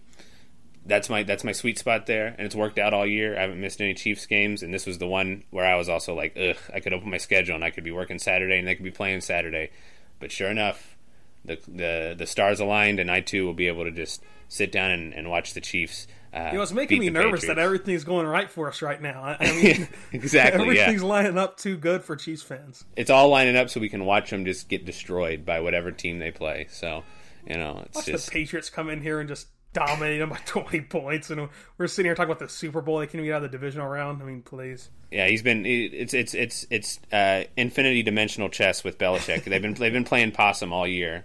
that's 0.85 1.09
my 1.09 1.23
that's 1.23 1.43
my 1.43 1.51
sweet 1.51 1.77
spot 1.79 2.05
there, 2.05 2.27
and 2.27 2.45
it's 2.45 2.55
worked 2.55 2.77
out 2.77 2.93
all 2.93 3.05
year. 3.05 3.37
I 3.37 3.41
haven't 3.41 3.59
missed 3.59 3.81
any 3.81 3.93
Chiefs 3.93 4.25
games, 4.25 4.63
and 4.63 4.73
this 4.73 4.85
was 4.85 4.97
the 4.97 5.07
one 5.07 5.43
where 5.49 5.65
I 5.65 5.75
was 5.75 5.89
also 5.89 6.13
like, 6.13 6.37
ugh, 6.37 6.57
I 6.73 6.79
could 6.79 6.93
open 6.93 7.09
my 7.09 7.17
schedule 7.17 7.55
and 7.55 7.63
I 7.63 7.71
could 7.71 7.83
be 7.83 7.91
working 7.91 8.19
Saturday, 8.19 8.57
and 8.57 8.67
they 8.67 8.75
could 8.75 8.83
be 8.83 8.91
playing 8.91 9.21
Saturday. 9.21 9.71
But 10.19 10.31
sure 10.31 10.49
enough, 10.49 10.95
the 11.43 11.59
the 11.67 12.15
the 12.17 12.27
stars 12.27 12.59
aligned, 12.59 12.99
and 12.99 13.11
I 13.11 13.21
too 13.21 13.45
will 13.45 13.53
be 13.53 13.67
able 13.67 13.83
to 13.83 13.91
just 13.91 14.23
sit 14.47 14.71
down 14.71 14.91
and, 14.91 15.13
and 15.13 15.29
watch 15.29 15.53
the 15.53 15.61
Chiefs. 15.61 16.07
Uh, 16.35 16.49
you 16.51 16.57
know, 16.57 16.63
it's 16.63 16.73
making 16.73 16.99
me 16.99 17.09
nervous 17.09 17.41
Patriots. 17.41 17.47
that 17.47 17.59
everything's 17.59 18.03
going 18.03 18.27
right 18.27 18.51
for 18.51 18.67
us 18.67 18.81
right 18.81 19.01
now. 19.01 19.23
I, 19.23 19.37
I 19.39 19.51
mean, 19.63 19.87
exactly, 20.11 20.61
everything's 20.61 21.01
yeah. 21.01 21.07
lining 21.07 21.37
up 21.37 21.57
too 21.57 21.77
good 21.77 22.03
for 22.03 22.17
Chiefs 22.17 22.43
fans. 22.43 22.83
It's 22.97 23.09
all 23.09 23.29
lining 23.29 23.55
up 23.55 23.69
so 23.69 23.79
we 23.79 23.87
can 23.87 24.03
watch 24.03 24.31
them 24.31 24.43
just 24.43 24.67
get 24.67 24.83
destroyed 24.83 25.45
by 25.45 25.61
whatever 25.61 25.91
team 25.91 26.19
they 26.19 26.31
play. 26.31 26.67
So, 26.69 27.03
you 27.47 27.55
know, 27.55 27.83
it's 27.85 27.95
watch 27.95 28.05
just 28.07 28.25
the 28.25 28.31
Patriots 28.31 28.69
come 28.69 28.89
in 28.89 29.01
here 29.01 29.21
and 29.21 29.29
just 29.29 29.47
dominate 29.71 30.19
them 30.19 30.29
by 30.29 30.37
20 30.45 30.81
points, 30.81 31.29
and 31.29 31.47
we're 31.77 31.87
sitting 31.87 32.09
here 32.09 32.15
talking 32.15 32.31
about 32.31 32.39
the 32.39 32.49
Super 32.49 32.81
Bowl. 32.81 32.99
They 32.99 33.05
can't 33.05 33.15
even 33.15 33.25
get 33.27 33.35
out 33.35 33.43
of 33.45 33.51
the 33.51 33.57
divisional 33.57 33.87
round. 33.87 34.21
I 34.21 34.25
mean, 34.25 34.41
please. 34.41 34.89
Yeah, 35.11 35.27
he's 35.27 35.41
been. 35.41 35.65
It's 35.65 36.13
it's 36.13 36.33
it's 36.33 36.67
it's 36.69 36.99
uh, 37.13 37.45
infinity 37.55 38.03
dimensional 38.03 38.49
chess 38.49 38.83
with 38.83 38.97
Belichick. 38.97 39.45
they've 39.45 39.61
been 39.61 39.75
they've 39.75 39.93
been 39.93 40.03
playing 40.03 40.33
possum 40.33 40.73
all 40.73 40.85
year, 40.85 41.23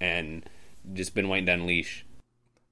and 0.00 0.48
just 0.94 1.14
been 1.14 1.28
waiting 1.28 1.44
to 1.46 1.52
unleash. 1.52 2.05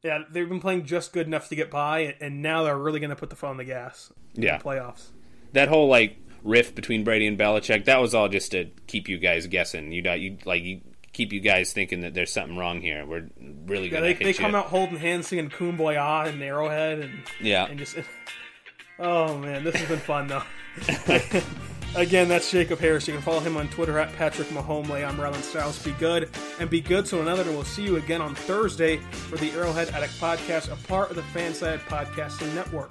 Yeah, 0.04 0.18
they've 0.30 0.48
been 0.48 0.60
playing 0.60 0.84
just 0.84 1.14
good 1.14 1.26
enough 1.26 1.48
to 1.48 1.56
get 1.56 1.70
by, 1.70 2.14
and 2.20 2.42
now 2.42 2.62
they're 2.62 2.76
really 2.76 3.00
going 3.00 3.10
to 3.10 3.16
put 3.16 3.30
the 3.30 3.36
foot 3.36 3.48
on 3.48 3.56
the 3.56 3.64
gas. 3.64 4.12
yeah, 4.34 4.58
the 4.58 4.64
playoffs. 4.64 5.06
That 5.54 5.68
whole 5.68 5.88
like 5.88 6.18
rift 6.42 6.74
between 6.74 7.04
Brady 7.04 7.26
and 7.26 7.38
Belichick, 7.38 7.86
that 7.86 8.00
was 8.02 8.14
all 8.14 8.28
just 8.28 8.50
to 8.50 8.66
keep 8.86 9.08
you 9.08 9.16
guys 9.18 9.46
guessing. 9.46 9.92
You 9.92 10.02
know, 10.02 10.12
you 10.12 10.36
like 10.44 10.62
you 10.62 10.82
keep 11.14 11.32
you 11.32 11.40
guys 11.40 11.72
thinking 11.72 12.02
that 12.02 12.12
there's 12.12 12.30
something 12.30 12.58
wrong 12.58 12.82
here. 12.82 13.06
We're 13.06 13.30
really 13.66 13.86
yeah, 13.86 14.00
gonna. 14.00 14.02
They, 14.02 14.14
they 14.14 14.32
come 14.34 14.54
out 14.54 14.66
holding 14.66 14.98
hands, 14.98 15.28
singing 15.28 15.48
"Kumbaya" 15.48 16.28
and 16.28 16.42
Arrowhead, 16.42 16.98
and 16.98 17.22
yeah, 17.40 17.66
and 17.66 17.78
just. 17.78 17.96
Oh 18.96 19.36
man, 19.38 19.64
this 19.64 19.74
has 19.74 19.88
been 19.88 19.98
fun 19.98 20.28
though. 20.28 20.44
Again, 21.96 22.28
that's 22.28 22.50
Jacob 22.50 22.80
Harris. 22.80 23.06
You 23.06 23.14
can 23.14 23.22
follow 23.22 23.38
him 23.38 23.56
on 23.56 23.68
Twitter 23.68 24.00
at 24.00 24.12
Patrick 24.14 24.48
Mahomely. 24.48 25.06
I'm 25.06 25.16
Rylan 25.16 25.40
Stiles. 25.42 25.80
Be 25.80 25.92
good 25.92 26.28
and 26.58 26.68
be 26.68 26.80
good 26.80 27.06
to 27.06 27.20
another. 27.20 27.42
And 27.42 27.52
we'll 27.52 27.62
see 27.62 27.84
you 27.84 27.96
again 27.96 28.20
on 28.20 28.34
Thursday 28.34 28.96
for 29.12 29.36
the 29.36 29.52
Arrowhead 29.52 29.90
Addict 29.90 30.14
Podcast, 30.14 30.72
a 30.72 30.76
part 30.88 31.10
of 31.10 31.16
the 31.16 31.22
FanSided 31.22 31.78
Podcasting 31.82 32.52
Network. 32.52 32.90